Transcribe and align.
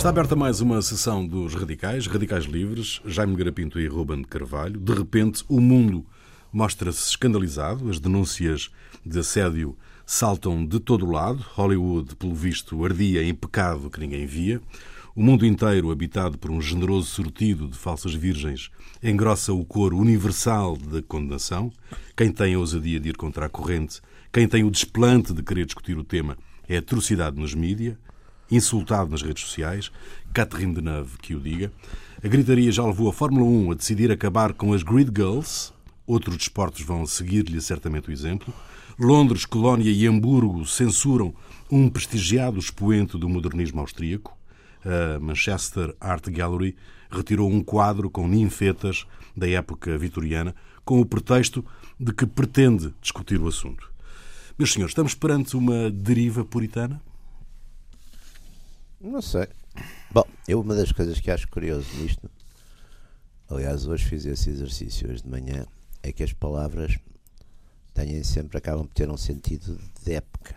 Está 0.00 0.08
aberta 0.08 0.34
mais 0.34 0.62
uma 0.62 0.80
sessão 0.80 1.26
dos 1.26 1.54
Radicais, 1.54 2.06
Radicais 2.06 2.46
Livres, 2.46 3.02
Jaime 3.04 3.36
Garapinto 3.36 3.78
e 3.78 3.86
Ruben 3.86 4.22
Carvalho. 4.22 4.80
De 4.80 4.94
repente, 4.94 5.44
o 5.46 5.60
mundo 5.60 6.06
mostra-se 6.50 7.10
escandalizado, 7.10 7.90
as 7.90 8.00
denúncias 8.00 8.70
de 9.04 9.18
assédio 9.18 9.76
saltam 10.06 10.64
de 10.64 10.80
todo 10.80 11.04
o 11.04 11.10
lado, 11.10 11.44
Hollywood, 11.52 12.16
pelo 12.16 12.34
visto, 12.34 12.82
ardia 12.82 13.22
em 13.22 13.34
pecado 13.34 13.90
que 13.90 14.00
ninguém 14.00 14.24
via. 14.24 14.58
O 15.14 15.22
mundo 15.22 15.44
inteiro, 15.44 15.90
habitado 15.90 16.38
por 16.38 16.50
um 16.50 16.62
generoso 16.62 17.08
sortido 17.08 17.68
de 17.68 17.76
falsas 17.76 18.14
virgens, 18.14 18.70
engrossa 19.02 19.52
o 19.52 19.62
coro 19.66 19.98
universal 19.98 20.78
da 20.78 21.02
condenação. 21.02 21.70
Quem 22.16 22.32
tem 22.32 22.54
a 22.54 22.58
ousadia 22.58 22.98
de 22.98 23.10
ir 23.10 23.18
contra 23.18 23.44
a 23.44 23.50
corrente, 23.50 24.00
quem 24.32 24.48
tem 24.48 24.64
o 24.64 24.70
desplante 24.70 25.34
de 25.34 25.42
querer 25.42 25.66
discutir 25.66 25.98
o 25.98 26.04
tema, 26.04 26.38
é 26.66 26.78
atrocidade 26.78 27.38
nos 27.38 27.52
mídias 27.54 27.98
insultado 28.50 29.10
nas 29.10 29.22
redes 29.22 29.44
sociais, 29.44 29.90
Catherine 30.32 30.74
Deneuve 30.74 31.18
que 31.18 31.34
o 31.34 31.40
diga. 31.40 31.72
A 32.22 32.28
gritaria 32.28 32.70
já 32.70 32.84
levou 32.84 33.08
a 33.08 33.12
Fórmula 33.12 33.44
1 33.44 33.72
a 33.72 33.74
decidir 33.74 34.10
acabar 34.10 34.52
com 34.52 34.72
as 34.72 34.82
Grid 34.82 35.10
Girls. 35.14 35.72
Outros 36.06 36.36
desportos 36.36 36.82
vão 36.82 37.06
seguir-lhe 37.06 37.60
certamente 37.60 38.08
o 38.08 38.12
exemplo. 38.12 38.52
Londres, 38.98 39.46
Colónia 39.46 39.90
e 39.90 40.06
Hamburgo 40.06 40.66
censuram 40.66 41.34
um 41.70 41.88
prestigiado 41.88 42.58
expoente 42.58 43.16
do 43.16 43.28
modernismo 43.28 43.80
austríaco. 43.80 44.36
A 44.84 45.18
Manchester 45.18 45.94
Art 46.00 46.28
Gallery 46.28 46.76
retirou 47.10 47.50
um 47.50 47.62
quadro 47.62 48.10
com 48.10 48.28
ninfetas 48.28 49.06
da 49.36 49.48
época 49.48 49.96
vitoriana 49.96 50.54
com 50.84 51.00
o 51.00 51.06
pretexto 51.06 51.64
de 51.98 52.12
que 52.12 52.26
pretende 52.26 52.92
discutir 53.00 53.40
o 53.40 53.48
assunto. 53.48 53.90
Meus 54.58 54.72
senhores, 54.72 54.90
estamos 54.90 55.14
perante 55.14 55.56
uma 55.56 55.90
deriva 55.90 56.44
puritana? 56.44 57.00
Não 59.00 59.22
sei. 59.22 59.48
Bom, 60.10 60.24
eu 60.46 60.60
uma 60.60 60.74
das 60.74 60.92
coisas 60.92 61.18
que 61.18 61.30
acho 61.30 61.48
curioso 61.48 61.88
nisto, 61.96 62.30
aliás, 63.48 63.86
hoje 63.86 64.04
fiz 64.04 64.26
esse 64.26 64.50
exercício 64.50 65.10
hoje 65.10 65.22
de 65.22 65.28
manhã, 65.28 65.66
é 66.02 66.12
que 66.12 66.22
as 66.22 66.34
palavras 66.34 66.98
têm 67.94 68.22
sempre, 68.22 68.58
acabam 68.58 68.86
por 68.86 68.92
ter 68.92 69.10
um 69.10 69.16
sentido 69.16 69.80
de 70.04 70.12
época. 70.12 70.54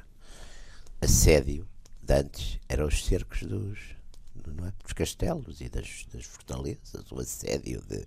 Assédio, 0.99 1.65
de 2.01 2.13
antes, 2.13 2.59
eram 2.67 2.87
os 2.87 3.05
cercos 3.05 3.43
dos? 3.43 3.79
Dos 4.93 4.97
castelos 4.97 5.59
e 5.59 5.69
das, 5.69 6.05
das 6.13 6.25
fortalezas, 6.25 7.11
o 7.11 7.19
assédio 7.19 7.81
de 7.89 8.05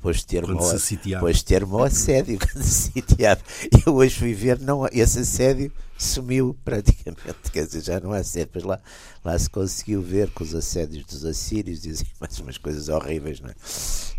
Pôs 0.00 0.24
termo, 0.24 0.58
quando 0.58 0.80
se. 0.80 0.98
Pôs 1.20 1.42
termo 1.44 1.82
assédio 1.82 2.36
quando 2.40 2.64
se 2.64 2.90
sitiava. 2.90 3.40
Eu 3.86 3.94
hoje 3.94 4.18
fui 4.18 4.34
ver, 4.34 4.58
não, 4.58 4.84
esse 4.90 5.20
assédio 5.20 5.72
sumiu 5.96 6.58
praticamente, 6.64 7.22
quer 7.52 7.64
dizer, 7.66 7.82
já 7.82 8.00
não 8.00 8.12
há 8.12 8.16
assédio. 8.16 8.50
Pois 8.52 8.64
lá, 8.64 8.80
lá 9.24 9.38
se 9.38 9.48
conseguiu 9.48 10.02
ver 10.02 10.28
com 10.32 10.42
os 10.42 10.56
assédios 10.56 11.04
dos 11.04 11.24
assírios, 11.24 11.82
dizem 11.82 12.06
mais 12.20 12.36
umas 12.40 12.58
coisas 12.58 12.88
horríveis, 12.88 13.40
não 13.40 13.48
é? 13.48 13.54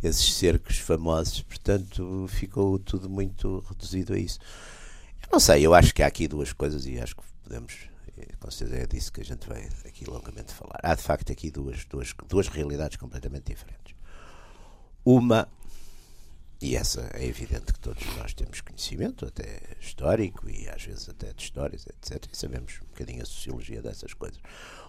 Esses 0.02 0.34
cercos 0.36 0.78
famosos, 0.78 1.42
portanto, 1.42 2.28
ficou 2.30 2.80
tudo 2.80 3.10
muito 3.10 3.62
reduzido 3.68 4.14
a 4.14 4.18
isso. 4.18 4.40
Eu 5.22 5.28
não 5.34 5.40
sei, 5.40 5.66
eu 5.66 5.74
acho 5.74 5.94
que 5.94 6.02
há 6.02 6.08
aqui 6.08 6.30
duas 6.30 6.54
coisas 6.54 6.86
e 6.86 6.98
acho 6.98 7.14
que 7.14 7.24
podemos 7.44 7.93
com 8.40 8.52
certeza 8.52 8.84
é 8.84 8.88
disso 8.88 9.12
que 9.12 9.22
a 9.22 9.26
gente 9.26 9.48
vai 9.48 9.68
aqui 9.86 10.06
longamente 10.06 10.54
falar. 10.54 10.80
Há 10.84 10.96
de 10.96 11.02
facto 11.02 11.32
aqui 11.32 11.50
duas, 11.50 11.86
duas, 11.86 12.14
duas 12.28 12.48
realidades 12.48 12.98
completamente 12.98 13.46
diferentes. 13.46 13.96
Uma 15.06 15.48
e 16.64 16.78
essa 16.78 17.10
é 17.14 17.26
evidente 17.26 17.74
que 17.74 17.80
todos 17.82 18.06
nós 18.16 18.34
temos 18.34 18.62
conhecimento, 18.62 19.26
até 19.26 19.60
histórico 19.82 20.50
e 20.50 20.70
às 20.70 20.82
vezes 20.82 21.10
até 21.10 21.34
de 21.34 21.44
histórias, 21.44 21.86
etc. 21.86 22.26
E 22.32 22.38
sabemos 22.38 22.80
um 22.82 22.88
bocadinho 22.88 23.22
a 23.22 23.26
sociologia 23.26 23.82
dessas 23.82 24.14
coisas. 24.14 24.40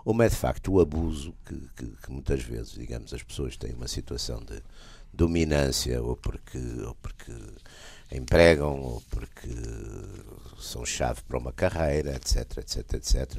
Uma 0.04 0.26
é 0.26 0.28
de 0.28 0.36
facto 0.36 0.72
o 0.72 0.80
abuso 0.80 1.34
que, 1.44 1.58
que, 1.76 1.86
que 1.96 2.12
muitas 2.12 2.44
vezes, 2.44 2.74
digamos, 2.74 3.12
as 3.12 3.24
pessoas 3.24 3.56
têm 3.56 3.72
uma 3.72 3.88
situação 3.88 4.38
de 4.44 4.62
dominância 5.12 6.00
ou 6.00 6.16
porque, 6.16 6.58
ou 6.86 6.94
porque 6.94 7.32
empregam 8.16 8.80
ou 8.80 9.02
porque 9.10 9.48
são 10.60 10.84
chave 10.84 11.20
para 11.28 11.38
uma 11.38 11.52
carreira, 11.52 12.14
etc, 12.14 12.58
etc, 12.58 12.94
etc. 12.94 13.32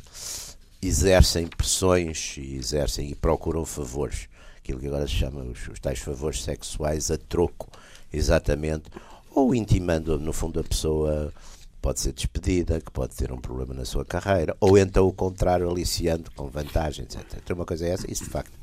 Exercem 0.81 1.47
pressões 1.47 2.35
e 2.37 2.55
exercem 2.55 3.09
e 3.09 3.15
procuram 3.15 3.65
favores, 3.65 4.27
aquilo 4.57 4.79
que 4.79 4.87
agora 4.87 5.07
se 5.07 5.13
chama 5.13 5.41
os, 5.41 5.67
os 5.67 5.79
tais 5.79 5.99
favores 5.99 6.43
sexuais 6.43 7.09
a 7.09 7.17
troco 7.17 7.69
exatamente, 8.13 8.89
ou 9.31 9.53
intimando, 9.53 10.17
no 10.19 10.31
fundo, 10.31 10.59
a 10.59 10.63
pessoa 10.63 11.33
pode 11.81 11.99
ser 11.99 12.13
despedida, 12.13 12.79
que 12.81 12.89
pode 12.91 13.15
ter 13.15 13.31
um 13.31 13.37
problema 13.37 13.73
na 13.73 13.85
sua 13.85 14.05
carreira, 14.05 14.55
ou 14.59 14.77
então 14.77 15.07
o 15.07 15.13
contrário, 15.13 15.69
aliciando 15.69 16.31
com 16.31 16.47
vantagens, 16.47 17.15
etc. 17.15 17.39
Então, 17.43 17.55
uma 17.55 17.65
coisa 17.65 17.85
é 17.85 17.89
essa, 17.89 18.09
isso 18.11 18.23
de 18.23 18.29
facto 18.29 18.57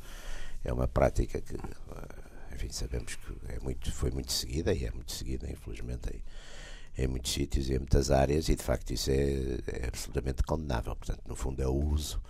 é 0.63 0.73
uma 0.73 0.87
prática 0.87 1.39
que, 1.41 1.55
enfim, 2.63 2.71
sabemos 2.71 3.15
que 3.15 3.53
é 3.53 3.59
muito, 3.59 3.91
foi 3.91 4.11
muito 4.11 4.31
seguida 4.31 4.73
e 4.73 4.85
é 4.85 4.91
muito 4.91 5.11
seguida, 5.11 5.49
infelizmente, 5.51 6.09
em, 6.97 7.03
em 7.03 7.07
muitos 7.07 7.31
sítios 7.31 7.69
e 7.69 7.73
em 7.73 7.79
muitas 7.79 8.09
áreas, 8.09 8.47
e 8.49 8.55
de 8.55 8.63
facto 8.63 8.91
isso 8.91 9.11
é, 9.11 9.59
é 9.67 9.87
absolutamente 9.87 10.43
condenável. 10.43 10.95
Portanto, 10.95 11.21
no 11.27 11.35
fundo, 11.35 11.61
é 11.61 11.67
o 11.67 11.73
uso 11.73 12.21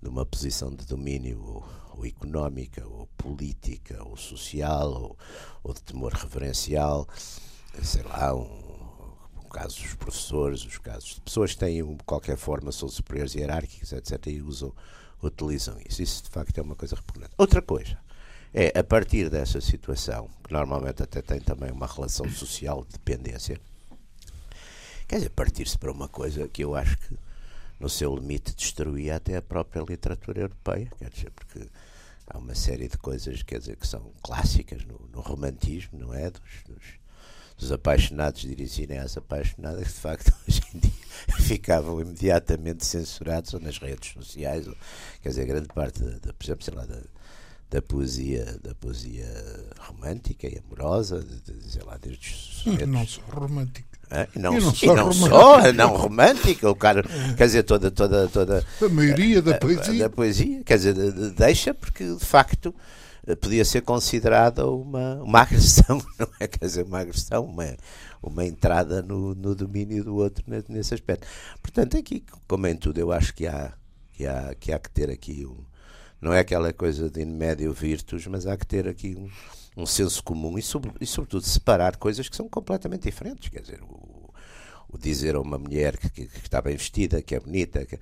de 0.00 0.08
uma 0.08 0.24
posição 0.24 0.74
de 0.74 0.86
domínio 0.86 1.42
ou, 1.42 1.64
ou 1.96 2.06
económica, 2.06 2.86
ou 2.86 3.06
política, 3.16 4.02
ou 4.04 4.16
social, 4.16 4.90
ou, 4.90 5.18
ou, 5.64 5.74
de 5.74 5.82
temor 5.82 6.12
referencial, 6.12 7.08
sei 7.82 8.02
lá, 8.02 8.34
um, 8.34 9.14
um 9.44 9.48
caso 9.48 9.80
dos 9.80 9.94
professores, 9.94 10.64
os 10.64 10.78
casos 10.78 11.16
de 11.16 11.20
pessoas 11.22 11.52
que 11.52 11.58
têm 11.58 11.96
qualquer 12.06 12.36
forma 12.36 12.70
são 12.72 12.88
superiores 12.88 13.34
hierárquicos, 13.34 13.92
etc., 13.92 14.26
e 14.28 14.42
usam, 14.42 14.72
utilizam 15.22 15.78
isso. 15.88 16.02
Isso 16.02 16.22
de 16.24 16.30
facto 16.30 16.56
é 16.58 16.62
uma 16.62 16.76
coisa 16.76 16.96
repugnante. 16.96 17.34
Outra 17.38 17.62
coisa 17.62 17.98
é, 18.54 18.78
a 18.78 18.84
partir 18.84 19.30
dessa 19.30 19.60
situação, 19.60 20.28
que 20.44 20.52
normalmente 20.52 21.02
até 21.02 21.22
tem 21.22 21.40
também 21.40 21.70
uma 21.70 21.86
relação 21.86 22.28
social 22.28 22.84
de 22.84 22.92
dependência, 22.92 23.60
quer 25.08 25.16
dizer, 25.16 25.30
partir-se 25.30 25.78
para 25.78 25.90
uma 25.90 26.08
coisa 26.08 26.48
que 26.48 26.62
eu 26.62 26.74
acho 26.74 26.96
que 26.98 27.16
no 27.82 27.88
seu 27.88 28.14
limite, 28.14 28.54
destruía 28.54 29.16
até 29.16 29.36
a 29.36 29.42
própria 29.42 29.82
literatura 29.82 30.42
europeia, 30.42 30.88
quer 30.98 31.10
dizer, 31.10 31.30
porque 31.32 31.68
há 32.28 32.38
uma 32.38 32.54
série 32.54 32.86
de 32.86 32.96
coisas, 32.96 33.42
quer 33.42 33.58
dizer, 33.58 33.76
que 33.76 33.86
são 33.86 34.12
clássicas 34.22 34.84
no, 34.84 35.00
no 35.12 35.20
romantismo, 35.20 35.98
não 35.98 36.14
é? 36.14 36.30
Dos, 36.30 36.42
dos, 36.64 36.84
dos 37.58 37.72
apaixonados 37.72 38.42
dirigirem 38.42 38.98
às 38.98 39.16
apaixonadas, 39.16 39.88
que 39.88 39.94
de 39.94 39.98
facto 39.98 40.32
hoje 40.46 40.62
em 40.72 40.78
dia 40.78 40.92
ficavam 41.40 42.00
imediatamente 42.00 42.86
censurados 42.86 43.52
ou 43.52 43.58
nas 43.58 43.78
redes 43.78 44.12
sociais, 44.12 44.68
ou, 44.68 44.76
quer 45.20 45.30
dizer, 45.30 45.44
grande 45.44 45.66
parte, 45.66 46.00
da, 46.04 46.18
da, 46.18 46.32
por 46.32 46.44
exemplo, 46.44 46.64
sei 46.64 46.74
lá, 46.74 46.86
da, 46.86 47.02
da 47.72 47.80
poesia, 47.80 48.58
da 48.62 48.74
poesia 48.74 49.26
romântica 49.78 50.46
e 50.46 50.58
amorosa, 50.58 51.20
de, 51.22 51.70
sei 51.70 51.82
lá, 51.82 51.96
desde 51.96 52.28
os 52.28 52.86
Não 52.86 53.06
só 53.06 53.22
romântica. 53.30 53.98
É? 54.10 54.28
E 54.36 54.38
não, 54.38 54.58
e 54.58 54.60
não, 54.60 54.74
só, 54.74 54.92
e 54.92 54.94
não 54.94 55.12
só 55.12 55.72
não 55.72 55.96
romântica, 55.96 56.70
o 56.70 56.76
cara, 56.76 57.02
quer 57.34 57.46
dizer, 57.46 57.62
toda, 57.62 57.90
toda, 57.90 58.28
toda 58.28 58.62
a 58.82 58.88
maioria 58.90 59.40
da 59.40 59.56
poesia. 59.56 60.00
Da 60.00 60.10
poesia, 60.10 60.62
quer 60.64 60.76
dizer, 60.76 60.94
deixa 61.32 61.72
porque 61.72 62.04
de 62.04 62.24
facto 62.24 62.74
podia 63.40 63.64
ser 63.64 63.80
considerada 63.80 64.66
uma, 64.66 65.14
uma 65.22 65.40
agressão, 65.40 65.96
não 66.20 66.28
é? 66.38 66.46
Quer 66.46 66.66
dizer, 66.66 66.84
uma 66.84 67.00
agressão, 67.00 67.46
uma, 67.46 67.74
uma 68.22 68.44
entrada 68.44 69.00
no, 69.00 69.34
no 69.34 69.54
domínio 69.54 70.04
do 70.04 70.14
outro 70.16 70.44
nesse 70.68 70.92
aspecto. 70.92 71.26
Portanto, 71.62 71.96
aqui, 71.96 72.22
como 72.46 72.66
em 72.66 72.76
tudo, 72.76 72.98
eu 72.98 73.10
acho 73.10 73.32
que 73.32 73.46
há 73.46 73.72
que, 74.12 74.26
há, 74.26 74.54
que, 74.58 74.72
há 74.72 74.78
que 74.78 74.90
ter 74.90 75.10
aqui 75.10 75.46
um. 75.46 75.71
Não 76.22 76.32
é 76.32 76.38
aquela 76.38 76.72
coisa 76.72 77.10
de 77.10 77.20
in 77.20 77.26
médio 77.26 77.72
virtus, 77.72 78.26
mas 78.26 78.46
há 78.46 78.56
que 78.56 78.66
ter 78.66 78.88
aqui 78.88 79.14
um 79.18 79.28
um 79.76 79.86
senso 79.86 80.22
comum 80.22 80.58
e, 80.58 80.62
e, 81.00 81.06
sobretudo, 81.06 81.42
separar 81.42 81.96
coisas 81.96 82.28
que 82.28 82.36
são 82.36 82.48
completamente 82.48 83.04
diferentes. 83.04 83.48
Quer 83.48 83.62
dizer, 83.62 83.82
o, 83.82 84.30
o 84.88 84.98
dizer 84.98 85.34
a 85.34 85.40
uma 85.40 85.58
mulher 85.58 85.96
que, 85.96 86.10
que, 86.10 86.26
que, 86.26 86.38
está 86.40 86.60
bem 86.60 86.76
vestida, 86.76 87.22
que 87.22 87.34
é 87.34 87.40
bonita, 87.40 87.84
que, 87.86 87.98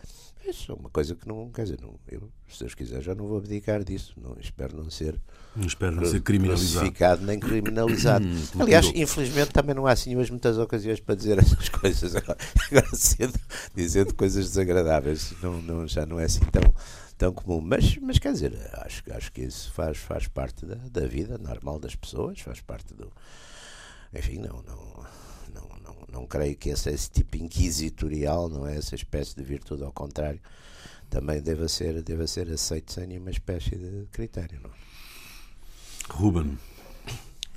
isso 0.49 0.73
é 0.73 0.75
uma 0.75 0.91
coisa 0.91 1.15
que 1.15 1.29
não, 1.29 1.49
quer 1.51 1.63
dizer, 1.63 1.79
não, 1.81 1.95
eu, 2.09 2.29
se 2.49 2.61
Deus 2.61 2.75
quiser, 2.75 3.03
já 3.03 3.15
não 3.15 3.29
vou 3.29 3.39
abdicar 3.39 3.85
disso. 3.85 4.15
Não, 4.21 4.37
espero 4.41 4.77
não 4.77 4.91
ser, 4.91 5.15
não 5.55 5.67
espero 5.67 5.95
não 5.95 6.05
ser 6.05 6.21
criminalizado. 6.23 7.25
nem 7.25 7.39
criminalizado. 7.39 8.25
Hum, 8.27 8.43
Aliás, 8.59 8.91
infelizmente 8.93 9.51
também 9.51 9.75
não 9.75 9.87
há 9.87 9.93
assim 9.93 10.17
muitas 10.17 10.59
ocasiões 10.59 10.99
para 10.99 11.15
dizer 11.15 11.39
essas 11.39 11.69
coisas. 11.69 12.17
Agora, 12.17 12.39
agora 12.69 12.89
sendo, 12.95 13.39
dizendo 13.75 14.13
coisas 14.15 14.47
desagradáveis, 14.47 15.33
não, 15.41 15.63
não, 15.63 15.87
já 15.87 16.05
não 16.05 16.19
é 16.19 16.25
assim 16.25 16.41
tão 16.51 16.75
tão 17.21 17.35
comum. 17.35 17.61
Mas, 17.61 17.99
mas 17.99 18.19
quer 18.19 18.33
dizer, 18.33 18.59
acho, 18.73 19.03
acho 19.13 19.31
que 19.31 19.43
isso 19.43 19.71
faz, 19.73 19.99
faz 19.99 20.27
parte 20.27 20.65
da, 20.65 20.77
da 20.77 21.07
vida 21.07 21.37
normal 21.37 21.79
das 21.79 21.95
pessoas, 21.95 22.41
faz 22.41 22.61
parte 22.63 22.95
do. 22.95 23.13
Enfim, 24.15 24.39
não, 24.39 24.63
não, 24.63 25.07
não, 25.55 25.69
não, 25.85 25.97
não 26.11 26.27
creio 26.27 26.57
que 26.57 26.71
esse, 26.71 26.89
esse 26.89 27.11
tipo 27.11 27.37
inquisitorial, 27.37 28.49
não 28.49 28.67
é? 28.67 28.79
Essa 28.79 28.95
espécie 28.95 29.37
de 29.37 29.43
virtude, 29.45 29.85
ao 29.85 29.93
contrário, 29.93 30.41
também 31.11 31.43
deva 31.43 31.69
ser, 31.69 32.03
deva 32.03 32.27
ser 32.27 32.51
aceito 32.51 32.91
sem 32.91 33.07
nenhuma 33.07 33.31
espécie 33.31 33.77
de 33.77 34.07
critério, 34.11 34.59
não 34.63 34.71
é? 34.71 34.73
Ruben. 36.13 36.59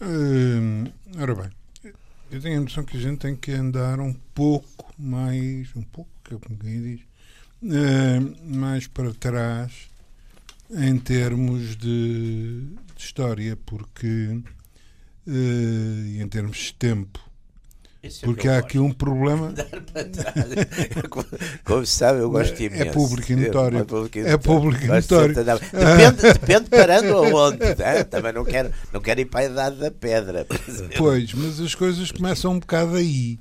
Hum, 0.01 0.83
ora 1.18 1.33
bem, 1.33 1.50
eu 2.30 2.42
tenho 2.42 2.60
a 2.60 2.62
noção 2.62 2.83
que 2.83 2.98
a 2.98 3.00
gente 3.00 3.19
tem 3.19 3.36
que 3.36 3.51
andar 3.54 4.00
um 4.01 4.13
pouco 4.36 4.94
mais, 4.98 5.74
um 5.75 5.83
pouco, 5.83 6.12
que 6.24 6.36
é 6.36 6.38
como 6.38 6.60
quem 6.60 6.81
diz, 6.81 7.01
uh, 7.63 8.56
mais 8.56 8.88
para 8.88 9.13
trás 9.13 9.71
em 10.71 10.98
termos 10.98 11.75
de, 11.75 12.62
de 12.95 13.04
história, 13.04 13.57
porque 13.65 14.39
uh, 15.27 16.21
em 16.21 16.27
termos 16.27 16.57
de 16.57 16.74
tempo. 16.74 17.19
Isso 18.01 18.25
é 18.25 18.27
Porque 18.27 18.50
há 18.50 18.57
aqui 18.57 18.77
um 18.80 18.92
problema. 18.92 19.54
Como- 21.65 21.86
sabe, 21.86 22.19
eu 22.19 22.30
gosto 22.30 22.60
É 22.62 22.65
imenso. 22.65 22.92
público 22.92 23.31
e 23.31 23.36
notório. 23.38 23.80
É 23.80 23.83
público 23.86 24.18
e 24.18 24.21
É 24.21 24.38
público 24.38 24.83
e 24.83 24.88
notório. 24.88 25.39
andar- 25.39 25.60
Depende, 25.71 26.21
depende 26.33 26.69
parando 26.69 27.13
aonde. 27.18 27.60
né? 27.60 28.04
Também 28.04 28.33
não 28.33 28.44
quero, 28.44 28.74
não 28.92 29.00
quero 29.00 29.21
ir 29.21 29.25
para 29.25 29.39
a 29.42 29.45
idade 29.45 29.77
da 29.77 29.89
pedra. 29.92 30.45
Pois, 30.98 31.33
mas 31.33 31.60
as 31.62 31.74
coisas 31.75 32.12
começam 32.12 32.51
um 32.54 32.60
bocado 32.60 32.95
aí. 32.95 33.39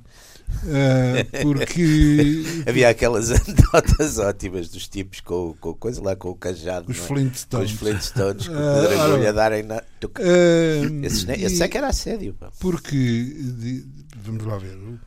Uh, 0.63 1.41
porque 1.43 2.43
Havia 2.67 2.89
aquelas 2.89 3.29
anedotas 3.33 4.17
ótimas 4.17 4.69
dos 4.69 4.87
tipos 4.87 5.19
com, 5.19 5.55
com 5.59 5.73
coisa 5.73 6.01
lá, 6.01 6.15
com 6.15 6.29
o 6.29 6.35
cajado. 6.35 6.89
os 6.91 6.97
é? 6.97 7.01
Flintstones. 7.01 7.71
Com 7.71 7.73
os 7.75 7.79
Flintstones, 7.79 8.47
com 8.47 8.53
Ah, 8.53 8.57
o 8.77 8.81
pedregulho 8.81 9.13
ora 9.13 9.29
a 9.29 9.31
darem 9.33 9.63
na. 9.63 9.77
Uh, 9.77 11.05
Esse, 11.05 11.25
ne- 11.27 11.41
esse 11.43 11.61
é 11.63 11.67
que 11.67 11.77
era 11.77 11.87
assédio. 11.87 12.33
pá. 12.33 12.51
Porque, 12.59 12.95
de- 12.97 13.85
vamos 14.17 14.45
lá 14.45 14.57
ver, 14.57 14.75
uh, 14.77 14.99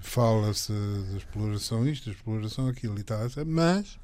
fala-se 0.00 0.72
da 1.10 1.16
exploração 1.16 1.86
isto, 1.88 2.06
da 2.06 2.12
exploração 2.14 2.68
aquilo 2.68 2.98
e 2.98 3.02
tal, 3.02 3.18
mas 3.46 3.98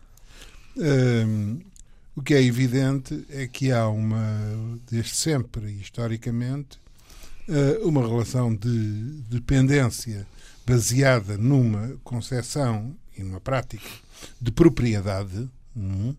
um, 0.76 1.60
o 2.16 2.22
que 2.22 2.34
é 2.34 2.42
evidente 2.42 3.24
é 3.30 3.46
que 3.46 3.70
há 3.72 3.86
uma, 3.88 4.20
desde 4.90 5.14
sempre 5.14 5.66
e 5.70 5.80
historicamente, 5.80 6.78
uma 7.82 8.06
relação 8.06 8.54
de 8.54 8.68
dependência 9.28 10.26
baseada 10.66 11.36
numa 11.36 11.96
concepção 12.04 12.94
e 13.16 13.22
numa 13.22 13.40
prática 13.40 13.88
de 14.40 14.50
propriedade 14.52 15.48
hum, 15.76 16.14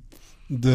da, 0.50 0.70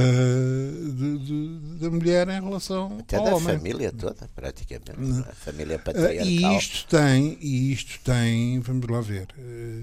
de- 0.96 1.18
de- 1.18 1.78
da 1.78 1.90
mulher 1.90 2.26
em 2.28 2.40
relação 2.42 2.96
Até 3.00 3.16
ao 3.16 3.24
da 3.24 3.34
homem. 3.36 3.56
família 3.58 3.92
toda, 3.92 4.28
praticamente. 4.34 4.98
Não. 4.98 5.20
A 5.20 5.32
família 5.34 5.76
Ah, 5.76 5.78
patriarcal. 5.80 6.26
e 6.26 6.56
isto 6.56 6.86
tem, 6.88 7.38
e 7.40 7.72
isto 7.72 8.00
tem, 8.02 8.58
vamos 8.60 8.88
lá 8.88 9.00
ver, 9.02 9.28
eh, 9.38 9.82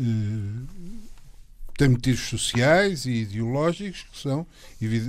eh, 0.00 0.02
tem 1.76 1.88
motivos 1.90 2.20
sociais 2.28 3.04
e 3.04 3.10
ideológicos 3.12 4.04
que 4.10 4.18
são, 4.18 4.46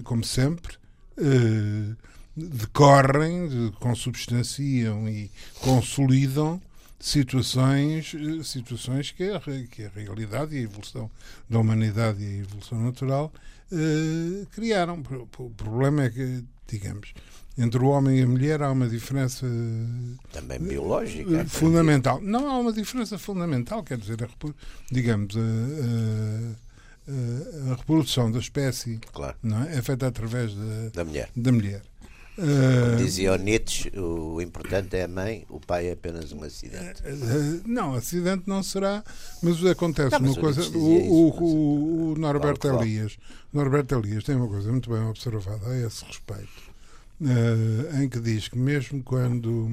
como 0.03 0.23
sempre, 0.23 0.75
eh, 1.17 1.95
decorrem, 2.37 3.47
de- 3.49 3.71
consubstanciam 3.79 5.07
e 5.09 5.29
consolidam 5.61 6.61
situações, 6.99 8.13
eh, 8.15 8.43
situações 8.43 9.11
que, 9.11 9.23
a, 9.29 9.39
re- 9.39 9.67
que 9.69 9.85
a 9.85 9.89
realidade 9.89 10.55
e 10.55 10.59
a 10.59 10.61
evolução 10.61 11.09
da 11.49 11.59
humanidade 11.59 12.23
e 12.23 12.25
a 12.25 12.41
evolução 12.41 12.79
natural 12.83 13.31
eh, 13.71 14.45
criaram. 14.51 15.03
O 15.39 15.49
problema 15.51 16.03
é 16.05 16.09
que, 16.09 16.43
digamos, 16.67 17.13
entre 17.57 17.79
o 17.83 17.87
homem 17.87 18.19
e 18.19 18.21
a 18.23 18.27
mulher 18.27 18.61
há 18.61 18.71
uma 18.71 18.87
diferença 18.87 19.45
Também 20.31 20.59
biológica. 20.59 21.37
eh, 21.39 21.45
fundamental. 21.45 22.21
Não 22.21 22.47
há 22.49 22.57
uma 22.59 22.71
diferença 22.73 23.17
fundamental, 23.17 23.83
quer 23.83 23.97
dizer, 23.97 24.23
a 24.23 24.27
digamos, 24.91 25.35
a, 25.35 25.39
a- 25.39 26.67
a- 27.09 27.71
a 27.71 27.75
reprodução 27.75 28.31
da 28.31 28.39
espécie 28.39 28.99
Claro, 29.13 29.37
não 29.41 29.63
é? 29.63 29.77
é 29.77 29.81
feita 29.81 30.07
através 30.07 30.53
da, 30.53 30.89
da 30.93 31.05
mulher. 31.05 31.29
da 31.35 31.51
mulher. 31.51 31.81
Eh, 32.37 32.95
Dizia 32.97 33.33
o 33.33 33.35
Nietzsche, 33.37 33.89
o 33.97 34.39
importante 34.41 34.95
é 34.95 35.03
a 35.03 35.07
mãe, 35.07 35.45
o 35.49 35.59
pai 35.59 35.87
é 35.87 35.93
apenas 35.93 36.31
um 36.31 36.43
acidente. 36.43 37.01
Eh, 37.03 37.61
Não, 37.65 37.93
acidente 37.95 38.43
não 38.45 38.61
será, 38.61 39.03
mas 39.41 39.65
acontece 39.65 40.11
Não, 40.11 40.19
mas 40.19 40.31
uma 40.31 40.41
coisa. 40.41 40.61
O, 40.77 40.83
o, 40.83 41.29
isso, 41.29 41.43
o, 41.43 42.11
o 42.13 42.15
Norberto 42.17 42.67
Claro. 42.67 42.83
Elias, 42.83 43.17
Norberto 43.51 43.95
Elias 43.95 44.23
tem 44.23 44.35
uma 44.35 44.47
coisa 44.47 44.71
muito 44.71 44.89
bem 44.89 45.01
observada 45.01 45.67
a 45.67 45.77
esse 45.87 46.05
respeito, 46.05 46.71
eh, 47.23 48.03
em 48.03 48.09
que 48.09 48.19
diz 48.19 48.47
que 48.47 48.57
mesmo 48.57 49.01
quando, 49.03 49.71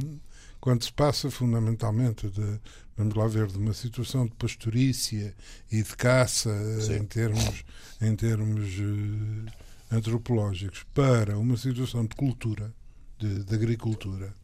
quando 0.61 0.83
se 0.85 0.93
passa 0.93 1.31
fundamentalmente 1.31 2.29
de, 2.29 2.59
vamos 2.97 3.15
lá 3.15 3.27
ver, 3.27 3.49
de 3.49 3.59
uma 3.59 3.75
situação 3.75 4.25
de 4.25 4.33
pastorícia 4.33 5.35
e 5.71 5.83
de 5.83 5.97
caça 5.97 6.51
eh, 6.51 6.81
Sim. 6.81 6.95
em 6.97 7.05
termos, 7.05 7.65
em 8.01 8.17
termos 8.17 8.69
eh, 8.81 9.53
antropológicos 9.95 10.85
para 10.95 11.39
uma 11.39 11.57
situação 11.57 12.05
de 12.07 12.15
cultura, 12.17 12.73
de, 13.19 13.45
de 13.45 13.55
agricultura, 13.55 14.35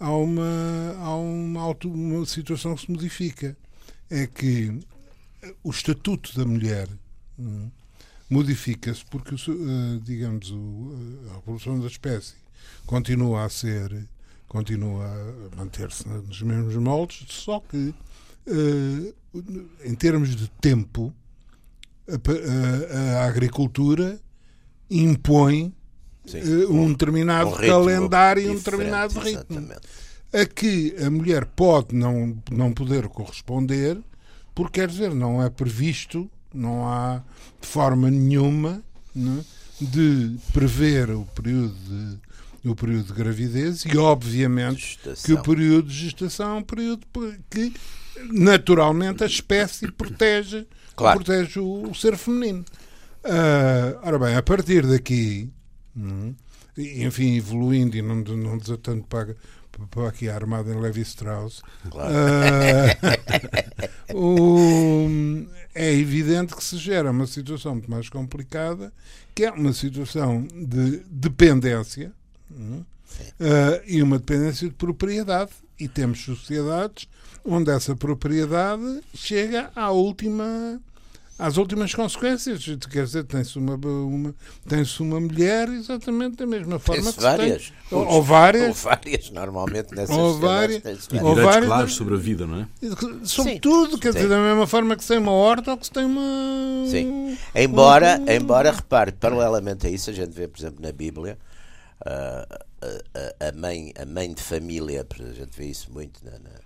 há 0.00 0.10
uma, 0.12 0.94
há 0.98 1.14
uma, 1.16 1.60
auto- 1.60 1.90
uma 1.90 2.24
situação 2.26 2.74
que 2.74 2.82
se 2.86 2.90
modifica. 2.90 3.56
É 4.10 4.26
que 4.26 4.80
o 5.62 5.70
estatuto 5.70 6.34
da 6.36 6.44
mulher 6.46 6.88
hum, 7.38 7.70
modifica-se 8.30 9.04
porque, 9.10 9.34
eh, 9.34 10.00
digamos, 10.02 10.50
o- 10.50 11.20
a 11.30 11.34
reprodução 11.34 11.78
da 11.78 11.86
espécie 11.86 12.34
continua 12.86 13.44
a 13.44 13.48
ser, 13.50 14.08
continua 14.48 15.04
a 15.52 15.56
manter-se 15.56 16.08
nos 16.08 16.40
mesmos 16.42 16.74
moldes, 16.76 17.26
só 17.28 17.60
que, 17.60 17.94
eh, 18.46 19.14
em 19.84 19.94
termos 19.94 20.34
de 20.34 20.48
tempo, 20.52 21.12
a 23.18 23.24
agricultura 23.26 24.18
impõe 24.90 25.72
Sim. 26.26 26.38
eh, 26.38 26.66
um 26.66 26.90
determinado 26.92 27.50
Um 27.50 27.54
calendário 27.54 28.42
e 28.42 28.48
um 28.50 28.54
determinado 28.56 29.18
ritmo 29.18 29.44
exatamente. 29.50 29.80
a 30.32 30.46
que 30.46 30.94
a 31.04 31.10
mulher 31.10 31.44
pode 31.46 31.94
não, 31.94 32.36
não 32.50 32.72
poder 32.72 33.08
corresponder, 33.08 33.98
porque 34.54 34.80
quer 34.80 34.88
dizer, 34.88 35.14
não 35.14 35.42
é 35.42 35.48
previsto, 35.50 36.30
não 36.52 36.86
há 36.88 37.22
de 37.60 37.66
forma 37.68 38.10
nenhuma 38.10 38.82
né, 39.14 39.44
de 39.80 40.36
prever 40.52 41.10
o 41.10 41.24
período 41.34 41.74
de, 42.62 42.68
o 42.68 42.74
período 42.74 43.04
de 43.06 43.12
gravidez 43.12 43.84
e, 43.84 43.96
obviamente, 43.96 44.98
que 45.24 45.32
o 45.32 45.42
período 45.42 45.88
de 45.88 45.94
gestação 45.94 46.56
é 46.56 46.58
um 46.58 46.62
período 46.62 47.06
que 47.48 47.72
naturalmente 48.32 49.22
a 49.22 49.26
espécie 49.26 49.90
protege, 49.92 50.66
Claro. 50.96 51.20
protege 51.22 51.60
o, 51.60 51.88
o 51.90 51.94
ser 51.94 52.16
feminino. 52.16 52.64
Ah, 53.28 54.00
ora 54.02 54.18
bem, 54.18 54.34
a 54.36 54.42
partir 54.42 54.86
daqui, 54.86 55.50
hum, 55.96 56.34
enfim, 56.76 57.36
evoluindo 57.36 57.96
e 57.96 58.02
não, 58.02 58.16
não 58.16 58.56
desatando 58.58 59.02
para, 59.04 59.36
para 59.90 60.08
aqui 60.08 60.28
a 60.28 60.34
armada 60.34 60.72
em 60.72 60.80
Levi 60.80 61.02
Strauss, 61.02 61.62
Claro. 61.90 62.12
ah, 62.14 64.12
o- 64.14 65.46
é 65.74 65.92
evidente 65.94 66.54
que 66.54 66.64
se 66.64 66.76
gera 66.78 67.10
uma 67.10 67.26
situação 67.26 67.72
muito 67.74 67.90
mais 67.90 68.08
complicada, 68.08 68.92
que 69.34 69.44
é 69.44 69.50
uma 69.50 69.72
situação 69.72 70.46
de 70.52 71.02
dependência 71.10 72.12
hum, 72.50 72.82
ah, 73.40 73.80
e 73.86 74.02
uma 74.02 74.18
dependência 74.18 74.68
de 74.68 74.74
propriedade. 74.74 75.50
E 75.80 75.86
temos 75.86 76.24
sociedades 76.24 77.06
onde 77.44 77.70
essa 77.70 77.94
propriedade 77.94 79.00
chega 79.14 79.70
à 79.76 79.92
última 79.92 80.80
às 81.38 81.56
últimas 81.56 81.94
consequências. 81.94 82.64
Quer 82.90 83.04
dizer, 83.04 83.24
tem-se 83.24 83.58
uma, 83.58 83.74
uma, 83.76 84.34
tem 84.68 84.82
uma 85.00 85.20
mulher 85.20 85.68
exatamente 85.68 86.36
da 86.36 86.46
mesma 86.46 86.78
forma 86.78 87.02
que 87.04 87.08
se 87.12 87.14
tem- 87.18 87.22
várias. 87.22 87.72
ou, 87.90 88.06
ou 88.06 88.22
várias. 88.22 88.66
Ou 88.68 88.74
várias, 88.74 89.30
normalmente 89.30 89.94
nessas 89.94 90.16
Ou 90.16 90.38
várias. 90.38 90.82
E 91.12 91.18
Ou 91.20 91.34
vários- 91.36 91.66
claros 91.66 91.94
sobre 91.94 92.14
a 92.14 92.18
vida, 92.18 92.46
não 92.46 92.60
é? 92.60 92.68
Sobretudo, 93.24 93.92
Sim, 93.92 93.98
quer 93.98 94.12
sim. 94.12 94.18
dizer, 94.18 94.28
da 94.28 94.38
mesma 94.38 94.66
forma 94.66 94.96
que 94.96 95.02
se 95.02 95.08
tem 95.08 95.18
uma 95.18 95.32
horta 95.32 95.70
ou 95.72 95.78
que 95.78 95.86
se 95.86 95.92
tem 95.92 96.04
uma. 96.04 96.84
Sim. 96.90 97.38
Embora, 97.54 98.18
um- 98.20 98.30
embora 98.30 98.70
repare, 98.72 99.12
paralelamente 99.12 99.86
a 99.86 99.90
isso, 99.90 100.10
a 100.10 100.12
gente 100.12 100.32
vê, 100.32 100.48
por 100.48 100.58
exemplo, 100.58 100.82
na 100.82 100.90
Bíblia, 100.92 101.38
ah, 102.04 102.46
a, 102.80 103.46
a- 103.46 103.48
a 103.48 103.52
mãe, 103.52 103.92
a 104.00 104.04
mãe 104.06 104.32
de 104.32 104.42
família, 104.42 105.04
por 105.04 105.16
exemplo, 105.20 105.32
a 105.32 105.44
gente 105.44 105.56
vê 105.56 105.66
isso 105.66 105.90
muito, 105.92 106.20
na- 106.24 106.32
na- 106.38 106.60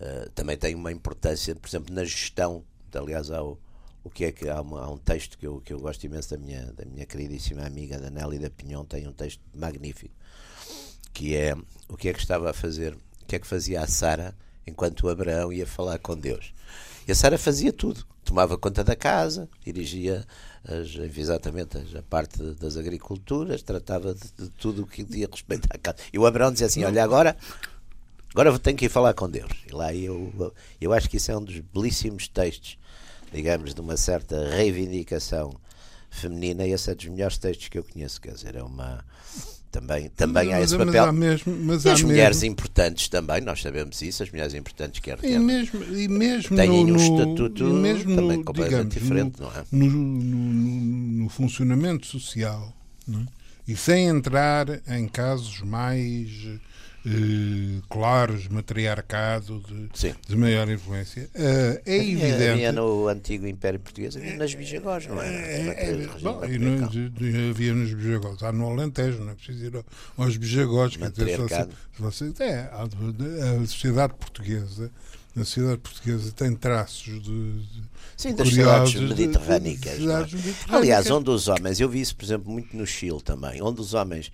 ah, 0.00 0.28
também 0.34 0.56
tem 0.56 0.74
uma 0.74 0.90
importância, 0.92 1.54
por 1.54 1.68
exemplo, 1.68 1.94
na 1.94 2.04
gestão. 2.04 2.64
Aliás, 2.94 3.30
há, 3.30 3.40
o, 4.06 4.10
que 4.10 4.24
é 4.24 4.32
que 4.32 4.48
há, 4.48 4.58
há 4.58 4.90
um 4.90 4.98
texto 4.98 5.36
que 5.36 5.46
eu, 5.46 5.60
que 5.60 5.72
eu 5.72 5.80
gosto 5.80 6.04
imenso 6.04 6.30
da 6.30 6.38
minha, 6.38 6.72
da 6.72 6.84
minha 6.84 7.04
queridíssima 7.04 7.66
amiga 7.66 7.98
da 7.98 8.10
Nelly 8.10 8.38
da 8.38 8.50
Pinhão, 8.50 8.84
tem 8.84 9.06
um 9.06 9.12
texto 9.12 9.40
magnífico, 9.54 10.14
que 11.12 11.34
é 11.34 11.56
o 11.88 11.96
que 11.96 12.08
é 12.08 12.12
que 12.12 12.20
estava 12.20 12.50
a 12.50 12.52
fazer, 12.52 12.94
o 12.94 13.26
que 13.26 13.36
é 13.36 13.38
que 13.38 13.46
fazia 13.46 13.80
a 13.80 13.86
Sara 13.86 14.34
enquanto 14.66 15.02
o 15.02 15.08
Abraão 15.08 15.52
ia 15.52 15.66
falar 15.66 15.98
com 15.98 16.16
Deus. 16.16 16.52
E 17.06 17.12
a 17.12 17.14
Sara 17.14 17.38
fazia 17.38 17.72
tudo. 17.72 18.04
Tomava 18.24 18.58
conta 18.58 18.82
da 18.82 18.96
casa, 18.96 19.48
dirigia 19.64 20.26
as, 20.64 20.96
exatamente 21.16 21.78
a 21.96 22.02
parte 22.02 22.42
das 22.54 22.76
agriculturas, 22.76 23.62
tratava 23.62 24.14
de, 24.14 24.32
de 24.36 24.50
tudo 24.50 24.82
o 24.82 24.86
que 24.86 25.04
dizia 25.04 25.28
respeito 25.30 25.68
à 25.70 25.78
casa. 25.78 25.98
E 26.12 26.18
o 26.18 26.26
Abraão 26.26 26.50
dizia 26.50 26.66
assim: 26.66 26.84
Olha, 26.84 27.04
agora, 27.04 27.36
agora 28.32 28.58
tenho 28.58 28.76
que 28.76 28.86
ir 28.86 28.88
falar 28.88 29.14
com 29.14 29.30
Deus. 29.30 29.50
E 29.68 29.72
lá 29.72 29.94
eu, 29.94 30.52
eu 30.80 30.92
acho 30.92 31.08
que 31.08 31.18
isso 31.18 31.30
é 31.30 31.36
um 31.36 31.44
dos 31.44 31.60
belíssimos 31.60 32.26
textos, 32.26 32.76
digamos, 33.32 33.74
de 33.74 33.80
uma 33.80 33.96
certa 33.96 34.48
reivindicação 34.50 35.54
feminina. 36.10 36.66
E 36.66 36.72
esse 36.72 36.90
é 36.90 36.94
dos 36.94 37.06
melhores 37.06 37.38
textos 37.38 37.68
que 37.68 37.78
eu 37.78 37.84
conheço. 37.84 38.20
Quer 38.20 38.32
dizer, 38.32 38.54
é 38.56 38.62
uma. 38.62 39.04
Também, 39.70 40.08
também 40.08 40.54
há 40.54 40.60
esse 40.62 40.74
mas 40.78 40.86
papel. 40.86 41.04
há 41.04 41.12
mesmo- 41.12 41.54
mas 41.54 41.84
e 41.84 41.90
as 41.90 42.00
mulheres 42.02 42.38
mesmo- 42.38 42.52
importantes 42.52 43.08
também, 43.10 43.42
nós 43.42 43.60
sabemos 43.60 44.00
isso, 44.00 44.22
as 44.22 44.30
mulheres 44.30 44.54
importantes 44.54 45.00
quer 45.00 45.18
E 45.22 45.38
mesmo, 45.38 45.82
e 45.94 46.08
mesmo 46.08 46.56
Têm 46.56 46.86
no, 46.86 46.94
um 46.94 46.96
estatuto 46.96 47.64
mesmo 47.64 48.16
também 48.16 48.38
no, 48.38 48.44
completamente 48.44 48.98
digamos, 48.98 49.34
diferente, 49.34 49.38
no, 49.38 49.46
não 49.46 49.52
é? 49.54 49.64
no, 49.70 49.86
no- 49.90 51.24
no 51.24 51.28
funcionamento 51.28 52.06
social 52.06 52.72
é? 53.12 53.18
e 53.68 53.76
sem 53.76 54.06
entrar 54.06 54.66
em 54.88 55.06
casos 55.08 55.60
mais 55.60 56.30
eh, 57.06 57.80
claros 57.88 58.48
matriarcado 58.48 59.60
de, 59.60 60.12
de 60.28 60.36
maior 60.36 60.68
influência 60.68 61.30
é, 61.34 61.80
é 61.86 61.96
Havia- 62.00 62.12
evidente 62.28 62.50
Havia 62.50 62.72
no 62.72 63.06
antigo 63.08 63.46
Império 63.46 63.78
Português, 63.78 64.16
havia 64.16 64.36
nas 64.36 64.52
Bijagós, 64.54 65.06
não 65.06 65.22
é? 65.22 65.28
É, 65.28 66.08
bom, 66.20 66.44
e 66.44 66.58
no, 66.58 66.88
de- 66.88 67.08
de- 67.10 67.50
havia 67.50 67.72
nos 67.74 67.92
Bijagós, 67.94 68.42
há 68.42 68.50
no 68.50 68.66
Alentejo, 68.68 69.20
não 69.22 69.30
é 69.30 69.34
preciso 69.34 69.64
ir 69.66 69.76
ao- 69.76 69.84
aos 70.24 70.36
Bijagós. 70.36 70.96
Matriarcado. 70.96 71.70
você, 71.98 72.30
você- 72.32 72.42
é, 72.42 72.70
de- 73.12 73.40
a 73.62 73.66
sociedade 73.66 74.14
portuguesa, 74.14 74.90
a 75.36 75.38
sociedade 75.44 75.78
portuguesa 75.78 76.32
tem 76.32 76.54
traços 76.56 77.22
de. 77.22 77.62
Sim, 78.16 78.34
das 78.34 78.48
cidades 78.48 78.94
mediterrânicas. 78.94 79.92
é? 79.92 79.96
cidades 79.96 80.32
mediterrânicas. 80.32 80.74
Aliás, 80.74 81.10
onde 81.10 81.30
os 81.30 81.46
homens, 81.48 81.78
eu 81.78 81.88
vi 81.88 82.00
isso, 82.00 82.16
por 82.16 82.24
exemplo, 82.24 82.50
muito 82.50 82.74
no 82.76 82.86
Chile 82.86 83.20
também, 83.22 83.60
onde 83.62 83.80
os 83.80 83.92
homens 83.94 84.32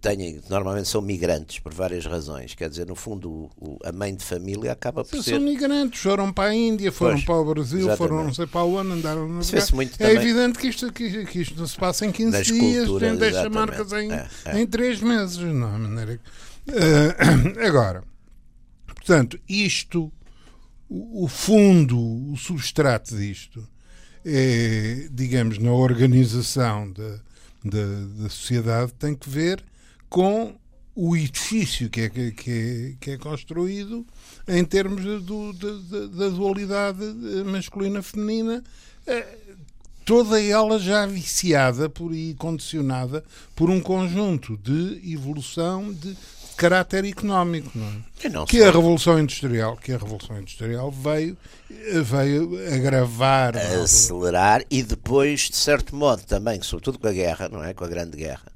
têm, 0.00 0.40
normalmente 0.48 0.88
são 0.88 1.00
migrantes 1.02 1.58
por 1.58 1.72
várias 1.74 2.04
razões, 2.06 2.54
quer 2.54 2.68
dizer, 2.68 2.86
no 2.86 2.94
fundo, 2.94 3.30
o- 3.30 3.50
o- 3.58 3.78
a 3.84 3.90
mãe 3.92 4.14
de 4.14 4.24
família 4.24 4.72
acaba 4.72 5.02
por 5.04 5.10
São 5.16 5.22
ser. 5.22 5.40
migrantes, 5.40 6.00
foram 6.00 6.32
para 6.32 6.50
a 6.50 6.54
Índia, 6.54 6.92
foram 6.92 7.14
Pois, 7.14 7.24
para 7.24 7.34
o 7.34 7.44
Brasil, 7.44 7.78
exatamente. 7.80 7.98
foram 7.98 8.24
não 8.24 8.34
sei 8.34 8.46
para 8.46 8.64
onde, 8.64 8.92
andaram 8.92 9.40
Isso 9.40 9.52
vê-se 9.52 9.74
muito 9.74 9.94
É 9.94 9.96
também. 10.08 10.16
evidente 10.16 10.58
que 10.58 10.68
isto, 10.68 10.92
que, 10.92 11.26
que 11.26 11.40
isto 11.40 11.58
não 11.58 11.66
se 11.66 11.76
passa 11.76 12.06
em 12.06 12.12
15 12.12 12.30
Nas 12.38 12.46
dias, 12.46 12.86
culturas, 12.86 13.18
deixa 13.18 13.50
marcas 13.50 13.92
em, 13.92 14.12
É, 14.12 14.28
é. 14.46 14.60
em 14.60 14.66
3 14.66 15.00
meses. 15.00 15.36
Não, 15.38 15.74
há 15.74 15.78
maneira 15.78 16.20
Eh, 16.68 17.16
agora, 17.66 18.04
portanto, 18.86 19.38
isto, 19.48 20.12
o, 20.88 21.24
o 21.24 21.28
fundo, 21.28 21.98
o 22.30 22.36
substrato 22.36 23.16
disto, 23.16 23.66
é, 24.24 25.08
digamos, 25.10 25.58
na 25.58 25.72
organização 25.72 26.92
da, 26.92 27.18
da, 27.64 28.22
da 28.22 28.28
sociedade, 28.28 28.92
tem 28.94 29.14
que 29.16 29.28
ver 29.28 29.64
com 30.12 30.54
o 30.94 31.16
edifício 31.16 31.88
que 31.88 32.02
é, 32.02 32.08
que, 32.10 32.20
é, 32.50 32.92
que 33.00 33.10
é 33.12 33.16
construído 33.16 34.06
em 34.46 34.62
termos 34.62 35.02
do- 35.22 35.52
de- 35.54 36.08
da 36.08 36.28
dualidade 36.28 37.02
eh, 37.02 37.44
masculina-feminina, 37.44 38.62
eh, 39.06 39.26
toda 40.04 40.38
ela 40.42 40.78
já 40.78 41.06
viciada 41.06 41.88
por, 41.88 42.12
e 42.14 42.34
condicionada 42.34 43.24
por 43.56 43.70
um 43.70 43.80
conjunto 43.80 44.54
de 44.58 45.00
evolução 45.14 45.90
de 45.94 46.14
caráter 46.58 47.06
económico, 47.06 47.70
não 47.74 47.86
é? 48.24 48.28
Não 48.28 48.44
que 48.44 48.62
a 48.62 48.70
revolução 48.70 49.18
industrial, 49.18 49.78
que 49.78 49.92
a 49.92 49.96
revolução 49.96 50.38
industrial 50.38 50.90
veio 50.92 51.38
veio 52.04 52.50
agravar 52.74 53.56
acelerar 53.82 54.62
e 54.70 54.82
depois, 54.82 55.48
de 55.48 55.56
certo 55.56 55.96
modo, 55.96 56.22
também, 56.24 56.60
sobretudo 56.60 56.98
com 56.98 57.08
a 57.08 57.12
guerra, 57.12 57.48
não 57.48 57.64
é? 57.64 57.72
Com 57.72 57.84
a 57.84 57.88
Grande 57.88 58.16
Guerra. 58.18 58.51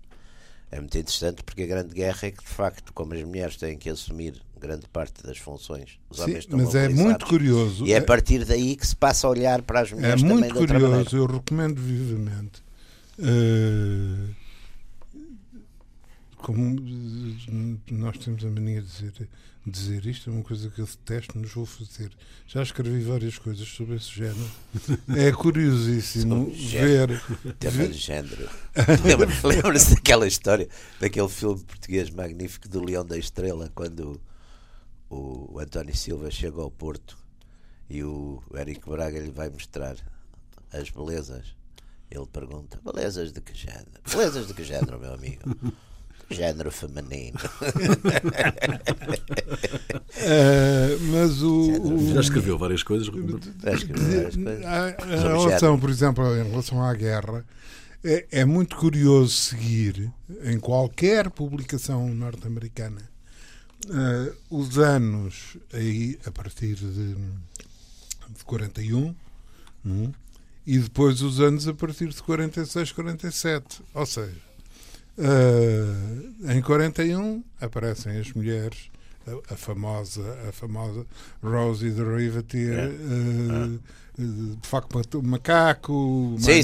É 0.71 0.81
muito 0.81 0.99
interessante 0.99 1.43
porque 1.45 1.63
a 1.63 1.67
Grande 1.67 1.95
Guerra 1.95 2.19
é 2.27 2.31
que, 2.31 2.43
de 2.43 2.49
facto, 2.49 2.93
como 2.93 3.15
as 3.15 3.23
mulheres 3.23 3.57
têm 3.57 3.79
que 3.79 3.89
assumir 3.89 4.35
grande 4.59 4.87
parte 4.93 5.23
das 5.23 5.39
funções, 5.39 5.99
os 6.11 6.17
Sim, 6.17 6.23
homens 6.25 6.39
estão 6.39 6.59
mas 6.59 6.75
é 6.75 6.89
muito 6.89 7.27
curioso. 7.27 7.87
E 7.87 7.93
é 7.93 7.99
a 7.99 8.03
partir 8.03 8.45
daí 8.45 8.75
que 8.75 8.87
se 8.87 8.97
passa 8.97 9.27
a 9.27 9.31
olhar 9.31 9.63
para 9.63 9.81
as 9.81 9.93
É 9.93 9.95
mulheres 9.95 10.23
também 10.23 10.37
muito 10.39 10.55
curioso, 10.57 11.17
eu 11.17 11.27
recomendo 11.27 11.81
vivamente. 11.81 12.63
eh, 13.19 14.33
como 16.47 16.77
nós 17.91 18.19
temos 18.19 18.45
a 18.45 18.49
mania 18.49 18.81
de 18.81 18.87
dizer, 18.87 19.29
dizer 19.67 20.07
isto, 20.07 20.31
é 20.31 20.33
uma 20.33 20.45
coisa 20.45 20.71
que 20.71 20.81
eu 20.81 20.87
detesto, 20.87 21.37
mas 21.37 21.51
vou 21.53 21.67
fazer. 21.67 22.13
Já 22.47 22.63
escrevi 22.63 23.03
várias 23.03 23.37
coisas 23.37 23.67
sobre 23.67 23.97
esse 23.97 24.11
género. 24.11 24.49
É 25.17 25.33
curiosíssimo 25.33 26.49
ver. 26.53 27.21
Tema 27.59 27.77
ver- 27.79 27.93
género. 27.93 28.49
Lembra- 29.05 29.29
Lembra-se 29.43 29.97
daquela 29.97 30.25
história, 30.25 30.69
daquele 31.01 31.29
filme 31.29 31.61
português 31.65 32.11
magnífico 32.11 32.69
do 32.69 32.85
Leão 32.85 33.05
da 33.05 33.19
Estrela, 33.19 33.69
quando 33.75 34.21
o, 35.11 35.55
o 35.55 35.59
António 35.59 35.97
Silva 35.97 36.31
chega 36.31 36.61
ao 36.61 36.71
Porto 36.71 37.19
e 37.91 38.05
o 38.05 38.41
Érico 38.55 38.91
Braga 38.91 39.19
lhe 39.19 39.33
vai 39.33 39.49
mostrar 39.51 39.97
as 40.73 40.91
belezas. 40.91 41.57
Ele 42.09 42.27
pergunta: 42.33 42.81
belezas 42.85 43.33
de 43.33 43.41
que 43.41 43.53
género? 43.53 43.91
Belezas 44.09 44.47
de 44.47 44.55
que 44.55 44.63
género, 44.63 45.01
meu 45.01 45.13
amigo? 45.13 45.43
Género 46.31 46.71
feminino. 46.73 47.39
eh, 50.17 50.97
mas 51.13 51.43
o, 51.43 51.83
o- 51.83 52.15
Já 52.15 52.21
escreveu 52.21 52.59
várias 52.59 52.83
coisas. 52.83 53.07
Já 53.07 53.73
escreveu 53.73 54.13
várias 54.13 54.37
coisas. 54.37 54.65
A, 54.65 54.87
a 55.03 55.17
relação, 55.29 55.79
por 55.79 55.91
exemplo, 55.91 56.25
em 56.37 56.49
relação 56.51 56.83
à 56.83 56.93
guerra, 56.95 57.45
é, 58.05 58.27
é 58.31 58.45
muito 58.45 58.77
curioso 58.77 59.33
seguir 59.35 60.11
em 60.45 60.59
qualquer 60.59 61.31
publicação 61.31 62.09
norte-americana 62.15 63.01
eh, 63.89 64.33
os 64.51 64.79
anos 64.79 65.57
aí, 65.73 66.19
a 66.27 66.31
partir 66.31 66.75
de, 66.75 67.15
de 67.15 68.45
41 68.45 69.15
hum, 69.85 70.13
e 70.67 70.79
depois 70.79 71.21
os 71.23 71.41
anos 71.41 71.67
a 71.69 71.75
partir 71.75 72.09
de 72.09 72.23
46, 72.23 72.93
47. 72.93 73.83
Ou 73.95 74.07
seja, 74.07 74.35
eh, 75.19 76.55
em 76.57 76.61
41 76.63 77.43
aparecem 77.61 78.17
as 78.19 78.33
mulheres, 78.33 78.91
a, 79.27 79.55
a 79.55 79.57
famosa, 79.57 80.23
a 80.49 80.53
famosa 80.53 81.05
Rosie 81.43 81.91
the 81.93 82.03
É. 82.03 82.89
de 84.19 84.67
facto 84.67 84.97
matou 84.97 85.21
um 85.21 85.27
macaco, 85.27 86.37
Sim, 86.39 86.63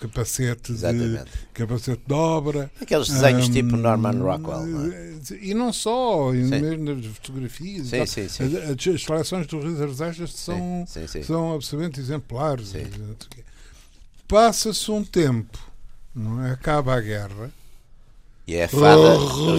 capacete, 0.00 0.72
de, 0.72 1.24
capacete 1.54 2.02
de 2.04 2.12
obra. 2.14 2.70
Aqueles 2.80 3.08
desenhos 3.08 3.48
Hum, 3.48 3.52
tipo 3.52 3.76
Norman 3.76 4.18
Rockwell. 4.20 4.92
é? 4.92 5.12
E 5.40 5.54
não 5.54 5.72
só, 5.72 6.34
e 6.34 6.38
mesmo 6.38 6.92
nas 6.94 7.06
fotografias. 7.06 7.92
As, 7.94 8.18
as 8.18 9.02
seleções 9.02 9.46
do 9.46 9.76
das 9.76 10.00
Astas 10.00 10.32
são, 10.32 10.84
são 11.24 11.54
absolutamente 11.54 12.00
exemplares. 12.00 12.72
Passa-se 14.26 14.90
um 14.90 15.04
tempo, 15.04 15.58
não 16.14 16.44
é? 16.44 16.52
acaba 16.52 16.94
a 16.94 17.00
guerra. 17.00 17.50
E 18.44 18.56
é 18.56 18.64
a 18.64 18.68
fada 18.68 19.16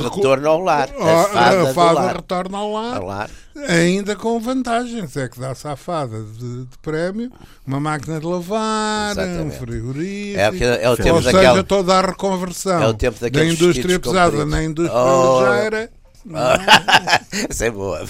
retorno 0.10 0.50
ao 0.50 0.60
lar. 0.60 0.90
a, 1.00 1.22
A 1.22 1.26
fada, 1.30 1.70
a 1.70 1.74
fada 1.74 1.94
lar. 2.02 2.16
retorna 2.18 2.58
ao 2.58 2.74
lar, 2.74 2.98
Ao 2.98 3.06
lar. 3.06 3.30
ainda 3.70 4.14
com 4.14 4.38
vantagens. 4.42 5.16
É 5.16 5.30
que 5.30 5.40
dá-se 5.40 5.66
à 5.66 5.78
fada 5.78 6.22
de, 6.22 6.66
de 6.66 6.78
prémio 6.82 7.32
uma 7.66 7.80
máquina 7.80 8.20
de 8.20 8.26
lavar, 8.26 9.08
um 9.18 9.22
Exatamente. 9.22 9.58
frigorífico. 9.58 10.64
É, 10.66 10.84
é 10.84 10.90
ou 10.90 10.98
seja, 10.98 11.22
daquela- 11.32 11.64
toda 11.64 11.96
a 11.98 12.02
reconversão 12.02 12.94
É 13.22 13.30
da 13.30 13.46
indústria 13.46 14.00
pesada 14.00 14.46
na 14.46 14.62
indústria 14.62 15.00
Oh. 15.02 15.46
ligeira. 15.46 15.90
Essa 17.50 17.66
é 17.66 17.72
boa. 17.72 18.00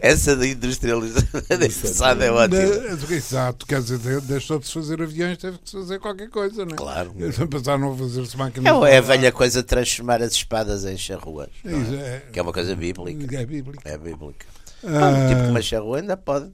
Essa 0.00 0.36
da 0.36 0.46
industrialização 0.46 2.22
é 2.22 2.30
ótima. 2.30 3.14
Exato, 3.14 3.66
quer 3.66 3.80
dizer, 3.82 3.98
de- 3.98 4.26
deixou 4.26 4.58
de 4.58 4.66
se 4.66 4.72
fazer 4.72 5.02
aviões, 5.02 5.36
teve 5.38 5.58
que 5.58 5.68
se 5.70 5.76
fazer 5.76 5.98
qualquer 5.98 6.30
coisa, 6.30 6.64
não 6.64 6.72
é? 6.72 6.76
Claro. 6.76 7.14
Passaram 7.50 7.92
a 7.92 7.96
fazer-se 7.96 8.36
máquinas. 8.36 8.82
É, 8.84 8.94
é 8.94 8.98
a 8.98 9.02
velha 9.02 9.32
coisa 9.32 9.60
de 9.60 9.68
transformar 9.68 10.22
as 10.22 10.32
espadas 10.32 10.84
em 10.84 10.96
charruas. 10.96 11.48
É 11.64 11.70
é? 11.70 12.22
Que 12.32 12.38
é 12.38 12.42
uma 12.42 12.52
coisa 12.52 12.74
bíblica. 12.74 13.36
É 13.36 13.46
bíblico. 13.46 13.82
É 13.84 13.98
bíblica. 13.98 14.46
Ah. 14.84 15.08
Um 15.08 15.28
tipo 15.28 15.42
de 15.42 15.48
uma 15.50 15.62
charrua 15.62 15.98
ainda 15.98 16.16
pode 16.16 16.50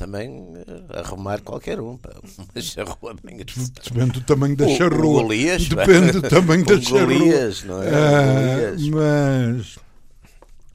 também 0.00 0.54
eh, 0.56 0.98
arrumar 1.00 1.40
qualquer 1.42 1.78
um. 1.80 1.96
pá. 1.96 2.10
Uma 2.54 2.62
charrua 2.62 3.14
bem. 3.22 3.36
Depende 3.38 4.12
do 4.12 4.20
tamanho 4.22 4.56
da 4.56 4.64
O- 4.66 4.72
o 4.72 4.76
charrua. 4.76 5.22
Golias, 5.22 5.68
Depende 5.68 6.12
do 6.12 6.22
tamanho 6.22 6.64
da 6.66 6.80
charrua. 6.80 7.06
Golias, 7.06 7.64
não 7.64 7.82
é? 7.82 7.86
O 7.86 7.94
Ah, 7.94 8.70
Golias. 8.76 8.88
mas. 8.88 9.78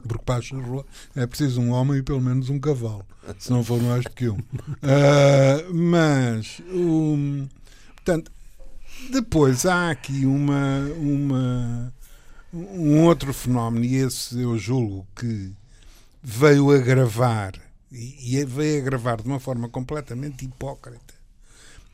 Porque 0.07 0.23
para 0.23 0.35
a 0.35 0.41
charrua 0.41 0.85
é 1.15 1.25
preciso 1.25 1.59
um 1.59 1.71
homem 1.71 1.97
e 1.97 2.03
pelo 2.03 2.21
menos 2.21 2.49
um 2.49 2.59
cavalo. 2.59 3.03
Se 3.39 3.49
não 3.49 3.63
for 3.63 3.81
mais 3.81 4.03
do 4.03 4.11
que 4.11 4.29
um. 4.29 4.37
Ah, 4.83 5.63
mas. 5.73 6.61
um, 6.71 7.47
portanto, 7.95 8.31
depois 9.11 9.65
há 9.65 9.89
aqui 9.89 10.23
uma, 10.27 10.81
uma, 10.97 11.93
um 12.53 13.01
outro 13.03 13.33
fenómeno, 13.33 13.83
e 13.83 13.95
esse 13.95 14.39
eu 14.39 14.55
julgo 14.59 15.07
que 15.15 15.51
veio 16.21 16.69
agravar, 16.71 17.53
e, 17.91 18.37
e 18.37 18.45
veio 18.45 18.81
agravar 18.81 19.21
de 19.21 19.27
uma 19.27 19.39
forma 19.39 19.69
completamente 19.69 20.45
hipócrita, 20.45 21.13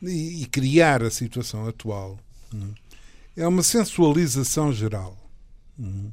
e, 0.01 0.43
e 0.43 0.45
criar 0.47 1.03
a 1.03 1.11
situação 1.11 1.67
atual. 1.67 2.19
hum, 2.53 2.73
É 3.35 3.47
uma 3.47 3.63
sensualização 3.63 4.73
geral 4.73 5.17
hum, 5.79 6.11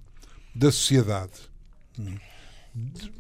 da 0.55 0.71
sociedade. 0.71 1.33
De, 2.75 3.13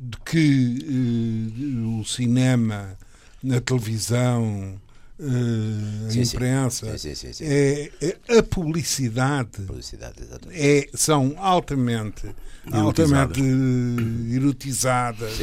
de 0.00 0.18
que 0.24 0.78
eh, 0.82 2.00
o 2.00 2.04
cinema, 2.04 2.96
a 3.56 3.60
televisão, 3.60 4.80
uh, 5.18 6.06
a 6.06 6.10
Sim, 6.10 6.22
imprensa, 6.22 6.98
Sim, 6.98 7.14
sim. 7.14 7.44
É, 7.44 7.90
é- 8.00 8.38
a 8.38 8.42
publicidade 8.42 9.62
Publicidade, 9.62 10.22
é, 10.50 10.88
são 10.94 11.34
altamente, 11.38 12.34
altamente 12.70 13.40
eh, 13.40 14.34
erotizadas. 14.36 15.38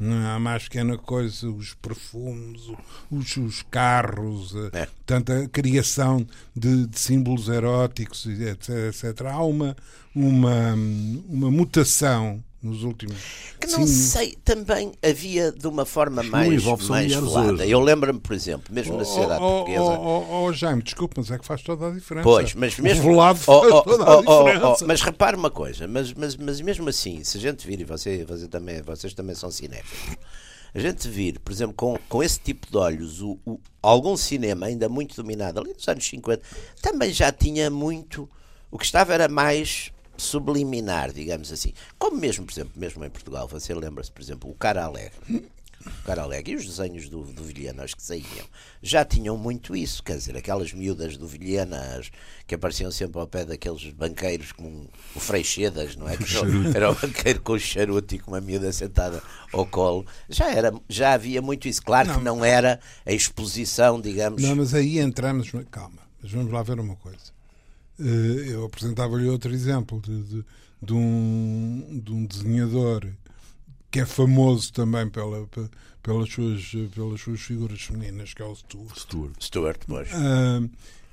Não 0.00 0.26
há 0.26 0.38
mais 0.38 0.64
pequena 0.64 0.96
coisa, 0.96 1.48
os 1.50 1.74
perfumes, 1.74 2.62
os, 3.10 3.36
os 3.36 3.62
carros, 3.70 4.54
eh, 4.72 4.82
É. 4.82 4.88
tanta 5.06 5.48
criação 5.48 6.26
de, 6.54 6.86
de 6.86 6.98
símbolos 6.98 7.48
eróticos, 7.48 8.26
etc, 8.26 8.68
etc. 8.88 9.26
Há 9.26 9.42
uma, 9.42 9.76
uma, 10.14 10.74
uma 11.28 11.50
mutação 11.50 12.42
nos 12.62 12.82
últimos. 12.82 13.16
Que 13.60 13.68
não 13.68 13.86
sim, 13.86 13.92
sei, 13.94 14.38
também 14.44 14.92
havia 15.02 15.52
de 15.52 15.66
uma 15.68 15.84
forma 15.84 16.22
mais, 16.24 16.64
mais 16.88 17.16
hoje. 17.16 17.70
Eu 17.70 17.80
lembro-me, 17.80 18.18
por 18.18 18.32
exemplo, 18.34 18.72
mesmo 18.74 18.96
na 18.96 19.04
sociedade 19.04 19.40
oh, 19.42 19.46
oh, 19.46 19.64
portuguesa. 19.64 19.82
oh, 19.84 20.26
oh, 20.28 20.44
oh, 20.46 20.52
Jaime, 20.52 20.82
desculpa, 20.82 21.14
mas 21.18 21.30
é 21.30 21.38
que 21.38 21.46
faz 21.46 21.62
toda 21.62 21.88
a 21.88 21.90
diferença. 21.92 22.24
Pois, 22.24 22.54
mas 22.54 22.78
mesmo. 22.78 23.02
O 23.04 23.06
velado 23.12 23.38
Oh, 23.46 23.60
faz 23.60 23.72
oh, 23.72 23.82
toda 23.82 24.04
oh, 24.04 24.06
a 24.06 24.16
oh, 24.16 24.22
oh, 24.26 24.44
diferença. 24.44 24.86
mas 24.86 25.00
repare 25.02 25.36
uma 25.36 25.50
coisa, 25.50 25.86
mas, 25.86 26.12
mas, 26.14 26.36
mas 26.36 26.60
mesmo 26.60 26.88
assim, 26.88 27.22
se 27.22 27.38
a 27.38 27.40
gente 27.40 27.66
vir, 27.66 27.80
e 27.80 27.84
você, 27.84 28.24
você 28.24 28.48
também, 28.48 28.82
vocês 28.82 29.14
também 29.14 29.36
são 29.36 29.50
cinéfilos, 29.50 30.16
a 30.74 30.78
gente 30.80 31.08
vir, 31.08 31.38
por 31.38 31.52
exemplo, 31.52 31.74
com, 31.74 31.96
com 32.08 32.22
esse 32.22 32.40
tipo 32.40 32.66
de 32.70 32.76
olhos, 32.76 33.22
o, 33.22 33.38
o- 33.46 33.60
algum 33.80 34.16
cinema 34.16 34.66
ainda 34.66 34.88
muito 34.88 35.14
dominado 35.16 35.60
ali 35.60 35.72
nos 35.72 35.86
anos 35.88 36.06
50, 36.06 36.42
também 36.82 37.12
já 37.12 37.30
tinha 37.32 37.70
muito. 37.70 38.28
O 38.70 38.76
que 38.76 38.84
estava 38.84 39.14
era 39.14 39.28
mais 39.28 39.90
subliminar, 40.18 41.12
digamos 41.12 41.52
assim. 41.52 41.72
Como 41.98 42.18
mesmo, 42.18 42.44
por 42.44 42.52
exemplo, 42.52 42.72
mesmo 42.76 43.04
em 43.04 43.10
Portugal, 43.10 43.48
você 43.48 43.72
lembra-se, 43.72 44.12
por 44.12 44.20
exemplo, 44.20 44.50
o 44.50 44.54
Cara 44.54 44.84
Alegre. 44.84 45.48
O 45.86 46.04
Cara 46.04 46.22
Alegre 46.22 46.52
e 46.52 46.56
os 46.56 46.66
desenhos 46.66 47.08
do, 47.08 47.22
do 47.22 47.44
Vilhena, 47.44 47.84
os 47.84 47.94
que 47.94 48.02
saíam, 48.02 48.26
já 48.82 49.04
tinham 49.04 49.36
muito 49.38 49.76
isso, 49.76 50.02
quer 50.02 50.16
dizer, 50.16 50.36
aquelas 50.36 50.72
miúdas 50.72 51.16
do 51.16 51.26
Vilhena 51.26 52.00
que 52.48 52.56
apareciam 52.56 52.90
sempre 52.90 53.20
ao 53.20 53.28
pé 53.28 53.44
daqueles 53.44 53.88
banqueiros 53.92 54.50
como 54.50 54.90
o 55.14 55.20
Freixedas, 55.20 55.94
não 55.94 56.08
é? 56.08 56.16
Que 56.16 56.24
era, 56.74 56.90
o 56.90 56.94
banqueiro 56.94 57.40
com 57.40 57.52
o 57.52 57.58
charuto 57.58 58.14
e 58.14 58.18
com 58.18 58.32
uma 58.32 58.40
miúda 58.40 58.72
sentada 58.72 59.22
ao 59.52 59.64
colo. 59.64 60.04
Já, 60.28 60.50
era, 60.50 60.74
já 60.88 61.12
havia 61.12 61.40
muito 61.40 61.68
isso. 61.68 61.82
Claro 61.82 62.12
que 62.12 62.24
não 62.24 62.44
era 62.44 62.80
a 63.06 63.12
exposição, 63.12 64.00
digamos. 64.00 64.42
Não, 64.42 64.56
mas 64.56 64.74
aí 64.74 64.98
entramos. 64.98 65.52
Calma, 65.70 66.02
mas 66.20 66.32
vamos 66.32 66.52
lá 66.52 66.62
ver 66.62 66.80
uma 66.80 66.96
coisa. 66.96 67.37
Eh, 68.00 68.52
Eu 68.52 68.64
apresentava-lhe 68.66 69.28
outro 69.28 69.52
exemplo 69.52 70.00
de, 70.00 70.22
de, 70.22 70.44
de 70.82 70.92
um, 70.92 72.00
de 72.04 72.12
um 72.12 72.24
desenhador 72.26 73.06
que 73.90 74.00
é 74.00 74.06
famoso 74.06 74.72
também 74.72 75.08
pela, 75.08 75.46
pe- 75.46 75.68
pelas, 76.02 76.28
suas, 76.30 76.72
pelas 76.94 77.20
suas 77.20 77.40
figuras 77.40 77.80
femininas, 77.82 78.34
que 78.34 78.42
é 78.42 78.44
o 78.44 78.54
Stuart. 78.54 78.96
Stuart. 78.98 79.42
Stuart. 79.42 80.08
Ah, 80.12 80.60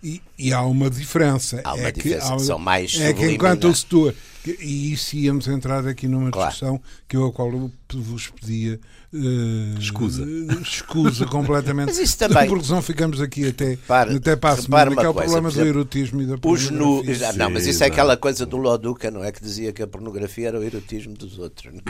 e, 0.06 0.22
e 0.38 0.54
há 0.54 0.62
uma 0.62 0.90
diferença. 0.90 1.62
Há 1.64 1.74
uma 1.74 1.88
é 1.88 1.92
que 1.92 2.02
diferença, 2.04 2.38
são 2.40 2.60
mais 2.60 3.00
É 3.00 3.12
que 3.14 3.26
enquanto 3.32 3.70
o 3.70 4.14
que- 4.44 4.58
E 4.62 4.94
isso 4.94 5.16
íamos 5.16 5.48
entrar 5.48 5.88
aqui 5.88 6.08
numa 6.08 6.30
Claro. 6.30 6.52
discussão 6.52 6.80
que 7.08 7.18
eu, 7.18 7.26
a 7.26 7.32
qual 7.34 7.52
eu 7.52 7.72
vos 7.96 8.28
pedia. 8.30 8.80
eh, 9.12 9.80
Escusa. 9.80 10.24
Escusa 10.62 11.26
completamente. 11.26 11.88
Mas 11.90 11.98
isso 11.98 12.18
também- 12.18 12.48
Porque 12.48 12.66
senão 12.66 12.82
ficamos 12.82 13.20
aqui 13.22 13.48
até, 13.48 13.70
Repare- 13.70 14.16
até 14.18 14.36
para 14.36 14.54
a 14.54 14.58
semana, 14.62 14.96
que 14.96 15.04
é 15.06 15.10
o 15.10 15.14
problema 15.14 15.42
por 15.50 15.54
do 15.54 15.62
exemplo, 15.62 15.70
erotismo 15.80 16.22
e 16.22 16.26
da 16.28 16.34
Os 16.36 16.70
nu... 16.70 16.98
pornografia. 16.98 17.34
Não, 17.34 17.50
mas 17.50 17.66
isso 17.66 17.84
é 17.84 17.88
aquela 17.88 18.18
coisa 18.18 18.46
do 18.46 18.58
Loduca, 18.58 19.10
não 19.10 19.24
é? 19.24 19.32
Que 19.32 19.42
dizia 19.42 19.72
que 19.72 19.82
a 19.82 19.88
pornografia 19.88 20.50
era 20.50 20.60
o 20.60 20.64
erotismo 20.64 21.14
dos 21.16 21.40
outros. 21.40 21.74
não 21.74 21.82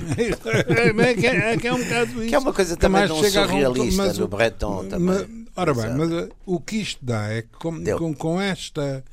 é? 1.03 1.09
é, 1.11 1.13
que 1.15 1.27
é, 1.27 1.53
é 1.53 1.57
que 1.57 1.67
é 1.67 1.73
um 1.73 1.79
bocado 1.83 2.11
isso. 2.19 2.29
Que 2.29 2.35
é 2.35 2.39
uma 2.39 2.53
coisa 2.53 2.75
Que 2.75 2.81
também 2.81 3.01
mais 3.07 3.11
de 3.11 3.17
um 3.17 3.29
surrealista, 3.31 4.03
mas 4.03 4.17
do 4.17 4.27
Breton 4.27 4.85
também. 4.85 5.05
mas- 5.27 5.44
ora 5.55 5.73
bem, 5.73 5.93
mas 5.95 6.11
uh, 6.11 6.29
o 6.45 6.59
que 6.59 6.77
isto 6.77 7.03
dá 7.05 7.27
é 7.29 7.41
que 7.41 7.49
com, 7.57 7.83
com, 7.97 8.13
com 8.13 8.41
esta. 8.41 9.03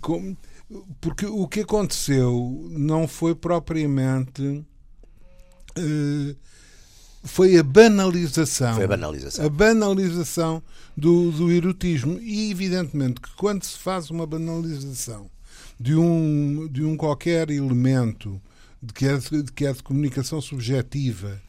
com- 0.00 0.36
porque 1.00 1.26
o 1.26 1.48
que 1.48 1.60
aconteceu 1.60 2.68
não 2.70 3.08
foi 3.08 3.34
propriamente. 3.34 4.64
eh, 5.76 6.34
foi 7.24 7.58
a 7.58 7.62
banalização. 7.62 8.74
Foi 8.76 8.84
a 8.84 8.88
banalização. 8.88 9.44
A 9.44 9.48
banalização 9.48 10.62
do, 10.96 11.30
do 11.32 11.50
erotismo. 11.50 12.18
E 12.20 12.50
evidentemente 12.50 13.20
que 13.20 13.30
quando 13.36 13.64
se 13.64 13.76
faz 13.78 14.10
uma 14.10 14.26
banalização 14.26 15.28
de 15.78 15.94
um, 15.96 16.66
de 16.70 16.82
um 16.84 16.96
qualquer 16.96 17.50
elemento 17.50 18.40
de 18.82 18.92
que, 18.94 19.06
é 19.06 19.16
de, 19.18 19.42
de 19.42 19.52
que 19.52 19.66
é 19.66 19.72
de 19.72 19.82
comunicação 19.82 20.40
subjetiva, 20.40 21.40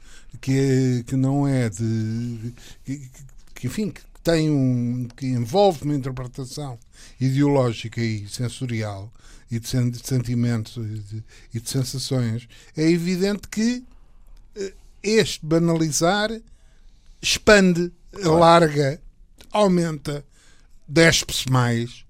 que, 0.41 0.51
é, 0.51 1.03
que 1.03 1.15
não 1.15 1.47
é 1.47 1.69
de. 1.69 2.53
que, 2.83 3.09
que, 3.55 3.67
enfim, 3.67 3.89
que 3.91 4.01
tem 4.23 4.49
um. 4.49 5.07
que 5.15 5.25
envolve 5.27 5.83
uma 5.83 5.95
interpretação 5.95 6.77
ideológica 7.19 8.01
e 8.01 8.27
sensorial 8.27 9.11
e 9.49 9.59
de, 9.59 9.67
sen- 9.67 9.89
de 9.89 9.99
sentimentos 10.07 10.77
e 10.77 10.99
de, 10.99 11.23
e 11.53 11.59
de 11.59 11.69
sensações, 11.69 12.47
é 12.77 12.89
evidente 12.89 13.47
que 13.49 13.83
eh, 14.55 14.73
este 15.03 15.45
banalizar 15.45 16.29
expande, 17.21 17.91
alarga, 18.23 18.99
aumenta, 19.51 20.23
despe-se 20.87 21.49
mais, 21.51 22.05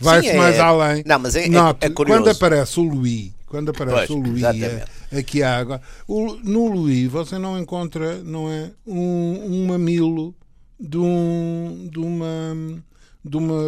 vai-se 0.00 0.28
Sim, 0.30 0.34
é- 0.34 0.38
mais 0.38 0.58
além. 0.58 1.02
Não, 1.06 1.18
mas 1.18 1.36
é- 1.36 1.44
é- 1.44 1.48
Note, 1.48 1.84
é 1.84 1.90
quando 1.90 2.30
aparece 2.30 2.80
o 2.80 2.82
Louis, 2.84 3.32
quando 3.46 3.70
aparece 3.70 4.06
Pois, 4.08 4.42
o 4.42 4.46
eh, 4.46 5.18
aqui 5.18 5.42
há 5.42 5.58
agora, 5.58 5.82
o- 6.08 6.34
no 6.42 6.68
Louis 6.68 7.06
você 7.10 7.38
não 7.38 7.58
encontra, 7.58 8.22
não 8.22 8.50
é, 8.50 8.70
um, 8.86 9.62
um 9.62 9.66
mamilo 9.66 10.34
de 10.78 10.98
um 10.98 11.88
de 11.90 11.98
uma 11.98 12.82
de 13.28 13.36
uma 13.36 13.62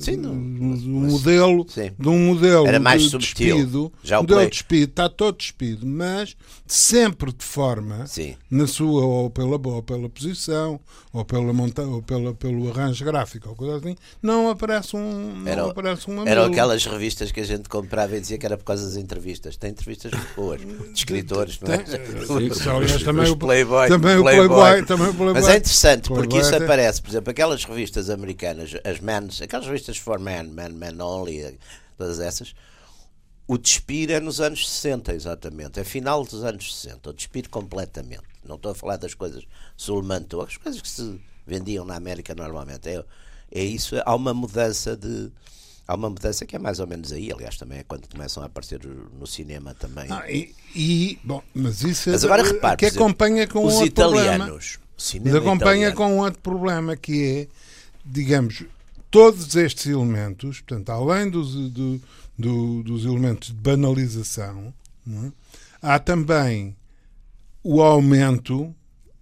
Sim, 0.00 0.16
não- 0.16 0.32
de 0.76 0.88
um 0.90 1.00
modelo 1.10 1.66
Sim. 1.68 1.90
de 1.98 2.08
um 2.08 2.18
modelo 2.26 2.66
Era 2.66 2.80
mais 2.80 3.02
de 3.02 3.10
subtil. 3.10 3.56
despido, 3.56 3.92
Já 4.02 4.18
o 4.18 4.22
modelo 4.22 4.40
de 4.42 4.50
despido, 4.50 4.90
está 4.90 5.08
todo 5.08 5.36
despido, 5.36 5.86
mas 5.86 6.36
sempre 6.66 7.32
de 7.32 7.44
forma 7.44 8.06
Sim. 8.06 8.34
na 8.50 8.66
sua 8.66 9.04
ou 9.04 9.30
pela 9.30 9.60
ou 9.64 9.82
pela 9.82 10.08
posição 10.08 10.80
ou 11.12 11.24
pela 11.24 11.52
monta 11.52 11.82
ou 11.82 12.02
pela 12.02 12.34
pelo 12.34 12.68
arranjo 12.70 13.04
gráfico 13.04 13.48
ou 13.50 13.54
coisa 13.54 13.76
assim, 13.76 13.94
não 14.22 14.50
aparece 14.50 14.96
um 14.96 15.34
não 15.36 15.48
Era- 15.52 15.66
aparece 15.70 16.10
um 16.10 16.14
mamilo. 16.16 16.28
Eram 16.30 16.44
aquelas 16.44 16.84
revistas 16.84 17.30
que 17.30 17.40
a 17.40 17.44
gente 17.44 17.68
comprava 17.68 18.16
e 18.16 18.20
dizia 18.20 18.38
que 18.38 18.46
era 18.46 18.56
por 18.56 18.64
causa 18.64 18.84
das 18.86 18.96
entrevistas. 18.96 19.56
Tem 19.56 19.70
entrevistas 19.70 20.12
muito 20.12 20.34
boas, 20.34 20.60
de 20.60 20.92
escritores, 20.94 21.58
não 21.60 21.72
é? 21.72 21.78
Tem- 21.78 22.46
Isso, 22.46 22.68
aliás, 22.70 23.02
também 23.02 23.30
o- 23.30 23.36
Playboy, 23.36 23.88
também 23.88 24.16
o 24.18 24.22
Playboy, 24.22 24.82
também 24.84 25.08
o 25.08 25.14
Playboy. 25.14 25.34
Mas 25.34 25.48
é 25.48 25.56
interessante, 25.58 26.08
porque 26.08 26.28
Playboy 26.28 26.40
isso 26.40 26.54
até- 26.54 26.64
aparece, 26.64 27.02
por 27.02 27.10
exemplo, 27.10 27.30
aquelas 27.30 27.64
revistas 27.64 28.10
americanas, 28.10 28.63
as 28.84 29.00
Men's, 29.00 29.42
aquelas 29.42 29.66
revistas 29.66 29.96
for 29.98 30.18
men, 30.18 30.44
men, 30.44 30.70
men 30.70 31.00
only, 31.00 31.58
todas 31.98 32.20
essas, 32.20 32.54
o 33.46 33.58
despir 33.58 34.10
é 34.10 34.20
nos 34.20 34.40
anos 34.40 34.68
60, 34.68 35.14
exatamente. 35.14 35.78
É 35.78 35.84
final 35.84 36.24
dos 36.24 36.44
anos 36.44 36.74
60, 36.74 37.10
o 37.10 37.12
despir 37.12 37.48
completamente. 37.48 38.22
Não 38.44 38.56
estou 38.56 38.72
a 38.72 38.74
falar 38.74 38.96
das 38.96 39.14
coisas 39.14 39.44
sulmanto, 39.76 40.40
as 40.40 40.56
coisas 40.56 40.80
que 40.80 40.88
se 40.88 41.20
vendiam 41.46 41.84
na 41.84 41.96
América 41.96 42.34
normalmente. 42.34 42.88
É, 42.88 43.04
é 43.50 43.62
isso, 43.62 43.96
há 44.04 44.14
uma 44.14 44.32
mudança 44.32 44.96
de. 44.96 45.30
Há 45.86 45.94
uma 45.96 46.08
mudança 46.08 46.46
que 46.46 46.56
é 46.56 46.58
mais 46.58 46.80
ou 46.80 46.86
menos 46.86 47.12
aí, 47.12 47.30
aliás, 47.30 47.58
também 47.58 47.80
é 47.80 47.82
quando 47.82 48.08
começam 48.08 48.42
a 48.42 48.46
aparecer 48.46 48.80
no 49.18 49.26
cinema 49.26 49.74
também. 49.74 50.06
Ah, 50.08 50.24
e, 50.30 50.54
e, 50.74 51.18
bom, 51.22 51.42
mas 51.54 51.82
isso 51.82 52.08
Mas 52.08 52.24
é, 52.24 52.26
agora 52.26 52.42
repare, 52.42 52.78
que 52.78 52.86
acompanha 52.86 53.46
com 53.46 53.66
os 53.66 53.74
outro 53.74 53.92
problema. 53.92 54.34
italianos. 54.34 54.78
Mas 54.94 55.04
cinema 55.04 55.38
acompanha 55.38 55.88
italiano. 55.88 55.96
com 55.96 56.18
outro 56.20 56.40
problema 56.40 56.96
que 56.96 57.22
é, 57.22 57.48
digamos, 58.04 58.64
todos 59.10 59.54
estes 59.56 59.86
elementos, 59.86 60.60
portanto, 60.60 60.90
além 60.90 61.30
dos, 61.30 61.54
do- 61.70 62.00
do- 62.38 62.82
dos 62.82 63.04
elementos 63.04 63.48
de 63.48 63.54
banalização, 63.54 64.72
não 65.06 65.26
é? 65.26 65.32
há 65.82 65.98
também 65.98 66.74
o 67.62 67.80
aumento 67.82 68.74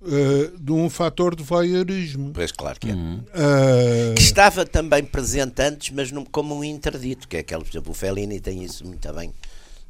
eh, 0.05 0.51
de 0.59 0.73
um 0.73 0.89
fator 0.91 1.37
de 1.37 1.43
voyeurismo. 1.45 2.33
Pois 2.33 2.51
claro 2.51 2.81
que 2.81 2.91
é. 2.91 2.93
Eh, 2.93 4.15
que 4.17 4.23
estava 4.23 4.65
também 4.67 5.05
presente 5.05 5.61
antes, 5.63 5.91
mas 5.95 6.11
não, 6.11 6.25
como 6.25 6.57
um 6.57 6.65
interdito, 6.65 7.29
que 7.29 7.37
é 7.37 7.41
aquele, 7.41 7.63
por 7.63 7.71
exemplo, 7.71 7.93
o 7.93 7.95
Fellini 7.95 8.41
tem 8.41 8.65
isso 8.65 8.85
muito 8.87 9.13
bem 9.13 9.33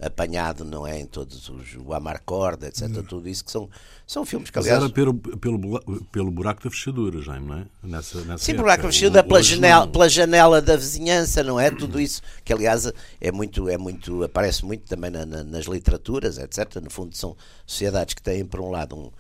apanhado, 0.03 0.65
não 0.65 0.87
é? 0.87 1.01
Em 1.01 1.07
todos 1.07 1.49
os. 1.49 1.75
O 1.85 1.95
Amarcord, 1.95 2.65
etc. 2.67 2.89
Tudo 3.09 3.29
isso 3.29 3.45
que 3.45 3.51
são, 3.51 3.69
são 4.07 4.27
filmes 4.27 4.51
que, 4.51 4.59
Mas 4.59 4.67
aliás. 4.67 4.83
era 4.85 4.93
pelo, 4.93 5.15
pelo, 5.15 5.81
pelo 6.13 6.31
buraco 6.31 6.63
da 6.65 6.71
fechadura, 6.71 7.21
Jaime, 7.23 7.47
não 7.47 7.59
é? 7.59 7.65
Nessa, 7.83 8.21
nessa 8.23 8.45
Sim, 8.45 8.53
época. 8.53 8.63
buraco 8.65 8.87
vestido 8.87 9.19
é 9.19 9.23
pela 9.23 9.43
janela, 9.43 9.87
pela 9.89 10.09
janela 10.09 10.61
da 10.63 10.77
vizinhança, 10.77 11.43
não 11.43 11.59
é? 11.59 11.71
Tudo 11.71 12.01
isso 12.01 12.21
que, 12.45 12.53
aliás, 12.53 12.93
é 13.21 13.33
muito, 13.33 13.69
é 13.69 13.79
muito, 13.79 14.23
aparece 14.25 14.65
muito 14.65 14.83
também 14.89 15.11
na- 15.11 15.25
na- 15.25 15.45
nas 15.45 15.67
literaturas, 15.67 16.39
etc. 16.39 16.77
No 16.83 16.91
fundo, 16.91 17.17
são 17.17 17.37
sociedades 17.67 18.15
que 18.15 18.23
têm, 18.23 18.45
por 18.45 18.61
um 18.61 18.71
lado, 18.71 18.97
um. 18.97 19.11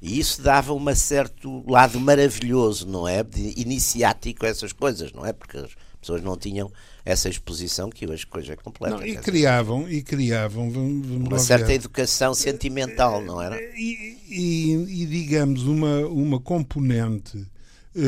E 0.00 0.20
isso 0.20 0.40
dava 0.42 0.72
um 0.72 0.94
certo 0.94 1.64
lado 1.68 1.98
maravilhoso, 1.98 2.86
não 2.86 3.08
é? 3.08 3.24
De 3.24 3.60
iniciático 3.60 4.46
a 4.46 4.48
essas 4.48 4.72
coisas, 4.72 5.12
não 5.12 5.26
é? 5.26 5.32
Porque 5.32 5.58
pessoas 6.08 6.22
não 6.22 6.36
tinham 6.38 6.72
essa 7.04 7.28
exposição 7.28 7.90
que 7.90 8.06
hoje 8.06 8.26
coisa 8.26 8.52
é 8.52 8.56
completa. 8.56 8.96
não, 8.96 9.02
e 9.04 9.10
dizer, 9.10 9.22
criavam, 9.22 9.88
e 9.88 10.02
criavam, 10.02 10.70
vamos, 10.70 11.06
vamos 11.06 11.28
uma 11.28 11.38
certa 11.38 11.66
ver. 11.66 11.74
educação 11.74 12.34
sentimental, 12.34 13.22
não 13.22 13.40
era? 13.40 13.56
E, 13.76 14.16
e- 14.28 15.02
e, 15.02 15.06
digamos 15.06 15.64
uma, 15.64 16.00
uma 16.06 16.40
componente 16.40 17.46
eh, 17.94 18.00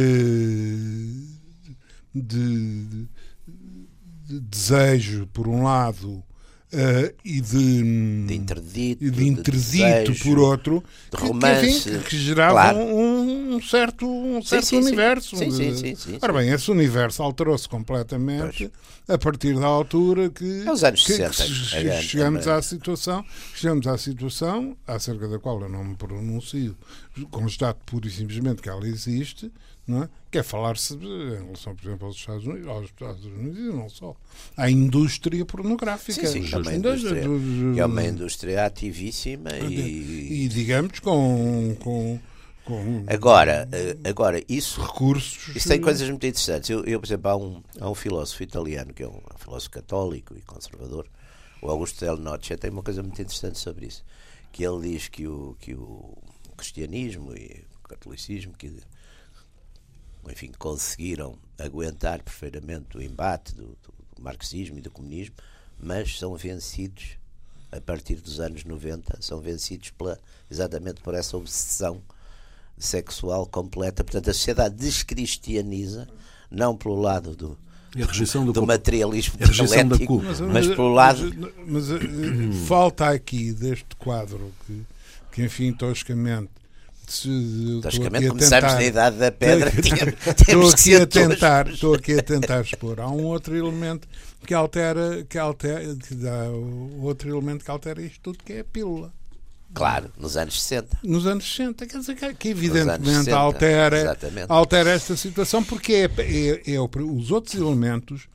de, 2.14 2.84
de, 2.84 3.08
de 4.26 4.40
desejo, 4.40 5.26
por 5.32 5.46
um 5.46 5.62
lado, 5.62 6.22
Uh, 6.72 7.12
e 7.24 7.40
de, 7.40 8.26
de 8.26 8.34
interdito, 8.34 9.10
de, 9.10 9.26
interdito 9.26 10.12
de 10.12 10.22
por 10.22 10.38
outro, 10.38 10.84
de 11.10 11.16
romance, 11.16 11.82
que, 11.82 11.96
enfim, 11.96 12.02
que 12.08 12.16
gerava 12.16 12.52
claro. 12.52 12.78
um, 12.78 13.56
um, 13.56 13.60
certo, 13.60 14.06
um 14.06 14.40
certo 14.40 14.66
sim, 14.66 14.80
sim, 14.80 14.86
universo. 14.86 15.36
Sim, 15.36 15.50
sim, 15.50 15.76
sim, 15.76 15.94
sim, 15.96 16.18
Ora 16.22 16.32
bem, 16.32 16.48
esse 16.50 16.70
universo 16.70 17.24
alterou-se 17.24 17.68
completamente 17.68 18.68
pois. 18.68 19.16
a 19.16 19.18
partir 19.18 19.58
da 19.58 19.66
altura 19.66 20.30
que, 20.30 20.62
é 20.64 20.70
os 20.70 20.84
anos 20.84 21.04
que, 21.04 21.14
60, 21.14 21.80
que 21.80 21.88
é, 21.88 22.02
chegamos 22.02 22.46
à 22.46 22.62
situação, 22.62 23.24
chegamos 23.52 23.88
à 23.88 23.98
situação 23.98 24.76
acerca 24.86 25.26
da 25.26 25.40
qual 25.40 25.60
eu 25.62 25.68
não 25.68 25.82
me 25.82 25.96
pronuncio, 25.96 26.76
constato 27.32 27.80
pura 27.84 28.06
e 28.06 28.10
simplesmente 28.10 28.62
que 28.62 28.68
ela 28.68 28.86
existe, 28.86 29.50
não 29.90 30.04
é? 30.04 30.08
que 30.30 30.38
é 30.38 30.42
falar-se 30.42 30.94
em 30.94 31.44
relação, 31.44 31.74
por 31.74 31.84
exemplo, 31.84 32.06
aos 32.06 32.16
Estados 32.16 32.46
Unidos, 32.46 32.68
aos 32.68 32.84
Estados 32.84 33.24
Unidos 33.24 33.58
e 33.58 33.62
não 33.62 33.88
só, 33.88 34.14
à 34.56 34.70
indústria 34.70 35.44
pornográfica. 35.44 36.24
Sim, 36.26 36.44
sim, 36.46 36.54
é 36.54 36.58
uma 36.58 36.72
indústria, 36.72 37.22
que 37.74 37.80
é 37.80 37.86
uma 37.86 38.04
indústria 38.04 38.66
ativíssima 38.66 39.50
e... 39.58 40.44
e 40.44 40.48
digamos 40.48 41.00
com, 41.00 41.76
com, 41.80 42.20
agora, 43.08 43.68
eh, 43.72 43.96
agora 44.08 44.40
isso, 44.48 44.80
recursos, 44.80 45.54
isso 45.56 45.68
tem 45.68 45.80
coisas 45.80 46.08
muito 46.08 46.24
interessantes. 46.24 46.70
Eu, 46.70 46.84
eu 46.84 47.00
por 47.00 47.06
exemplo, 47.06 47.28
há 47.28 47.36
um, 47.36 47.62
há 47.80 47.90
um 47.90 47.94
filósofo 47.94 48.44
italiano 48.44 48.94
que 48.94 49.02
é 49.02 49.08
um 49.08 49.20
filósofo 49.36 49.70
católico 49.70 50.36
e 50.36 50.42
conservador, 50.42 51.08
o 51.60 51.68
Augusto 51.68 52.04
Del 52.04 52.16
Noce, 52.16 52.56
tem 52.56 52.70
uma 52.70 52.84
coisa 52.84 53.02
muito 53.02 53.20
interessante 53.20 53.58
sobre 53.58 53.86
isso, 53.86 54.04
que 54.52 54.64
ele 54.64 54.92
diz 54.92 55.08
que 55.08 55.26
o, 55.26 55.56
que 55.58 55.74
o 55.74 56.16
cristianismo 56.56 57.36
e 57.36 57.64
o 57.84 57.88
catolicismo 57.88 58.52
que 58.56 58.72
enfim, 60.28 60.50
conseguiram 60.58 61.36
aguentar 61.58 62.22
perfeitamente 62.22 62.96
o 62.96 63.02
embate 63.02 63.54
do, 63.54 63.66
do, 63.66 64.00
marxismo 64.18 64.78
e 64.78 64.82
do 64.82 64.90
comunismo, 64.90 65.34
mas 65.78 66.18
são 66.18 66.36
vencidos 66.36 67.16
a 67.72 67.80
partir 67.80 68.16
dos 68.16 68.38
anos 68.38 68.64
90, 68.64 69.18
são 69.22 69.40
vencidos 69.40 69.90
pela, 69.90 70.18
exatamente 70.50 71.00
por 71.00 71.14
essa 71.14 71.36
obsessão 71.36 72.02
sexual 72.76 73.46
completa. 73.46 74.04
Portanto, 74.04 74.28
a 74.28 74.34
sociedade 74.34 74.74
descristianiza, 74.74 76.08
não 76.50 76.76
pelo 76.76 77.00
lado 77.00 77.34
do, 77.34 77.58
do, 77.94 78.52
do 78.52 78.66
materialismo 78.66 79.38
dialético, 79.38 80.20
mas, 80.22 80.40
mas, 80.40 80.66
pelo 80.66 80.92
lado. 80.92 81.32
Mas, 81.66 81.88
mas, 81.88 81.90
eh, 81.90 82.66
falta 82.66 83.08
aqui 83.08 83.52
deste 83.52 83.96
quadro 83.96 84.52
que, 84.66 84.82
que 85.32 85.44
enfim, 85.44 85.72
toscamente 85.72 86.50
Logicamente 87.82 88.28
começamos 88.28 88.74
na 88.74 88.84
idade 88.84 89.16
da 89.16 89.32
pedra. 89.32 89.70
Estou 89.70 90.68
aqui 90.68 90.94
a 90.96 91.06
tentar, 91.06 91.68
estou 91.68 91.94
aqui 91.94 92.18
a 92.18 92.22
tentar 92.22 92.60
expor. 92.60 93.00
Há 93.00 93.08
um 93.08 93.24
outro 93.24 93.56
elemento 93.56 94.06
que 94.46 94.54
altera, 94.54 95.24
que 95.28 95.38
altera, 95.38 95.96
que 95.96 96.14
dá 96.14 96.44
outro 97.00 97.28
elemento 97.28 97.64
que 97.64 97.70
altera 97.70 98.00
isto 98.00 98.20
tudo, 98.20 98.38
que 98.44 98.52
é 98.54 98.60
a 98.60 98.64
pílula. 98.64 99.12
Claro, 99.72 100.10
nos 100.18 100.36
anos 100.36 100.60
60. 100.62 100.98
Nos 101.02 101.26
anos 101.26 101.44
60, 101.44 101.86
quer 101.86 101.98
dizer 101.98 102.16
que, 102.16 102.34
que 102.34 102.48
evidentemente 102.48 103.24
60, 103.24 103.36
altera, 103.36 104.18
altera 104.48 104.90
esta 104.90 105.16
situação, 105.16 105.62
porque 105.62 105.92
é, 105.92 106.10
é, 106.18 106.74
é, 106.74 106.80
os 106.80 107.30
outros 107.30 107.54
elementos 107.54 108.28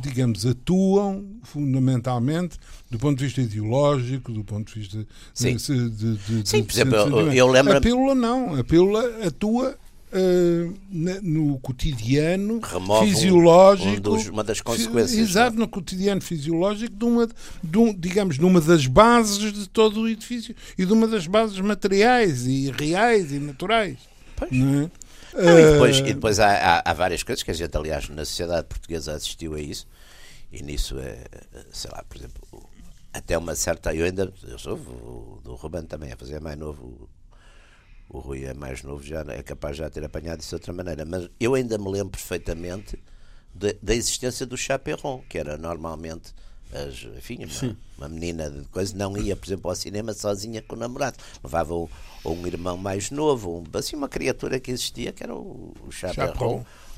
digamos, 0.00 0.46
atuam 0.46 1.24
fundamentalmente 1.42 2.58
do 2.90 2.98
ponto 2.98 3.18
de 3.18 3.24
vista 3.24 3.40
ideológico, 3.40 4.30
do 4.30 4.44
ponto 4.44 4.72
de 4.72 4.80
vista 4.80 5.06
Sim, 5.34 5.56
de, 5.56 5.90
de, 5.90 6.16
de, 6.16 6.48
Sim 6.48 6.62
por 6.62 6.72
exemplo, 6.72 6.96
eu, 6.96 7.32
eu 7.32 7.50
lembro. 7.50 7.76
A 7.76 7.80
pílula 7.80 8.14
não, 8.14 8.54
a 8.54 8.64
pílula 8.64 9.26
atua 9.26 9.76
Uh, 10.12 10.72
no 11.20 11.58
cotidiano 11.58 12.60
Remove 12.60 13.08
fisiológico 13.08 13.90
um, 13.90 14.00
dos, 14.00 14.28
uma 14.28 14.44
das 14.44 14.60
consequências 14.60 15.18
exato 15.18 15.58
no 15.58 15.66
cotidiano 15.66 16.20
fisiológico 16.20 16.94
de 16.96 17.04
uma 17.04 17.28
de 17.62 17.76
um, 17.76 17.92
digamos 17.92 18.36
de 18.36 18.44
uma 18.44 18.60
das 18.60 18.86
bases 18.86 19.52
de 19.52 19.68
todo 19.68 20.02
o 20.02 20.08
edifício 20.08 20.54
e 20.78 20.86
de 20.86 20.92
uma 20.92 21.08
das 21.08 21.26
bases 21.26 21.58
materiais 21.58 22.46
e 22.46 22.70
reais 22.70 23.32
e 23.32 23.40
naturais 23.40 23.98
pois. 24.36 24.52
Não 24.52 24.82
é? 24.82 24.90
Não, 25.36 25.58
e 25.58 25.72
depois, 25.72 25.98
e 25.98 26.14
depois 26.14 26.40
há, 26.40 26.48
há, 26.48 26.90
há, 26.90 26.92
várias 26.94 27.22
coisas 27.22 27.42
que 27.42 27.50
a 27.50 27.54
gente, 27.54 27.76
aliás, 27.76 28.08
na 28.08 28.24
sociedade 28.24 28.66
portuguesa 28.66 29.14
assistiu 29.14 29.54
a 29.54 29.60
isso, 29.60 29.86
e 30.50 30.62
nisso 30.62 30.98
é, 30.98 31.24
sei 31.70 31.90
lá, 31.90 32.02
por 32.08 32.16
exemplo, 32.16 32.68
até 33.12 33.36
uma 33.36 33.54
certa. 33.54 33.94
Eu 33.94 34.04
ainda. 34.04 34.32
Eu 34.46 34.58
sou 34.58 34.76
do 35.42 35.54
Ruben 35.54 35.82
também, 35.82 36.12
a 36.12 36.16
fazer 36.16 36.40
mais 36.40 36.58
novo. 36.58 37.08
O, 38.08 38.18
Rui 38.20 38.44
é 38.44 38.54
mais 38.54 38.82
novo, 38.82 39.02
já 39.02 39.24
é 39.28 39.42
capaz 39.42 39.76
de 39.76 39.82
já 39.82 39.90
ter 39.90 40.04
apanhado 40.04 40.40
isso 40.40 40.50
de 40.50 40.54
outra 40.54 40.72
maneira, 40.72 41.04
mas 41.04 41.28
eu 41.40 41.54
ainda 41.54 41.76
me 41.76 41.90
lembro 41.90 42.10
perfeitamente 42.10 42.96
de, 43.52 43.72
da 43.82 43.94
existência 43.94 44.46
do 44.46 44.56
chaperon, 44.56 45.24
que 45.28 45.36
era 45.36 45.58
normalmente 45.58 46.32
as, 46.72 47.06
enfim, 47.16 47.38
uma, 47.44 47.76
uma, 47.98 48.08
menina 48.08 48.50
de 48.50 48.62
coisa 48.68 48.96
não 48.96 49.16
ia, 49.16 49.36
por 49.36 49.46
exemplo, 49.46 49.70
ao 49.70 49.76
cinema 49.76 50.12
sozinha 50.12 50.62
com 50.62 50.74
o 50.74 50.78
namorado. 50.78 51.16
Levava 51.42 51.74
um, 51.74 51.88
um 52.24 52.46
irmão 52.46 52.76
mais 52.76 53.10
novo, 53.10 53.58
um, 53.58 53.78
assim, 53.78 53.96
uma 53.96 54.08
criatura 54.08 54.58
que 54.58 54.70
existia 54.70 55.12
que 55.12 55.22
era 55.22 55.34
o, 55.34 55.74
o 55.80 55.90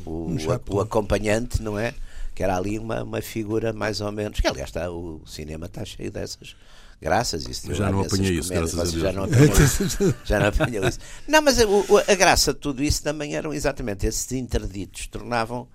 o, 0.06 0.10
um 0.10 0.36
o, 0.36 0.76
o, 0.76 0.80
acompanhante, 0.80 1.60
não 1.60 1.78
é? 1.78 1.94
Que 2.34 2.42
era 2.42 2.56
ali 2.56 2.78
uma, 2.78 3.02
uma 3.02 3.20
figura 3.20 3.72
mais 3.72 4.00
ou 4.00 4.12
menos. 4.12 4.40
Que 4.40 4.46
aliás 4.46 4.70
está, 4.70 4.90
o 4.90 5.20
cinema 5.26 5.66
está 5.66 5.84
cheio 5.84 6.10
dessas 6.10 6.54
graças. 7.00 7.46
Isso 7.46 7.72
já 7.74 7.90
não 7.90 8.00
apanhei 8.00 8.38
isso, 8.38 8.50
graças 8.50 8.78
a 8.78 8.82
Deus. 8.84 8.94
Já 8.94 9.12
não 9.12 9.24
apanhou 9.24 9.54
isso. 9.58 10.14
já 10.24 10.40
não 10.40 10.46
apanhou 10.46 10.88
isso. 10.88 10.98
Não, 11.26 11.42
mas 11.42 11.58
a, 11.60 11.64
a, 12.06 12.14
graça 12.14 12.52
de 12.52 12.60
tudo 12.60 12.82
isso 12.82 13.02
também 13.02 13.34
eram 13.34 13.52
exatamente 13.52 14.06
esses 14.06 14.30
interditos, 14.32 15.06
tornavam 15.06 15.68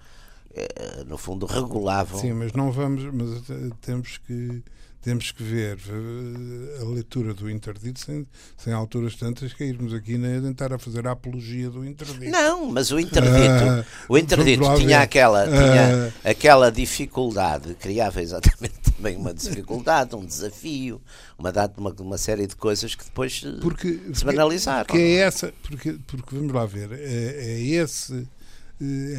no 1.08 1.18
fundo 1.18 1.46
regulavam. 1.46 2.20
Sim, 2.20 2.34
mas 2.34 2.54
não 2.54 2.72
vamos, 2.72 3.04
mas 3.14 3.42
temos 3.82 4.18
que 4.18 4.64
temos 5.04 5.34
que 5.34 5.44
ver 5.44 5.78
eh, 5.90 6.82
a 6.82 6.86
leitura 6.86 7.34
do 7.34 7.50
interdito 7.50 8.00
sem, 8.00 8.26
sem 8.58 8.72
alturas 8.72 9.16
tantas 9.16 9.52
que 9.52 9.64
irmos 9.66 9.94
aqui 9.94 10.18
nem 10.18 10.38
a 10.38 10.42
tentar 10.42 10.72
a 10.72 10.80
fazer 10.80 11.06
a 11.06 11.12
apologia 11.12 11.70
do 11.70 11.86
interdito. 11.86 12.32
Não, 12.32 12.72
mas 12.72 12.90
o 12.90 12.98
interdito, 12.98 13.36
uh, 13.36 13.86
o 14.08 14.18
interdito 14.18 14.64
tinha 14.78 15.02
aquela, 15.02 15.46
tinha 15.46 16.08
uh, 16.08 16.30
aquela 16.30 16.72
dificuldade, 16.72 17.76
criava 17.76 18.22
exatamente 18.22 18.80
também 18.96 19.18
uma 19.18 19.34
dificuldade, 19.34 20.16
um 20.16 20.26
desafio, 20.26 21.02
uma, 21.38 21.52
uma, 21.78 21.94
uma 22.00 22.18
série 22.18 22.48
de 22.48 22.56
coisas 22.56 22.96
que 22.96 23.04
depois 23.04 23.44
porque, 23.62 24.00
se 24.14 24.24
banalizaram. 24.24 24.86
Porque 24.86 25.02
é 25.02 25.16
essa, 25.16 25.54
porque, 25.64 25.98
porque 26.08 26.34
vamos 26.34 26.54
lá 26.54 26.66
ver, 26.66 26.94
é, 26.94 27.58
é 27.58 27.62
esse 27.62 28.14
eh, 28.14 28.43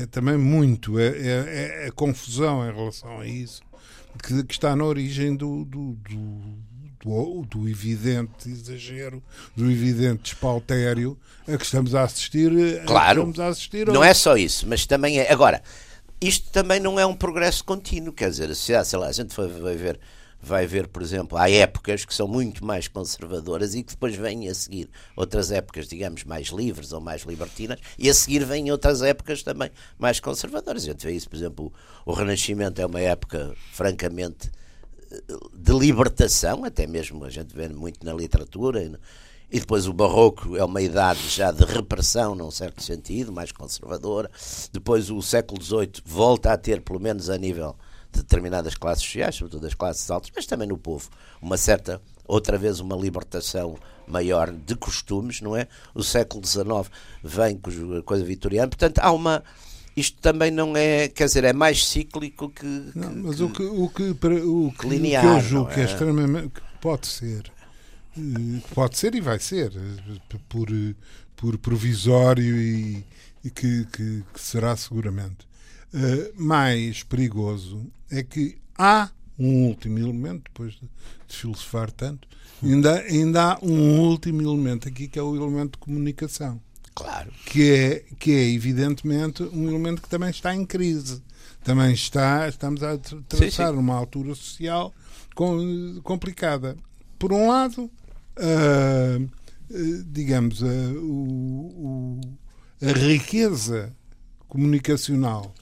é 0.03 0.07
também 0.07 0.37
muito 0.37 0.99
é, 0.99 1.07
é, 1.07 1.85
é, 1.85 1.87
a 1.89 1.93
confusão 1.93 2.69
em 2.69 2.75
relação 2.75 3.21
a 3.21 3.27
isso 3.27 3.63
que, 4.23 4.45
que 4.45 4.53
está 4.53 4.75
na 4.77 4.85
origem 4.85 5.35
do, 5.35 5.65
do, 5.65 5.93
do, 5.95 6.57
do, 7.03 7.43
do 7.47 7.69
evidente 7.69 8.49
exagero, 8.49 9.23
do 9.57 9.71
evidente 9.71 10.23
despautério 10.23 11.19
a 11.47 11.57
que 11.57 11.65
estamos 11.65 11.95
a 11.95 12.03
assistir. 12.03 12.51
Claro, 12.87 13.21
estamos 13.21 13.41
a 13.41 13.49
assistir 13.49 13.87
não 13.87 14.03
é 14.03 14.15
só 14.15 14.37
isso, 14.37 14.67
mas 14.69 14.87
também 14.87 15.19
é. 15.19 15.31
Agora, 15.31 15.63
isto 16.21 16.51
também 16.51 16.81
não 16.81 16.99
é 16.99 17.05
um 17.05 17.15
progresso 17.15 17.65
contínuo, 17.65 18.13
quer 18.13 18.31
dizer, 18.31 18.45
a 18.45 18.55
sociedade, 18.55 18.89
sei 18.89 18.99
lá, 18.99 19.09
a 19.09 19.13
gente 19.13 19.35
vai 19.35 19.77
ver 19.77 19.99
vai 20.45 20.67
ver, 20.67 20.87
por 20.89 21.03
exemplo, 21.03 21.39
há 21.39 21.51
épocas 21.51 22.05
que 22.05 22.15
são 22.15 22.29
muito 22.29 22.65
mais 22.65 22.87
conservadoras 22.87 23.75
e 23.75 23.83
que 23.83 23.93
depois 23.93 24.15
vêm 24.15 24.49
a 24.49 24.55
seguir 24.55 24.89
outras 25.17 25.51
épocas, 25.51 25.89
digamos, 25.89 26.25
mais 26.25 26.49
livres 26.49 26.93
ou 26.93 27.01
mais 27.01 27.23
libertinas, 27.23 27.79
e 27.99 28.09
a 28.09 28.15
seguir 28.15 28.45
vêm 28.45 28.71
outras 28.71 29.03
épocas 29.03 29.43
também 29.43 29.71
mais 29.99 30.21
conservadoras. 30.21 30.83
A 30.83 30.87
gente 30.87 31.05
vê 31.05 31.13
isso, 31.13 31.29
por 31.29 31.37
exemplo, 31.37 31.73
o 32.05 32.13
Renascimento 32.13 32.81
é 32.81 32.87
uma 32.87 33.01
época 33.01 33.55
francamente 33.73 34.51
de 35.53 35.73
libertação, 35.73 36.65
até 36.65 36.87
mesmo 36.87 37.25
a 37.25 37.31
gente 37.31 37.55
vê 37.55 37.69
muito 37.69 38.05
na 38.05 38.13
literatura. 38.13 38.83
E 39.51 39.61
depois 39.61 39.87
o 39.87 39.93
Barroco 39.93 40.57
é 40.57 40.65
uma 40.65 40.83
idade 40.83 41.29
já 41.29 41.53
de 41.53 41.65
repressão, 41.65 42.35
num 42.35 42.51
certo 42.51 42.83
sentido, 42.83 43.33
mais 43.33 43.53
conservadora. 43.53 44.31
Depois 44.73 45.11
o 45.11 45.23
século 45.23 45.63
XVIII 45.63 46.03
volta 46.05 46.53
a 46.53 46.59
ter, 46.59 46.81
pelo 46.81 46.99
menos 46.99 47.31
a 47.31 47.39
nível 47.39 47.77
determinadas 48.15 48.75
classes 48.75 49.05
sociais, 49.05 49.35
sobretudo 49.35 49.63
das 49.63 49.75
classes 49.75 50.11
altas, 50.11 50.31
mas 50.35 50.47
também 50.47 50.69
no 50.69 50.79
povo, 50.79 51.09
uma 51.41 51.57
certa, 51.57 52.01
outra 52.27 52.57
vez, 52.57 52.81
uma 52.81 52.97
libertação 52.97 53.77
maior 54.07 54.51
de 54.53 54.75
costumes, 54.77 55.41
não 55.41 55.57
é? 55.57 55.67
O 55.95 56.03
século 56.03 56.45
XIX 56.47 56.91
vem 57.23 57.59
com 57.59 57.71
a 57.99 58.03
coisa 58.03 58.25
vitoriana, 58.25 58.69
portanto, 58.69 58.99
há 58.99 59.11
uma. 59.13 59.43
Isto 59.97 60.21
também 60.21 60.51
não 60.51 60.77
é, 60.77 61.07
quer 61.07 61.27
dizer, 61.27 61.45
é 61.45 61.53
mais 61.53 61.87
cíclico 61.87 62.51
que. 62.51 62.65
Não, 62.95 63.15
mas 63.15 63.37
que, 63.37 63.43
o 63.43 63.51
que, 63.51 63.63
o 63.63 63.89
que, 63.89 64.15
para, 64.15 64.35
o 64.35 64.73
que, 64.73 64.89
linear, 64.89 65.23
que 65.23 65.29
eu 65.29 65.41
julgo 65.41 65.71
é? 65.71 65.75
que 65.75 65.81
é 65.81 65.85
extremamente. 65.85 66.49
Que 66.49 66.61
pode 66.81 67.07
ser. 67.07 67.53
Eh, 68.19 68.61
pode 68.75 68.99
ser 68.99 69.15
e 69.15 69.21
vai 69.21 69.39
ser. 69.39 69.73
Eh, 69.77 70.39
por, 70.49 70.69
por 71.37 71.59
provisório 71.59 72.57
e, 72.61 73.05
e 73.45 73.51
que, 73.51 73.85
que, 73.87 74.25
que 74.33 74.41
será 74.41 74.77
seguramente 74.77 75.47
uh, 75.95 76.43
mais 76.43 77.03
perigoso 77.03 77.87
é 78.19 78.23
que 78.23 78.57
há 78.79 79.11
um 79.39 79.67
último 79.67 79.99
elemento, 79.99 80.43
depois 80.45 80.75
de, 80.75 80.89
de 81.29 81.37
filosofar 81.37 81.91
tanto, 81.91 82.27
ainda, 82.63 83.01
ainda 83.01 83.53
há 83.53 83.59
um 83.63 84.01
último 84.01 84.41
elemento 84.43 84.87
aqui 84.89 85.09
que 85.09 85.19
é 85.19 85.23
o 85.23 85.35
elemento 85.37 85.73
de 85.73 85.79
comunicação. 85.79 86.61
Claro. 86.97 87.33
que 87.47 87.73
é, 87.73 88.05
que 88.21 88.31
é 88.31 88.49
evidentemente 88.51 89.43
um 89.43 89.69
elemento 89.69 90.01
que 90.01 90.09
também 90.09 90.31
está 90.31 90.55
em 90.55 90.65
crise. 90.65 91.21
Também 91.65 91.93
está, 91.93 92.49
estamos 92.49 92.85
a 92.85 92.97
tra- 92.97 93.19
atravessar 93.19 93.75
uma 93.75 93.95
altura 93.97 94.33
social 94.37 94.95
com- 95.35 95.99
complicada. 96.05 96.77
Por 97.19 97.33
um 97.33 97.49
lado, 97.49 97.91
eh, 98.37 99.19
digamos, 100.07 100.63
a, 100.63 100.67
o- 100.67 102.21
o- 102.21 102.21
a 102.81 102.93
riqueza 102.93 103.93
comunicacional 104.49 105.53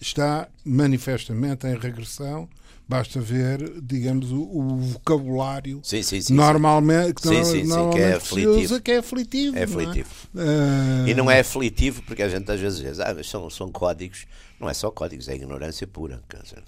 está 0.00 0.48
manifestamente 0.64 1.66
em 1.66 1.76
regressão. 1.76 2.48
Basta 2.90 3.20
ver, 3.20 3.82
digamos, 3.82 4.32
o, 4.32 4.40
o 4.40 4.76
vocabulário 4.78 5.78
Sim, 5.84 6.02
sim, 6.02 6.22
sim. 6.22 6.32
normalmente, 6.34 7.14
que, 7.20 7.28
Sim, 7.28 7.38
no- 7.40 7.44
sim, 7.44 7.52
que 7.52 7.58
é 7.58 7.64
normalmente 7.66 8.10
se 8.12 8.16
aflitivo. 8.16 8.58
usa, 8.60 8.80
que 8.80 8.90
é 8.92 8.96
aflitivo. 8.98 9.56
É 9.58 9.66
não 9.66 9.78
aflitivo. 9.80 10.08
Ah, 10.34 11.04
E 11.06 11.14
não 11.14 11.30
é 11.30 11.40
aflitivo 11.40 12.02
porque 12.04 12.22
a 12.22 12.28
gente 12.30 12.50
às 12.50 12.58
vezes 12.58 12.78
diz, 12.80 12.98
ah, 12.98 13.14
são, 13.22 13.50
são 13.50 13.70
códigos. 13.70 14.24
Não 14.58 14.70
é 14.70 14.72
só 14.74 14.90
códigos, 14.90 15.28
é 15.28 15.34
ignorância 15.34 15.86
pura. 15.86 16.22
quer 16.30 16.42
dizer, 16.42 16.62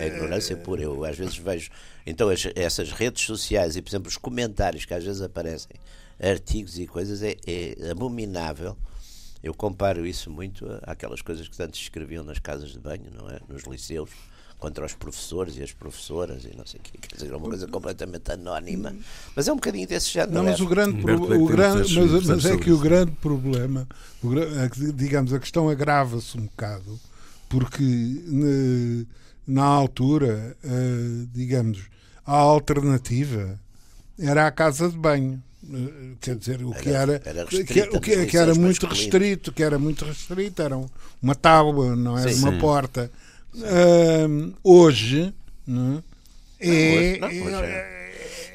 É 0.00 0.06
ignorância 0.06 0.56
pura. 0.56 0.80
Eu 0.82 1.04
às 1.04 1.18
vezes 1.18 1.36
vejo. 1.36 1.70
Então, 2.06 2.30
as- 2.30 2.48
essas 2.56 2.90
redes 2.92 3.22
sociais 3.26 3.76
e, 3.76 3.82
por 3.82 3.90
exemplo, 3.90 4.08
os 4.08 4.16
comentários 4.16 4.86
que 4.86 4.94
às 4.94 5.04
vezes 5.04 5.20
aparecem, 5.20 5.76
artigos 6.18 6.78
e 6.78 6.86
coisas, 6.86 7.22
é, 7.22 7.36
é 7.46 7.90
abominável. 7.90 8.78
Eu 9.42 9.54
comparo 9.54 10.06
isso 10.06 10.30
muito 10.30 10.66
a- 10.70 10.92
àquelas 10.92 11.22
coisas 11.22 11.48
que 11.48 11.62
antes 11.62 11.80
escreviam 11.80 12.22
nas 12.24 12.38
casas 12.38 12.70
de 12.72 12.78
banho, 12.78 13.10
não 13.16 13.28
é? 13.30 13.40
Nos 13.48 13.62
liceus, 13.64 14.10
contra 14.58 14.84
os 14.84 14.92
professores 14.94 15.56
e 15.56 15.62
as 15.62 15.72
professoras 15.72 16.44
e 16.44 16.54
não 16.54 16.66
sei 16.66 16.78
o 16.80 16.82
quê. 16.82 16.98
Quer 17.00 17.14
dizer, 17.14 17.32
é 17.32 17.36
uma 17.36 17.48
coisa 17.48 17.66
completamente 17.66 18.30
anónima. 18.30 18.94
Mas 19.34 19.48
é 19.48 19.52
um 19.52 19.56
bocadinho 19.56 19.86
desse 19.88 20.10
género. 20.10 20.32
Não, 20.32 20.44
mas 20.44 20.60
o 20.60 20.66
grande, 20.66 21.00
pro- 21.00 21.14
o 21.40 21.46
grande 21.46 21.94
mas, 21.94 22.26
mas 22.26 22.44
é 22.44 22.56
que 22.58 22.70
o 22.70 22.78
grande 22.78 23.12
problema, 23.12 23.88
o 24.22 24.28
digamos, 24.92 25.32
a 25.32 25.38
questão 25.40 25.70
agrava-se 25.70 26.36
um 26.36 26.42
bocado, 26.42 27.00
porque 27.48 27.82
na 29.46 29.64
altura, 29.64 30.56
eh, 30.62 31.26
digamos, 31.32 31.88
a 32.26 32.34
alternativa 32.36 33.58
era 34.18 34.46
a 34.46 34.50
casa 34.52 34.88
de 34.90 34.96
banho. 34.98 35.42
Quer 36.20 36.36
dizer, 36.36 36.64
o 36.64 36.72
que 36.72 36.88
Era- 36.88 37.14
era, 37.14 37.22
era 37.24 37.44
que, 37.46 37.56
o 37.92 38.00
que- 38.00 38.26
que 38.26 38.36
era 38.36 38.54
muito 38.54 38.86
masculinos. 38.86 38.98
restrito, 38.98 39.52
que 39.52 39.62
era 39.62 39.78
muito 39.78 40.04
restrito, 40.06 40.62
era 40.62 40.76
um- 40.76 40.88
uma 41.22 41.34
tábua, 41.34 41.94
não 41.94 42.18
era 42.18 42.32
Sim, 42.32 42.38
uma 42.42 42.52
sim. 42.52 42.58
porta. 42.58 43.10
Ahm, 43.54 44.52
hoje, 44.64 45.34
não 45.66 46.02
é? 46.62 46.66
hoje 46.66 47.20
não, 47.20 47.28
é- 47.28 47.42
hoje 47.42 47.54
é- 47.64 48.00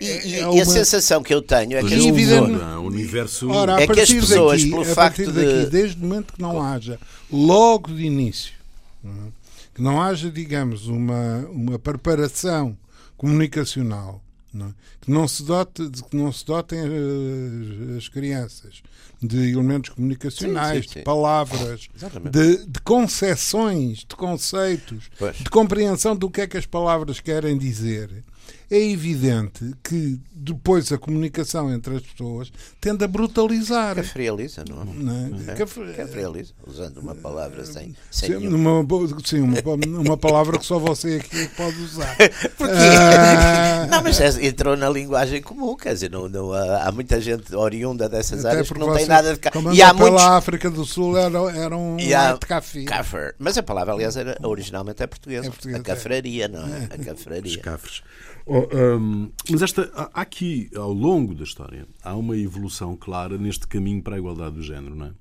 E, 0.02 0.06
e- 0.06 0.36
é 0.36 0.40
e 0.40 0.42
a 0.42 0.50
uma- 0.50 0.66
sensação 0.66 1.22
que 1.24 1.34
eu 1.34 1.42
tenho 1.42 1.78
é 1.78 1.82
que 1.82 1.94
as 1.94 2.04
é 2.04 2.42
um 2.42 2.62
é 2.62 2.78
um 2.80 2.86
universo. 2.86 3.50
Ora, 3.50 3.76
a 3.78 3.82
É 3.82 3.86
que 3.86 3.92
as 3.92 3.98
partir 4.00 4.20
pessoas, 4.22 4.62
daqui, 4.62 4.70
pelo 4.72 4.82
a 4.82 4.86
facto 4.86 5.18
partir 5.18 5.32
de- 5.32 5.46
daqui, 5.46 5.70
desde 5.72 5.98
o 5.98 6.00
momento 6.08 6.34
que 6.34 6.42
não 6.42 6.62
haja, 6.62 7.00
logo 7.32 7.94
de 7.94 8.04
início, 8.04 8.54
não 9.04 9.12
é? 9.14 9.28
que 9.76 9.82
não 9.82 10.02
haja, 10.02 10.30
digamos, 10.32 10.88
uma, 10.88 11.46
uma 11.52 11.78
preparação 11.80 12.76
comunicacional, 13.18 14.22
não 14.56 14.68
é? 14.68 14.74
que 15.02 15.12
não 15.12 15.28
se 15.28 15.44
dote, 15.44 15.88
de- 15.90 16.04
que 16.04 16.16
não 16.16 16.32
se 16.32 16.46
dotem 16.46 16.80
eh, 16.80 17.98
as 17.98 18.08
crianças 18.08 18.82
de 19.22 19.50
elementos 19.52 19.90
comunicacionais, 19.92 20.84
Sim, 20.86 20.88
sim, 20.88 20.94
sim. 20.94 21.00
de 21.00 21.06
palavras, 21.06 21.88
de, 22.32 22.66
de 22.66 22.80
concepções, 22.82 24.00
de 24.00 24.16
conceitos, 24.16 25.06
Pois. 25.18 25.38
de 25.38 25.50
compreensão 25.50 26.16
do 26.16 26.30
que 26.30 26.42
é 26.42 26.48
que 26.48 26.58
as 26.58 26.66
palavras 26.66 27.20
querem 27.20 27.58
dizer. 27.58 28.24
É 28.70 28.80
evidente 28.80 29.74
que 29.84 30.20
depois 30.34 30.92
a 30.92 30.98
comunicação 30.98 31.72
entre 31.74 31.96
as 31.98 32.02
pessoas 32.02 32.52
tende 32.82 33.04
a 33.04 33.08
brutalizar. 33.08 33.96
Cafrealiza, 33.96 34.64
não 34.70 34.82
é? 34.82 34.86
Não 34.86 35.52
é? 35.52 35.56
Cafre- 35.56 35.94
Cafrealiza, 35.94 36.54
usando 36.66 36.98
uma 36.98 37.14
palavra 37.16 37.64
sem, 37.66 37.96
sem 38.10 38.30
Sim, 38.34 38.48
nenhum. 38.48 38.84
bo- 38.84 39.08
sim, 39.26 39.40
uma, 39.42 39.56
uma 40.02 40.18
palavra 40.18 40.58
que 40.58 40.66
só 40.66 40.80
você 40.80 41.16
aqui 41.24 41.48
pode 41.56 41.78
usar. 41.82 42.16
Porquê? 42.58 42.74
Ah, 42.74 43.88
Não, 43.90 44.02
mas 44.04 44.20
é- 44.20 44.46
entrou 44.46 44.76
na 44.76 44.90
linguagem 44.90 45.42
comum, 45.42 45.76
quer 45.76 45.94
dizer, 45.94 46.10
não, 46.10 46.28
não, 46.28 46.52
há, 46.54 46.92
muita 46.92 47.20
gente 47.22 47.56
oriunda 47.56 48.10
dessas 48.10 48.40
até 48.46 48.50
áreas 48.56 48.68
que 48.68 48.74
porque 48.74 48.88
não 48.90 48.96
tem 48.96 49.06
nada 49.06 49.34
de 49.36 49.40
E 49.76 49.82
há 49.82 49.94
muitos. 49.94 50.10
pela 50.22 50.38
África 50.38 50.70
do 50.72 50.86
Sul 50.86 51.18
era, 51.18 51.38
era 51.56 51.78
um 51.78 52.00
E 52.00 52.14
há- 52.14 52.38
café. 52.38 52.84
Cafre. 52.84 53.34
Mas 53.40 53.58
a 53.58 53.64
palavra, 53.64 53.94
aliás, 53.94 54.16
era, 54.18 54.38
originalmente 54.44 55.04
é 55.04 55.08
portuguesa. 55.08 55.48
É 55.48 55.50
portuguesa, 55.50 55.80
a 55.80 55.84
cafraria, 55.84 56.48
não 56.48 56.62
é? 56.62 56.90
A 56.92 57.00
Os 57.00 57.06
cafraria. 57.06 57.60
cafres. 57.60 58.02
Oh, 58.56 58.70
hum, 58.74 59.32
mas 59.50 59.62
esta, 59.62 59.92
há 59.94 60.22
aqui, 60.22 60.70
ao 60.76 60.94
longo 60.94 61.36
da 61.36 61.44
história, 61.44 61.86
há 62.02 62.16
uma 62.16 62.38
evolução 62.38 62.96
clara 62.96 63.38
neste 63.38 63.68
caminho 63.68 64.02
para 64.02 64.16
a 64.16 64.18
igualdade 64.18 64.56
do 64.56 64.62
género, 64.64 64.96
não 64.96 65.08
é? 65.08 65.12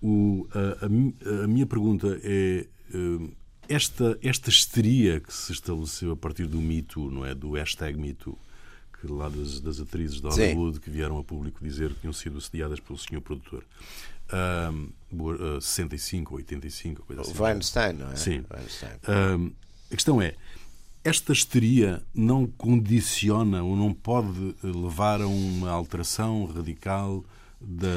O, 0.00 0.48
a, 0.54 0.86
a 0.86 1.44
a 1.44 1.46
minha 1.46 1.66
pergunta 1.66 2.18
é 2.22 2.66
hum, 2.94 3.30
esta, 3.68 4.18
esta 4.22 4.48
histeria 4.48 5.20
que 5.20 5.34
se 5.34 5.52
estabeleceu 5.52 6.12
a 6.12 6.16
partir 6.16 6.46
do 6.46 6.58
mito, 6.58 7.10
não 7.10 7.26
é? 7.26 7.34
Do 7.34 7.52
hashtag 7.52 7.98
mito, 7.98 8.38
que 8.98 9.06
lá 9.06 9.28
das, 9.28 9.60
das 9.60 9.78
atrizes 9.78 10.22
de 10.22 10.32
Sim. 10.32 10.40
Hollywood 10.40 10.80
que 10.80 10.88
vieram 10.88 11.18
a 11.18 11.24
público 11.24 11.62
dizer 11.62 11.92
que 11.92 12.00
tinham 12.00 12.12
sido 12.14 12.38
assediadas 12.38 12.80
pelo 12.80 12.98
senhor 12.98 13.20
produtor. 13.20 13.64
Ah, 14.30 14.72
65 15.60 16.32
ou 16.32 16.38
85, 16.38 17.02
coisa 17.02 17.22
assim. 17.22 17.38
O 17.38 17.42
Weinstein, 17.42 17.92
não 17.92 18.12
é? 18.12 18.16
Sim. 18.16 18.44
Hum, 19.38 19.52
a 19.90 19.94
questão 19.94 20.22
é: 20.22 20.34
esta 21.08 21.32
histeria 21.32 22.02
não 22.14 22.46
condiciona 22.46 23.62
ou 23.62 23.76
não 23.76 23.92
pode 23.92 24.54
eh, 24.62 24.66
levar 24.66 25.20
a 25.20 25.26
uma 25.26 25.70
alteração 25.70 26.44
radical 26.46 27.24
da 27.60 27.88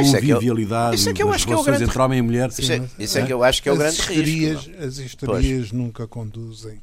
isso 0.00 0.16
é 0.16 0.20
que 0.20 0.28
eu- 0.28 0.34
convivialidade 0.36 0.96
isso 0.96 1.08
é 1.08 1.12
que 1.14 1.22
eu 1.22 1.28
das 1.30 1.40
é 1.42 1.44
o 1.46 1.48
relações 1.48 1.76
grande- 1.78 1.84
entre 1.90 2.02
homem 2.02 2.18
e 2.18 2.22
mulher? 2.22 2.48
Isso 2.50 2.72
é, 2.72 2.88
isso 2.98 3.18
é 3.18 3.24
que 3.26 3.32
eu 3.32 3.42
acho 3.42 3.62
que 3.62 3.68
é 3.68 3.72
o 3.72 3.74
as 3.74 3.78
grande 3.80 4.00
histerias, 4.00 4.66
risco. 4.66 4.84
As 4.84 4.98
histerias 4.98 5.72
nunca 5.72 6.06
conduzem 6.06 6.80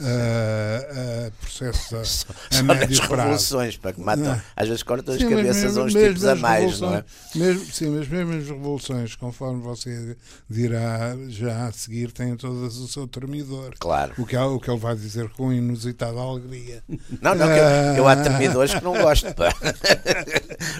a, 0.00 1.26
a 1.26 1.30
processos 1.40 2.26
a, 2.58 2.62
médio 2.62 2.98
prazo. 2.98 3.14
revoluções, 3.16 3.76
para 3.76 3.92
que 3.92 4.00
matam, 4.00 4.24
Não. 4.24 4.42
às 4.56 4.68
vezes 4.68 4.82
cortam 4.82 5.14
as 5.14 5.20
Sim, 5.20 5.30
cabeças 5.30 5.76
a 5.76 5.82
uns 5.82 5.92
tipos 5.92 6.24
a 6.24 6.34
mais, 6.34 6.80
não 6.80 6.94
é? 6.94 7.04
Mesmo, 7.34 7.64
sim, 7.72 7.88
mas 7.90 8.08
mesmo 8.08 8.32
as 8.34 8.46
revoluções, 8.48 9.14
conforme 9.16 9.60
você 9.62 10.16
dirá 10.48 11.16
já 11.28 11.66
a 11.66 11.72
seguir, 11.72 12.12
têm 12.12 12.36
todas 12.36 12.76
o 12.76 12.88
seu 12.88 13.06
termidor. 13.06 13.74
Claro. 13.78 14.12
O 14.18 14.26
que, 14.26 14.36
o 14.36 14.60
que 14.60 14.70
ele 14.70 14.78
vai 14.80 14.94
dizer 14.94 15.28
com 15.30 15.52
inusitada 15.52 16.18
alegria. 16.18 16.82
Não, 17.20 17.34
não, 17.34 17.46
que 17.46 17.52
eu, 17.52 17.96
eu 17.98 18.08
há 18.08 18.16
termidores 18.16 18.74
que 18.74 18.82
não 18.84 18.94
gosto, 19.00 19.32
pá. 19.34 19.52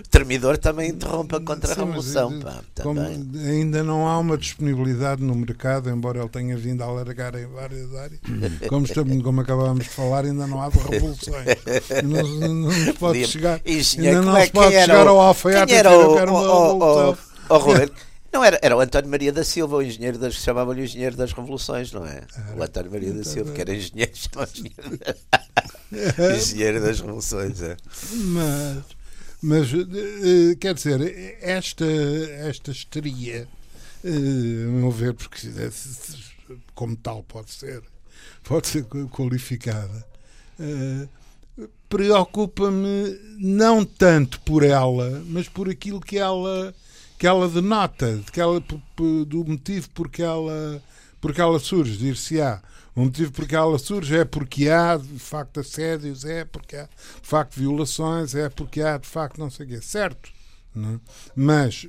O 0.05 0.09
termidor 0.09 0.59
também 0.59 0.91
interrompe 0.91 1.37
a 1.37 1.41
contra-revolução, 1.41 2.41
pá. 2.41 2.61
Também. 2.75 3.29
ainda 3.35 3.83
não 3.83 4.07
há 4.07 4.19
uma 4.19 4.37
disponibilidade 4.37 5.23
no 5.23 5.35
mercado, 5.35 5.91
embora 5.91 6.21
ele 6.21 6.29
tenha 6.29 6.57
vindo 6.57 6.83
a 6.83 6.87
alargar 6.87 7.35
em 7.37 7.47
várias 7.47 7.95
áreas, 7.95 8.21
como, 8.69 8.87
estamos, 8.87 9.06
como 9.23 9.41
acabámos 9.41 9.85
de 9.85 9.91
falar, 9.91 10.25
ainda 10.25 10.47
não 10.47 10.61
há 10.63 10.69
de 10.69 10.79
revoluções. 10.79 11.47
Não, 12.05 12.23
não, 12.55 12.95
pode 12.95 13.27
chegar, 13.27 13.61
ainda 13.65 14.21
como 14.21 14.31
não 14.33 14.37
é 14.37 14.45
se 14.47 14.51
pode 14.53 14.75
chegar 14.87 15.07
o- 15.07 15.11
ao 15.11 15.21
alfaiate 15.21 15.73
e 15.73 15.77
era 15.77 15.91
dizer 15.91 16.01
o, 16.07 16.11
eu 16.11 16.15
quero 16.17 16.31
uma 16.33 16.41
revolução. 16.41 17.13
o? 17.51 18.07
Não, 18.33 18.45
era, 18.45 18.59
era 18.63 18.77
o 18.77 18.81
António 18.81 19.09
Maria 19.11 19.33
da 19.33 19.43
Silva, 19.45 19.77
o 19.77 19.83
engenheiro 19.83 20.19
das, 20.19 20.35
chamavam-lhe 20.35 20.83
o 20.83 20.85
engenheiro 20.85 21.17
das 21.17 21.33
revoluções, 21.33 21.91
não 21.93 22.05
é? 22.05 22.23
O 22.57 22.63
António 22.63 22.91
Maria 22.91 23.13
da 23.15 23.25
Silva, 23.25 23.53
que 23.53 23.61
era 23.63 23.75
engenheiro, 23.75 24.13
chamava 24.15 24.51
engenheiro, 24.53 24.99
da- 24.99 26.35
engenheiro 26.37 26.81
das 26.83 27.01
revoluções, 27.01 27.63
é. 27.63 27.77
Mas, 28.13 28.83
mas 29.41 29.69
eh, 29.73 30.55
quer 30.61 30.75
dizer, 30.75 31.39
esta, 31.41 31.85
esta 32.41 32.71
histeria, 32.73 33.49
eh, 34.05 34.09
a 34.09 34.71
meu 34.71 34.91
ver, 34.91 35.15
porque 35.15 35.49
como 36.75 36.95
tal 36.97 37.23
pode 37.23 37.51
ser, 37.53 37.83
pode 38.47 38.69
ser 38.69 38.85
qualificada, 39.11 40.07
eh, 40.59 41.09
preocupa-me 41.89 43.19
não 43.39 43.85
tanto 43.85 44.41
por 44.41 44.63
ela, 44.63 45.23
mas 45.27 45.49
por 45.49 45.69
aquilo 45.69 46.01
que 46.01 46.19
ela 46.19 46.75
que 47.19 47.27
ela 47.27 47.49
denota, 47.49 48.21
que 48.31 48.39
ela, 48.39 48.63
do 49.27 49.45
motivo 49.47 49.89
porque 49.91 50.23
ela 50.23 50.83
porque 51.21 51.41
ela 51.41 51.59
surge, 51.59 51.97
dir-se-á. 51.97 52.63
O 52.95 53.01
motivo 53.05 53.33
porque 53.33 53.57
ela 53.57 53.79
surge 53.79 54.17
é 54.17 54.25
porque 54.25 54.69
há 54.69 54.97
de 54.97 55.19
facto 55.19 55.61
assédios, 55.61 56.25
é 56.25 56.45
porque 56.45 56.77
há 56.77 56.85
de 56.85 57.29
facto 57.29 57.59
violações, 57.59 58.35
é 58.35 58.49
porque 58.49 58.81
há 58.81 58.97
de 58.97 59.09
facto 59.09 59.39
não 59.39 59.51
sei 59.51 59.67
o 59.67 59.69
quê. 59.71 59.81
Certo, 59.81 60.31
não 60.75 60.95
é? 60.95 61.01
mas 61.35 61.87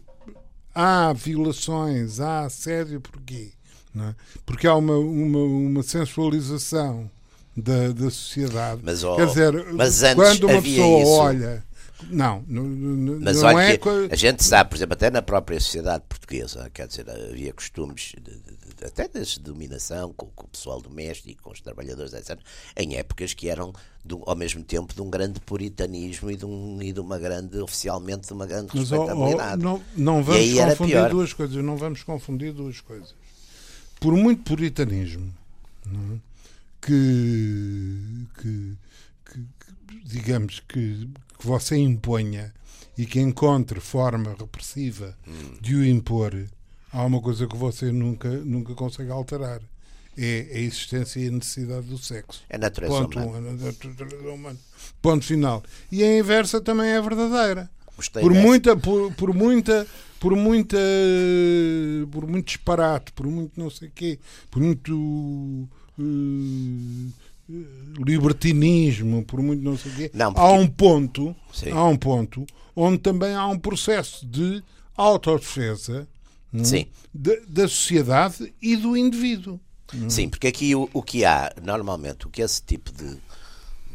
há 0.74 1.14
violações, 1.14 2.20
há 2.20 2.46
assédio 2.46 3.02
porquê? 3.02 3.52
É? 4.06 4.16
Porque 4.46 4.68
há 4.68 4.76
uma, 4.76 4.98
uma, 4.98 5.40
uma 5.40 5.84
sensualização 5.84 7.10
da, 7.56 7.90
da 7.90 8.10
sociedade. 8.10 8.82
Mas, 8.84 9.04
ó, 9.04 9.16
Quer 9.16 9.28
dizer, 9.28 9.54
quando 10.16 10.44
uma 10.48 10.62
pessoa 10.62 11.02
isso. 11.02 11.12
olha. 11.12 11.68
Não, 12.10 12.44
não, 12.48 12.64
não, 12.64 13.20
Mas 13.20 13.42
não 13.42 13.50
olha 13.50 13.74
é. 13.74 13.78
que 13.78 13.90
a 14.12 14.16
gente 14.16 14.44
sabe, 14.44 14.70
por 14.70 14.76
exemplo, 14.76 14.94
até 14.94 15.10
na 15.10 15.22
própria 15.22 15.60
sociedade 15.60 16.04
portuguesa, 16.08 16.70
quer 16.72 16.88
dizer, 16.88 17.10
havia 17.10 17.52
costumes 17.52 18.14
de, 18.22 18.32
de- 18.32 18.76
de 18.78 18.86
até 18.86 19.08
de 19.08 19.40
dominação 19.40 20.14
com, 20.16 20.28
com, 20.28 20.46
o 20.46 20.50
pessoal 20.50 20.80
doméstico, 20.80 21.42
com 21.42 21.52
os 21.52 21.60
trabalhadores, 21.60 22.14
etc., 22.14 22.40
em 22.78 22.96
épocas 22.98 23.34
que 23.34 23.50
eram 23.50 23.74
do, 24.06 24.22
ao 24.28 24.36
mesmo 24.36 24.64
tempo 24.64 24.94
de 24.94 25.02
um 25.02 25.10
grande 25.10 25.40
puritanismo 25.40 26.30
e 26.30 26.36
de, 26.36 26.46
um, 26.46 26.78
e 26.82 26.94
de 26.94 27.00
uma 27.00 27.18
grande, 27.18 27.58
oficialmente, 27.60 28.28
de 28.28 28.34
uma 28.34 28.46
grande 28.46 28.70
Mas, 28.74 28.90
respeitabilidade. 28.92 29.66
Oh, 29.66 29.70
oh, 29.70 29.80
não, 29.98 30.16
não 30.16 30.24
vamos 30.24 30.54
confundir 30.54 31.10
duas 31.10 31.34
coisas, 31.34 31.64
não 31.64 31.78
vamos 31.78 32.04
confundir 32.04 32.54
duas 32.54 32.80
coisas. 32.80 33.16
Por 34.00 34.14
muito 34.16 34.44
puritanismo 34.44 35.34
é? 35.86 36.18
que, 36.82 38.28
que, 38.40 38.78
que, 39.26 40.00
digamos 40.06 40.62
que, 40.68 41.10
que 41.40 41.48
você 41.48 41.76
imponha 41.76 42.54
e 42.98 43.06
que 43.06 43.20
encontre 43.20 43.80
forma 43.80 44.36
repressiva 44.38 45.16
hum. 45.28 45.58
de 45.62 45.76
o 45.76 45.86
impor, 45.86 46.34
há 46.92 47.04
uma 47.06 47.22
coisa 47.22 47.48
que 47.48 47.56
você 47.56 47.92
nunca, 47.92 48.30
nunca 48.30 48.74
consegue 48.74 49.12
alterar. 49.12 49.62
É 50.20 50.48
a 50.52 50.58
existência 50.58 51.20
e 51.20 51.28
a 51.28 51.32
necessidade 51.32 51.86
do 51.86 51.98
sexo. 52.00 52.44
É 52.50 52.58
natureza 52.58 52.92
Ponto 52.92 53.20
humana. 53.20 53.50
Um, 53.50 53.54
natureza 53.54 54.30
humana. 54.30 54.60
Ponto 55.00 55.24
final. 55.24 55.64
E 55.92 56.04
a 56.04 56.18
inversa 56.18 56.60
também 56.60 56.90
é 56.90 57.00
verdadeira. 57.00 57.70
Gostei 57.96 58.24
por 58.24 58.34
dessa. 58.34 58.44
muita, 58.44 58.76
por, 58.76 59.14
por 59.14 59.32
muita, 59.32 59.86
por 60.20 60.36
muita, 60.36 60.78
por 62.12 62.28
muito 62.28 62.48
disparate, 62.48 63.12
por 63.12 63.28
muito 63.28 63.60
não 63.60 63.70
sei 63.70 63.90
quê, 63.94 64.20
por 64.50 64.62
muito 64.62 65.68
uh, 66.00 67.14
libertinismo, 68.04 69.24
por 69.26 69.42
muito 69.42 69.64
não 69.64 69.78
sei 69.78 69.92
quê, 69.94 70.12
não, 70.14 70.34
porque... 70.34 70.48
há 70.48 70.52
um 70.52 70.68
ponto, 70.68 71.36
Sim. 71.54 71.72
há 71.72 71.86
um 71.86 71.98
ponto 71.98 72.46
onde 72.76 73.00
também 73.00 73.34
há 73.34 73.48
um 73.48 73.58
processo 73.58 74.26
de 74.26 74.64
autodefesa 74.96 76.08
hum, 76.54 76.62
da 77.48 77.68
sociedade 77.68 78.54
e 78.62 78.76
do 78.76 78.96
indivíduo. 78.96 79.60
Hum. 79.94 80.10
Sim, 80.10 80.30
porque 80.30 80.48
aqui 80.48 80.76
o, 80.76 80.90
o, 80.94 81.02
que 81.02 81.24
há, 81.24 81.54
normalmente, 81.64 82.28
o 82.28 82.30
que 82.30 82.42
esse 82.42 82.62
tipo 82.62 82.92
de, 82.92 83.18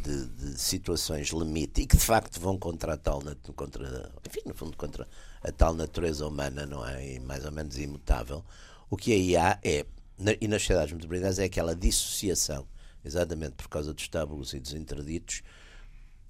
de, 0.03 0.27
de, 0.27 0.61
situações 0.61 1.29
limite 1.29 1.83
e 1.83 1.87
que 1.87 1.97
de 1.97 2.03
facto 2.03 2.41
vão 2.41 2.57
contra 2.57 2.95
a 2.95 2.97
tal, 2.97 3.23
contra, 3.55 4.11
enfim, 4.27 4.41
no 4.47 4.55
fundo, 4.55 4.77
contra 4.77 5.07
a 5.43 5.51
tal 5.51 5.75
natureza 5.75 6.27
humana, 6.27 6.67
não 6.67 6.87
é? 6.87 7.15
E 7.15 7.21
mais 7.21 7.45
ou 7.45 7.53
menos 7.53 7.79
imutável, 7.79 8.45
o 8.89 8.97
que 8.97 9.13
aí 9.13 9.37
há 9.37 9.59
é, 9.63 9.85
e 10.41 10.47
nas 10.47 10.63
sociedades 10.63 11.07
brilhantes, 11.07 11.39
é 11.39 11.45
aquela 11.45 11.75
dissociação, 11.75 12.67
exatamente 13.05 13.55
por 13.55 13.69
causa 13.69 13.93
dos 13.93 14.07
tábulos 14.09 14.53
e 14.55 14.61
dos 14.61 14.73
interditos, 14.73 15.43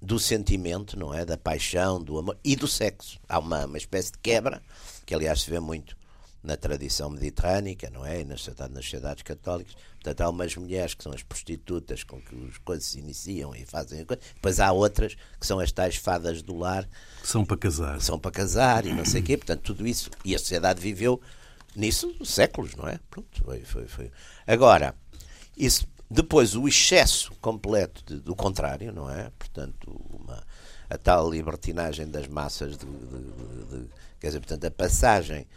do 0.01 0.19
sentimento, 0.19 0.97
não 0.97 1.13
é? 1.13 1.23
Da 1.23 1.37
paixão, 1.37 2.01
do 2.01 2.17
amor 2.17 2.37
e 2.43 2.55
do 2.55 2.67
sexo. 2.67 3.19
Há 3.29 3.39
uma, 3.39 3.65
uma 3.65 3.77
espécie 3.77 4.11
de 4.11 4.17
quebra, 4.17 4.61
que 5.05 5.13
aliás 5.13 5.41
se 5.41 5.49
vê 5.49 5.59
muito 5.59 5.95
na 6.43 6.57
tradição 6.57 7.09
mediterrânica, 7.09 7.89
não 7.89 8.05
é? 8.05 8.21
E 8.21 8.25
nas, 8.25 8.45
nas 8.47 8.83
sociedades 8.83 9.23
católicas. 9.23 9.73
Portanto, 9.93 10.21
há 10.21 10.29
umas 10.29 10.55
mulheres 10.55 10.93
que 10.93 11.03
são 11.03 11.13
as 11.13 11.23
prostitutas 11.23 12.03
com 12.03 12.19
que 12.19 12.35
as 12.49 12.57
coisas 12.57 12.85
se 12.85 12.99
iniciam 12.99 13.55
e 13.55 13.65
fazem 13.65 14.01
a 14.01 14.05
coisa. 14.05 14.21
Depois 14.35 14.59
há 14.59 14.71
outras 14.71 15.15
que 15.39 15.47
são 15.47 15.59
as 15.59 15.71
tais 15.71 15.95
fadas 15.95 16.41
do 16.41 16.57
lar. 16.57 16.87
Que 17.21 17.27
são 17.27 17.45
para 17.45 17.57
casar. 17.57 18.01
São 18.01 18.19
para 18.19 18.31
casar 18.31 18.85
e 18.85 18.93
não 18.93 19.05
sei 19.05 19.21
o 19.21 19.23
quê. 19.23 19.37
Portanto, 19.37 19.61
tudo 19.61 19.87
isso. 19.87 20.09
E 20.25 20.35
a 20.35 20.39
sociedade 20.39 20.81
viveu 20.81 21.21
nisso 21.75 22.13
séculos, 22.25 22.75
não 22.75 22.87
é? 22.87 22.99
Pronto, 23.09 23.43
foi, 23.43 23.61
foi, 23.61 23.87
foi. 23.87 24.11
Agora, 24.45 24.93
isso 25.57 25.87
depois, 26.13 26.55
o 26.55 26.67
excesso 26.67 27.31
completo 27.41 28.03
de, 28.05 28.19
do 28.19 28.35
contrário, 28.35 28.91
não 28.91 29.09
é? 29.09 29.31
Portanto, 29.39 29.89
uma, 30.11 30.43
a 30.87 30.97
tal 30.97 31.27
libertinagem 31.31 32.07
das 32.07 32.27
massas, 32.27 32.77
de, 32.77 32.85
de, 32.85 33.65
de, 33.65 33.89
quer 34.19 34.27
dizer, 34.27 34.39
portanto, 34.39 34.65
a 34.65 34.71
passagem 34.71 35.47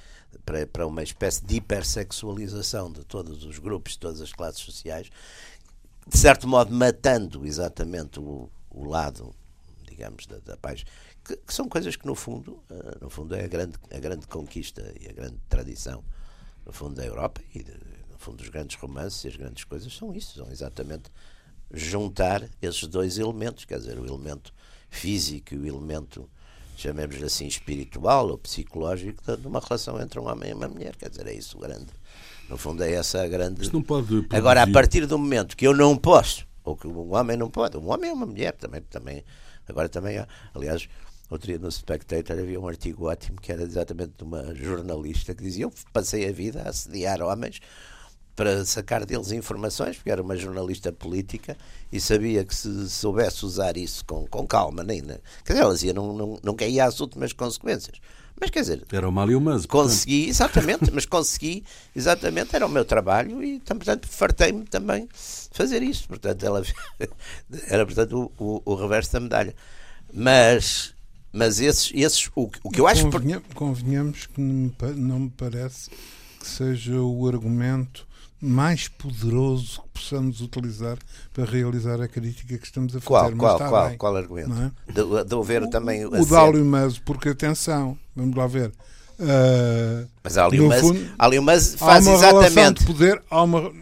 para, 0.44 0.66
para 0.66 0.86
uma 0.86 1.02
espécie 1.02 1.44
de 1.44 1.56
hipersexualização 1.56 2.92
de 2.92 3.04
todos 3.04 3.44
os 3.44 3.58
grupos, 3.58 3.92
de 3.92 3.98
todas 4.00 4.20
as 4.20 4.32
classes 4.32 4.60
sociais, 4.60 5.10
de 6.06 6.18
certo 6.18 6.46
modo 6.46 6.72
matando 6.72 7.46
exatamente 7.46 8.20
o, 8.20 8.48
o 8.70 8.84
lado, 8.84 9.34
digamos, 9.88 10.26
da, 10.26 10.38
da 10.38 10.56
paz, 10.56 10.84
que, 11.24 11.36
que, 11.36 11.52
são 11.52 11.68
coisas 11.68 11.96
que 11.96 12.06
no 12.06 12.14
fundo, 12.14 12.62
uh, 12.70 12.98
no 13.02 13.10
fundo 13.10 13.34
é 13.34 13.44
a 13.44 13.48
grande, 13.48 13.76
a 13.90 13.98
grande 13.98 14.26
conquista 14.26 14.94
e 15.00 15.08
a 15.08 15.12
grande 15.12 15.38
tradição, 15.48 16.04
no 16.64 16.72
fundo 16.72 16.94
da 16.94 17.04
Europa 17.04 17.40
e 17.54 17.62
de, 17.62 17.72
no 18.10 18.18
fundo, 18.18 18.40
os 18.42 18.48
grandes 18.48 18.76
romances 18.76 19.24
e 19.24 19.28
as 19.28 19.36
grandes 19.36 19.64
coisas. 19.64 19.92
São 19.92 20.14
isso, 20.14 20.36
são 20.36 20.50
exatamente 20.50 21.10
juntar 21.72 22.48
esses 22.62 22.86
dois 22.86 23.18
elementos, 23.18 23.64
quer 23.64 23.78
dizer, 23.78 23.98
o 23.98 24.06
elemento 24.06 24.52
físico 24.88 25.54
e 25.54 25.58
o 25.58 25.66
elemento, 25.66 26.28
chamemos-lhe 26.76 27.24
assim, 27.24 27.46
espiritual 27.46 28.28
ou 28.28 28.38
psicológico, 28.38 29.36
de 29.36 29.46
uma 29.46 29.60
relação 29.60 30.00
entre 30.00 30.20
um 30.20 30.28
homem 30.28 30.50
e 30.50 30.54
uma 30.54 30.68
mulher, 30.68 30.94
quer 30.96 31.08
dizer, 31.08 31.26
é 31.26 31.34
isso 31.34 31.56
o 31.56 31.60
grande. 31.60 31.86
No 32.48 32.56
fundo, 32.56 32.82
é 32.84 32.92
essa 32.92 33.22
a 33.22 33.28
grande. 33.28 33.62
Isto 33.62 33.72
não 33.72 33.82
pode 33.82 34.06
produzir... 34.06 34.36
Agora, 34.36 34.62
a 34.62 34.70
partir 34.70 35.06
do 35.06 35.18
momento 35.18 35.56
que 35.56 35.66
eu 35.66 35.74
não 35.74 35.96
posso, 35.96 36.46
ou 36.62 36.76
que 36.76 36.86
um 36.86 37.14
homem 37.14 37.36
não 37.36 37.50
pode, 37.50 37.76
um 37.76 37.90
homem 37.90 38.10
é 38.10 38.12
uma 38.12 38.26
mulher 38.26 38.52
também, 38.52 38.82
também 38.82 39.24
agora 39.68 39.88
também 39.88 40.18
há, 40.18 40.28
aliás, 40.54 40.88
Outro 41.28 41.48
dia 41.48 41.58
no 41.58 41.70
Spectator 41.70 42.38
havia 42.38 42.60
um 42.60 42.68
artigo 42.68 43.06
ótimo 43.06 43.40
que 43.40 43.50
era 43.50 43.62
exatamente 43.62 44.12
de 44.16 44.22
uma 44.22 44.54
jornalista 44.54 45.34
que 45.34 45.42
dizia: 45.42 45.64
Eu 45.64 45.72
passei 45.92 46.28
a 46.28 46.32
vida 46.32 46.62
a 46.62 46.68
assediar 46.68 47.20
homens 47.20 47.60
para 48.36 48.64
sacar 48.66 49.06
deles 49.06 49.32
informações, 49.32 49.96
porque 49.96 50.10
era 50.10 50.22
uma 50.22 50.36
jornalista 50.36 50.92
política 50.92 51.56
e 51.90 51.98
sabia 51.98 52.44
que 52.44 52.54
se 52.54 52.88
soubesse 52.90 53.46
usar 53.46 53.78
isso 53.78 54.04
com, 54.04 54.26
com 54.26 54.46
calma, 54.46 54.84
nem, 54.84 55.00
né? 55.00 55.18
quer 55.42 55.54
dizer, 55.54 55.64
ela 55.64 55.74
dizia, 55.74 55.94
não, 55.94 56.12
não, 56.12 56.38
não 56.42 56.54
caía 56.54 56.84
às 56.84 57.00
últimas 57.00 57.32
consequências. 57.32 57.98
Mas 58.38 58.50
quer 58.50 58.60
dizer, 58.60 58.84
era 58.92 59.08
o 59.08 59.12
mal 59.12 59.30
e 59.30 59.34
o 59.34 59.40
mas, 59.40 59.64
consegui, 59.64 60.28
exatamente, 60.28 60.90
mas 60.92 61.06
consegui, 61.06 61.64
exatamente, 61.94 62.54
era 62.54 62.66
o 62.66 62.68
meu 62.68 62.84
trabalho 62.84 63.42
e, 63.42 63.58
portanto, 63.60 64.06
fartei-me 64.06 64.64
também 64.66 65.08
fazer 65.50 65.82
isso. 65.82 66.06
Portanto, 66.06 66.44
ela 66.44 66.62
era, 67.68 67.86
portanto, 67.86 68.30
o, 68.38 68.62
o, 68.66 68.72
o 68.72 68.74
reverso 68.74 69.14
da 69.14 69.20
medalha. 69.20 69.54
Mas, 70.12 70.94
mas 71.32 71.60
esses, 71.60 71.90
esses 71.94 72.28
o, 72.36 72.50
o 72.62 72.70
que 72.70 72.78
eu 72.78 72.86
acho. 72.86 73.10
Convenhamos, 73.10 73.46
convenhamos 73.54 74.26
que 74.26 74.38
não 74.38 75.20
me 75.20 75.30
parece 75.30 75.88
que 76.38 76.46
seja 76.46 77.00
o 77.00 77.26
argumento 77.26 78.06
mais 78.40 78.88
poderoso 78.88 79.82
que 79.82 79.88
possamos 80.00 80.40
utilizar 80.40 80.98
para 81.32 81.44
realizar 81.44 82.00
a 82.00 82.08
crítica 82.08 82.58
que 82.58 82.66
estamos 82.66 82.94
a 82.94 83.00
fazer. 83.00 83.06
Qual, 83.06 83.32
qual, 83.32 83.58
qual, 83.58 83.88
bem, 83.88 83.98
qual 83.98 84.16
argumento? 84.16 84.52
É? 84.52 84.92
De, 84.92 85.24
de 85.24 85.34
haver 85.34 85.62
o, 85.62 85.70
também 85.70 86.04
o, 86.04 86.20
o 86.20 86.26
Dálio 86.26 86.64
Mas, 86.64 86.98
porque 86.98 87.30
atenção, 87.30 87.98
vamos 88.14 88.36
lá 88.36 88.46
ver. 88.46 88.72
Uh, 89.18 90.06
Mas 90.22 90.36
ali 90.36 90.60
o 90.60 91.42
Mas 91.42 91.74
faz 91.74 92.06
uma 92.06 92.16
exatamente. 92.16 92.54
Relação 92.54 92.72
de 92.72 92.84
poder, 92.84 93.22
há 93.30 93.42
uma, 93.42 93.72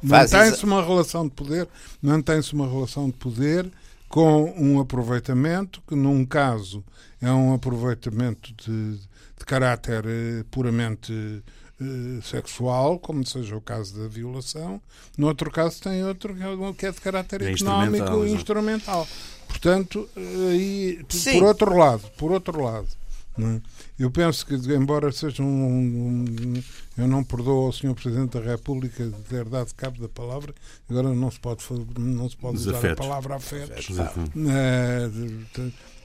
mantém-se 0.00 0.64
uma 0.64 0.84
relação 0.84 1.24
de 1.26 1.34
poder, 1.34 1.68
mantém-se 2.00 2.52
uma 2.54 2.68
relação 2.68 3.06
de 3.06 3.14
poder 3.14 3.70
com 4.08 4.54
um 4.56 4.78
aproveitamento 4.78 5.82
que, 5.88 5.96
num 5.96 6.24
caso, 6.24 6.84
é 7.20 7.30
um 7.32 7.52
aproveitamento 7.52 8.54
de, 8.54 8.92
de 8.96 9.44
caráter 9.44 10.04
uh, 10.04 10.44
puramente 10.52 11.42
eh, 11.80 12.20
sexual, 12.22 12.98
como 12.98 13.26
seja 13.26 13.56
o 13.56 13.60
caso 13.60 13.98
da 13.98 14.08
violação. 14.08 14.80
No 15.18 15.26
outro 15.26 15.50
caso 15.50 15.80
tem 15.82 16.04
outro 16.04 16.34
que 16.76 16.86
é 16.86 16.92
de 16.92 17.00
caráter 17.00 17.42
é 17.42 17.52
económico 17.52 18.24
e 18.24 18.32
instrumental. 18.32 19.06
Portanto, 19.48 20.08
aí, 20.50 21.04
por 21.32 21.42
outro 21.42 21.76
lado, 21.76 22.02
por 22.16 22.32
outro 22.32 22.62
lado, 22.62 22.88
é? 23.38 23.60
eu 23.98 24.10
penso 24.10 24.46
que, 24.46 24.54
embora 24.54 25.10
seja 25.10 25.42
um, 25.42 25.46
um, 25.46 26.62
Eu 26.96 27.08
não 27.08 27.24
perdoo 27.24 27.66
ao 27.66 27.72
Sr. 27.72 27.94
Presidente 27.94 28.38
da 28.38 28.40
República 28.40 29.04
de 29.04 29.22
ter 29.22 29.44
dado 29.44 29.74
cabo 29.74 30.00
da 30.00 30.08
palavra, 30.08 30.54
agora 30.88 31.12
não 31.12 31.30
se 31.30 31.40
pode, 31.40 31.64
não 31.98 32.28
se 32.28 32.36
pode 32.36 32.58
usar 32.58 32.92
a 32.92 32.94
palavra 32.94 33.34
afetos. 33.34 33.88
É, 33.98 35.10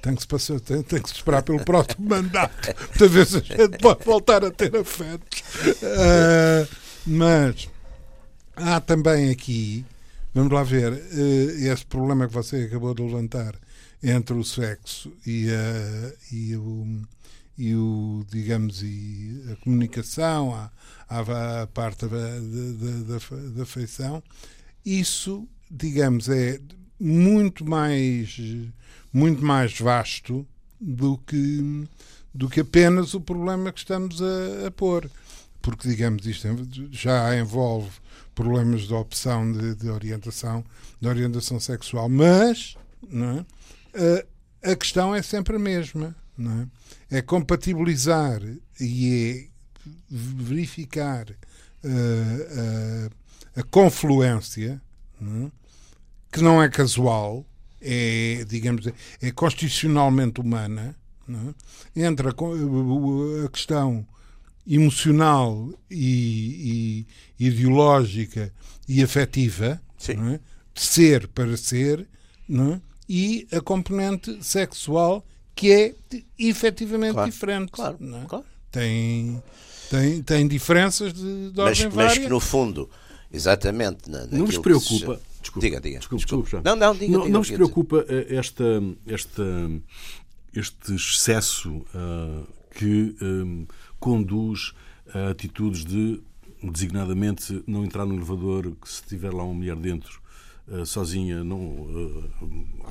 tem 0.01 0.15
que, 0.15 0.21
se 0.21 0.27
passar, 0.27 0.59
tem, 0.59 0.81
tem 0.81 1.01
que 1.01 1.09
se 1.09 1.15
esperar 1.15 1.43
pelo 1.43 1.63
próximo 1.63 2.07
mandato 2.09 2.75
se 2.97 3.03
a 3.03 3.57
gente 3.57 3.77
pode 3.79 4.03
voltar 4.05 4.43
a 4.43 4.51
ter 4.51 4.75
afetos. 4.75 5.39
Uh, 5.81 6.67
mas 7.05 7.69
há 8.55 8.79
também 8.79 9.29
aqui, 9.29 9.85
vamos 10.33 10.51
lá 10.51 10.63
ver, 10.63 10.93
uh, 10.93 11.71
esse 11.71 11.85
problema 11.85 12.27
que 12.27 12.33
você 12.33 12.63
acabou 12.63 12.93
de 12.93 13.01
levantar 13.03 13.55
entre 14.01 14.35
o 14.35 14.43
sexo 14.43 15.11
e, 15.25 15.49
a, 15.49 16.13
e, 16.33 16.55
o, 16.55 17.01
e 17.57 17.75
o, 17.75 18.25
digamos, 18.29 18.81
e 18.81 19.43
a 19.51 19.55
comunicação, 19.57 20.55
a, 20.55 20.71
a, 21.09 21.61
a 21.63 21.67
parte 21.67 22.05
da, 22.07 22.17
da, 22.17 23.19
da, 23.19 23.49
da 23.49 23.63
afeição, 23.63 24.23
isso, 24.85 25.47
digamos, 25.69 26.29
é 26.29 26.59
muito 26.99 27.65
mais 27.65 28.37
muito 29.11 29.43
mais 29.43 29.77
vasto 29.79 30.45
do 30.79 31.17
que, 31.17 31.87
do 32.33 32.47
que 32.47 32.61
apenas 32.61 33.13
o 33.13 33.21
problema 33.21 33.71
que 33.71 33.79
estamos 33.79 34.21
a, 34.21 34.67
a 34.67 34.71
pôr. 34.71 35.09
Porque, 35.61 35.89
digamos, 35.89 36.25
isto 36.25 36.47
já 36.91 37.37
envolve 37.37 37.91
problemas 38.33 38.83
de 38.83 38.93
opção 38.93 39.51
de, 39.51 39.75
de 39.75 39.89
orientação, 39.89 40.63
de 41.01 41.07
orientação 41.07 41.59
sexual, 41.59 42.07
mas 42.07 42.77
não 43.09 43.39
é? 43.39 43.45
a, 44.63 44.71
a 44.71 44.75
questão 44.75 45.13
é 45.13 45.21
sempre 45.21 45.57
a 45.57 45.59
mesma. 45.59 46.15
Não 46.37 46.61
é? 47.11 47.17
é 47.17 47.21
compatibilizar 47.21 48.41
e 48.79 49.49
é 49.49 49.49
verificar 50.09 51.25
a, 51.83 53.59
a 53.59 53.63
confluência, 53.63 54.81
não 55.19 55.47
é? 55.47 55.58
Que 56.31 56.41
não 56.41 56.61
é 56.61 56.69
casual, 56.69 57.45
é, 57.81 58.45
digamos, 58.47 58.87
é 59.21 59.31
constitucionalmente 59.31 60.41
humana, 60.41 60.95
é? 61.95 62.01
entre 62.03 62.29
a, 62.29 63.49
questão 63.49 64.05
emocional 64.67 65.69
e, 65.89 67.05
e, 67.39 67.45
ideológica 67.47 68.53
e 68.87 69.03
afetiva, 69.03 69.81
é? 70.07 70.39
de 70.73 70.81
ser 70.81 71.27
para 71.27 71.55
ser, 71.57 72.07
é? 72.49 72.79
e 73.07 73.47
a 73.51 73.59
componente 73.61 74.37
sexual 74.43 75.25
que 75.55 75.71
é 75.71 75.95
efetivamente 76.37 77.13
claro, 77.13 77.31
diferente. 77.31 77.71
Claro, 77.71 77.97
é? 78.01 78.25
claro. 78.27 78.45
Tem, 78.71 79.43
tem, 79.89 80.21
tem 80.21 80.47
diferenças 80.47 81.11
de, 81.11 81.51
de 81.51 81.59
ordem 81.59 81.85
mas, 81.85 81.93
vária. 81.93 82.09
Mas 82.09 82.17
que 82.19 82.29
no 82.29 82.39
fundo, 82.39 82.89
exatamente. 83.33 84.09
Na, 84.09 84.25
não 84.27 84.45
nos 84.45 84.57
preocupa. 84.57 85.19
Se... 85.39 85.41
Desculpa, 85.41 85.67
diga, 85.67 85.81
diga. 85.81 85.99
Desculpa. 85.99 86.61
Não, 86.63 86.75
não, 86.75 86.93
diga, 86.93 87.11
não, 87.11 87.21
diga, 87.21 87.33
não 87.33 87.39
nos 87.39 87.49
preocupa 87.49 88.05
eh, 88.07 88.35
esta, 88.35 88.83
esta, 89.07 89.43
este 90.53 90.95
excesso 90.95 91.69
uh, 91.69 92.47
que 92.71 93.15
um, 93.21 93.65
conduz 93.99 94.73
a 95.13 95.29
atitudes 95.29 95.85
de, 95.85 96.21
designadamente, 96.61 97.63
não 97.65 97.83
entrar 97.83 98.05
no 98.05 98.15
elevador 98.15 98.75
que 98.81 98.89
se 98.89 99.01
tiver 99.03 99.33
lá 99.33 99.43
uma 99.43 99.53
mulher 99.53 99.75
dentro 99.75 100.21
uh, 100.67 100.85
sozinha. 100.85 101.43
Não, 101.43 101.59
uh, 101.59 102.29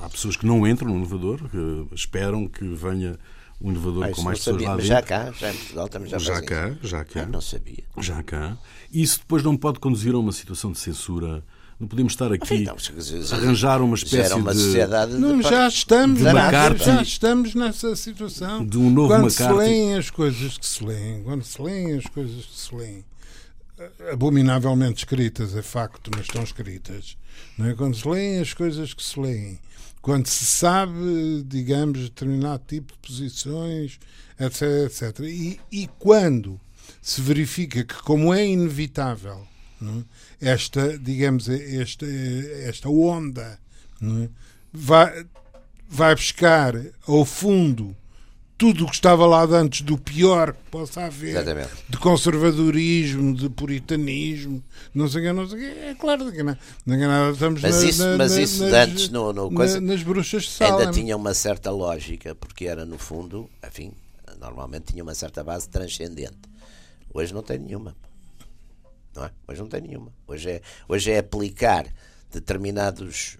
há 0.01 0.09
pessoas 0.09 0.35
que 0.35 0.45
não 0.45 0.67
entram 0.67 0.89
no 0.89 0.97
elevador, 0.97 1.49
que 1.49 1.95
esperam 1.95 2.47
que 2.47 2.65
venha 2.65 3.17
um 3.61 3.71
elevador 3.71 4.05
ah, 4.05 4.11
com 4.11 4.21
mais 4.21 4.39
pessoas 4.39 4.55
sabia, 4.55 4.69
lá 4.69 4.75
dentro. 4.75 4.87
Já 4.87 5.01
cá, 5.01 5.31
já 5.31 5.51
em 5.51 5.57
Portugal 5.57 5.89
também 5.89 6.09
já 6.09 6.17
Já 6.17 6.41
cá, 6.41 6.77
já 6.81 7.05
cá. 7.05 7.21
Ah, 7.23 7.25
não 7.27 7.41
sabia. 7.41 7.83
Já 7.99 8.23
cá. 8.23 8.57
Isso 8.91 9.19
depois 9.19 9.43
não 9.43 9.55
pode 9.57 9.79
conduzir 9.79 10.15
a 10.15 10.17
uma 10.17 10.31
situação 10.31 10.71
de 10.71 10.79
censura 10.79 11.43
não 11.79 11.87
podemos 11.87 12.11
estar 12.11 12.29
aqui 12.33 12.55
então, 12.55 12.75
a 12.75 13.35
arranjar 13.35 13.81
uma 13.81 13.95
espécie 13.95 14.33
uma 14.33 14.53
de. 14.53 15.17
Não, 15.17 15.41
já 15.41 15.65
estamos, 15.65 16.19
já 16.19 17.01
estamos 17.01 17.55
nessa 17.55 17.95
situação. 17.95 18.65
De 18.65 18.77
um 18.77 18.89
novo 18.89 19.07
quando 19.07 19.27
McCarthy. 19.27 19.53
se 19.53 19.57
leem 19.57 19.95
as 19.95 20.09
coisas 20.09 20.57
que 20.57 20.65
se 20.65 20.83
leem, 20.83 21.23
quando 21.23 21.43
se 21.45 21.61
leem 21.61 21.95
as 21.95 22.05
coisas 22.07 22.45
que 22.45 22.59
se 22.59 22.75
leem, 22.75 23.05
abominavelmente 24.11 25.05
escritas, 25.05 25.55
é 25.55 25.61
facto, 25.61 26.11
mas 26.13 26.25
estão 26.25 26.43
escritas. 26.43 27.15
Não 27.57 27.67
é? 27.67 27.73
Quando 27.73 27.95
se 27.95 28.05
leem 28.05 28.39
as 28.39 28.53
coisas 28.53 28.93
que 28.93 29.03
se 29.03 29.17
leem, 29.17 29.57
quando 30.01 30.27
se 30.27 30.45
sabe, 30.45 31.45
digamos, 31.45 32.01
determinado 32.01 32.61
tipo 32.67 32.91
de 32.91 33.07
posições, 33.07 33.97
etc. 34.37 34.61
etc. 34.85 35.19
E, 35.21 35.57
e 35.71 35.89
quando 35.97 36.59
se 37.01 37.21
verifica 37.21 37.85
que, 37.85 37.95
como 38.03 38.33
é 38.33 38.45
inevitável 38.45 39.47
é? 39.81 40.51
esta, 40.51 40.97
digamos, 40.97 41.47
esta, 41.49 42.05
esta 42.05 42.89
onda 42.89 43.59
é? 44.01 44.29
vai, 44.73 45.25
vai 45.87 46.15
buscar 46.15 46.75
ao 47.07 47.25
fundo 47.25 47.95
tudo 48.59 48.83
o 48.83 48.87
que 48.87 48.95
estava 48.95 49.25
lá 49.25 49.45
antes 49.45 49.81
do 49.83 49.97
pior 49.97 50.51
que 50.51 50.69
possa 50.69 51.05
haver 51.05 51.29
Exatamente. 51.29 51.69
de 51.87 51.97
conservadorismo, 51.97 53.33
de 53.33 53.49
puritanismo, 53.49 54.61
não 54.93 55.07
sei 55.07 55.21
o 55.21 55.23
que, 55.23 55.31
não 55.31 55.47
sei 55.47 55.57
o 55.57 55.61
que. 55.61 55.79
É 55.79 55.95
claro 55.95 56.29
que 56.29 56.43
não, 56.43 56.57
não 56.85 56.95
é 56.95 57.07
nada, 57.07 57.31
estamos 57.31 57.61
mas 57.61 57.81
na, 57.81 57.89
isso, 57.89 58.03
na, 58.03 58.17
mas 58.17 58.35
na, 58.35 58.41
isso 58.41 58.63
nas, 58.65 58.73
antes 58.73 59.09
no, 59.09 59.31
no 59.31 59.49
coisa, 59.49 59.79
nas 59.79 60.03
bruxas 60.03 60.43
de 60.43 60.49
Salem. 60.49 60.87
ainda 60.87 60.91
tinha 60.91 61.15
uma 61.15 61.33
certa 61.33 61.71
lógica, 61.71 62.35
porque 62.35 62.65
era 62.65 62.85
no 62.85 62.97
fundo, 62.97 63.49
enfim, 63.65 63.93
normalmente 64.41 64.91
tinha 64.91 65.03
uma 65.03 65.15
certa 65.15 65.41
base 65.41 65.69
transcendente. 65.69 66.37
Hoje 67.13 67.33
não 67.33 67.41
tem 67.41 67.59
nenhuma. 67.59 67.95
Não 69.15 69.25
é? 69.25 69.31
Hoje 69.47 69.61
não 69.61 69.67
tem 69.67 69.81
nenhuma. 69.81 70.11
Hoje 70.27 70.49
é, 70.49 70.61
hoje 70.87 71.11
é 71.11 71.19
aplicar 71.19 71.85
determinados 72.31 73.37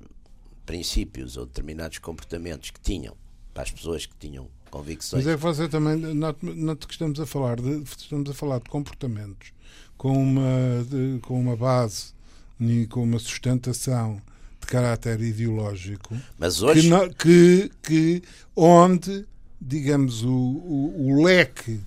princípios 0.65 1.37
ou 1.37 1.45
determinados 1.45 1.97
comportamentos 1.97 2.71
que 2.71 2.79
tinham 2.79 3.15
para 3.53 3.63
as 3.63 3.71
pessoas 3.71 4.05
que 4.05 4.15
tinham 4.17 4.47
convicções. 4.69 5.25
Mas 5.25 5.33
é 5.33 5.35
que 5.35 5.41
você 5.41 5.67
também 5.67 5.95
note, 5.95 6.87
que 6.87 6.93
estamos 6.93 7.19
a 7.19 7.25
falar 7.25 7.59
de 7.59 7.81
estamos 7.83 8.29
a 8.29 8.33
falar 8.33 8.59
de 8.59 8.69
comportamentos 8.69 9.51
com 9.97 10.11
uma 10.11 10.85
de, 10.87 11.19
com 11.21 11.39
uma 11.39 11.55
base 11.55 12.13
e 12.59 12.87
com 12.87 13.03
uma 13.03 13.19
sustentação 13.19 14.21
de 14.61 14.67
caráter 14.67 15.19
ideológico. 15.21 16.15
Mas 16.37 16.61
hoje 16.61 16.89
que, 17.17 17.17
que, 17.17 17.71
que 17.81 18.23
onde 18.55 19.25
digamos 19.59 20.23
o, 20.23 20.29
o, 20.29 21.09
o 21.09 21.23
leque 21.23 21.81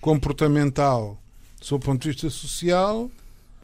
comportamental 0.00 1.20
sob 1.60 1.82
o 1.82 1.86
ponto 1.86 2.02
de 2.02 2.10
vista 2.10 2.30
social 2.30 3.10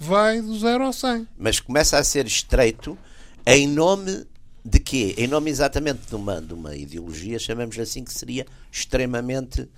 vai 0.02 0.40
do 0.40 0.58
zero 0.58 0.84
ao 0.84 0.92
100. 0.92 1.26
Mas 1.38 1.60
começa 1.60 1.96
a 1.96 2.04
ser 2.04 2.26
estreito 2.26 2.98
em 3.46 3.66
nome 3.68 4.26
de 4.64 4.78
quê? 4.78 5.14
Em 5.16 5.26
nome 5.26 5.50
exatamente 5.50 6.06
de 6.08 6.14
uma, 6.14 6.40
de 6.40 6.54
uma 6.54 6.76
ideologia, 6.76 7.38
chamamos 7.38 7.78
assim, 7.78 8.04
que 8.04 8.12
seria 8.12 8.46
extremamente 8.70 9.68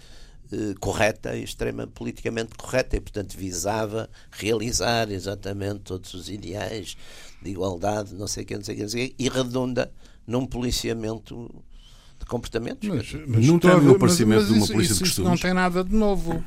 eh, 0.52 0.74
correta, 0.78 1.36
extrema 1.36 1.86
politicamente 1.86 2.54
correta, 2.56 2.96
e 2.96 3.00
portanto 3.00 3.36
visava 3.36 4.10
realizar 4.30 5.10
exatamente 5.10 5.80
todos 5.80 6.12
os 6.12 6.28
ideais 6.28 6.96
de 7.42 7.50
igualdade, 7.50 8.14
não 8.14 8.26
sei 8.26 8.44
o 8.44 8.46
que, 8.46 8.56
não 8.56 8.64
sei 8.64 8.74
o 8.74 8.76
que, 8.76 8.82
não 8.82 8.88
sei 8.90 9.06
o 9.06 9.08
que 9.08 9.14
e 9.18 9.28
redunda 9.28 9.90
num 10.26 10.46
policiamento 10.46 11.50
de 12.18 12.26
comportamentos. 12.26 12.88
Mas, 12.88 13.12
mas 13.26 13.46
não 13.46 13.58
tem 13.58 13.70
o 13.70 13.90
aparecimento 13.90 14.46
de 14.46 14.52
uma 14.52 14.66
polícia 14.66 14.92
isso, 14.92 15.04
de 15.04 15.10
costumes. 15.10 15.10
Isso 15.10 15.22
não 15.22 15.36
tem 15.36 15.54
nada 15.54 15.82
de 15.82 15.94
novo. 15.94 16.44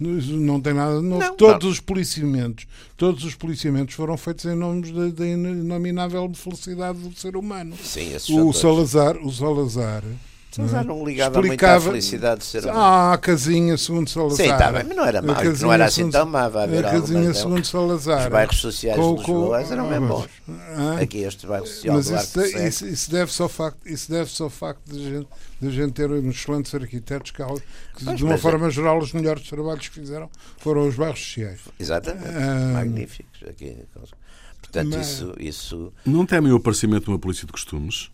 Não 0.00 0.60
tem 0.60 0.72
nada 0.72 0.98
de 0.98 1.06
novo. 1.06 1.22
Não, 1.22 1.36
todos 1.36 1.64
não. 1.64 1.70
os 1.72 1.80
policiamentos, 1.80 2.66
todos 2.96 3.22
os 3.22 3.34
policiamentos 3.34 3.94
foram 3.94 4.16
feitos 4.16 4.46
em 4.46 4.54
nome 4.54 4.90
da, 5.12 5.26
inominável 5.26 6.30
felicidade 6.34 6.98
do 6.98 7.14
ser 7.14 7.36
humano. 7.36 7.76
Sim, 7.76 8.16
o. 8.30 8.52
Salazar, 8.52 9.18
o 9.18 9.30
Salazar 9.30 10.02
Salazar 10.50 10.84
não, 10.84 10.94
é? 10.94 10.98
não 10.98 11.04
ligava 11.06 11.40
muito 11.42 11.64
à 11.64 11.80
felicidade 11.80 12.38
do 12.40 12.44
ser 12.44 12.64
humano. 12.64 12.78
Ah, 12.80 13.12
a 13.14 13.18
casinha 13.18 13.76
segundo 13.78 14.10
Salazar. 14.10 14.36
Sim, 14.46 14.48
tá 14.56 14.72
bem, 14.72 14.84
mas 14.84 14.96
não 14.96 15.04
era 15.04 15.22
má, 15.22 15.42
não 15.60 15.72
era 15.72 15.84
assim 15.84 16.10
tão 16.10 16.26
má. 16.26 16.48
Vai 16.48 16.64
haver 16.64 16.84
a 16.86 16.90
casinha 16.90 17.18
algumas, 17.18 17.38
segundo. 17.38 17.64
Salazar. 17.64 18.20
Os 18.22 18.26
bairros 18.28 18.56
sociais 18.58 18.96
Com- 18.98 19.14
de 19.14 19.18
Lisboa 19.20 19.62
com- 19.64 19.72
eram 19.72 19.88
bem 19.88 20.00
bons. 20.00 20.28
Ah, 20.48 20.98
Aqui 21.00 21.18
este 21.18 21.46
bairro 21.46 21.66
social 21.66 21.96
mas 21.96 22.06
do 22.08 22.16
isso, 22.16 22.40
Arco 22.40 22.52
de- 22.58 22.68
isso, 22.68 22.86
isso 22.86 23.10
deve-se 23.10 23.42
ao 23.42 23.48
facto, 23.48 23.86
isso 23.88 24.10
deve-se 24.10 24.42
ao 24.42 24.50
facto 24.50 24.80
de 24.92 24.98
a 24.98 25.10
gente, 25.10 25.28
de 25.60 25.68
a 25.68 25.70
gente 25.70 25.92
ter 25.92 26.10
uns 26.10 26.34
excelentes 26.36 26.74
arquitetos 26.74 27.30
que, 27.30 27.42
que 27.44 28.04
Pois, 28.04 28.16
de 28.16 28.24
uma 28.24 28.30
mas 28.32 28.40
é- 28.40 28.42
forma 28.42 28.70
geral, 28.70 28.98
os 28.98 29.12
melhores 29.12 29.48
trabalhos 29.48 29.88
que 29.88 29.94
fizeram 29.94 30.28
foram 30.58 30.88
os 30.88 30.96
bairros 30.96 31.20
sociais. 31.20 31.60
Exatamente, 31.78 32.26
Ah, 32.28 32.70
magníficos. 32.74 33.40
Aqui. 33.48 33.76
Portanto, 34.60 34.90
mas- 34.96 35.06
isso, 35.08 35.34
isso, 35.38 35.92
Não 36.04 36.24
temem 36.26 36.52
o 36.52 36.56
aparecimento 36.56 37.04
de 37.04 37.10
uma 37.10 37.18
polícia 37.18 37.46
de 37.46 37.52
costumes? 37.52 38.10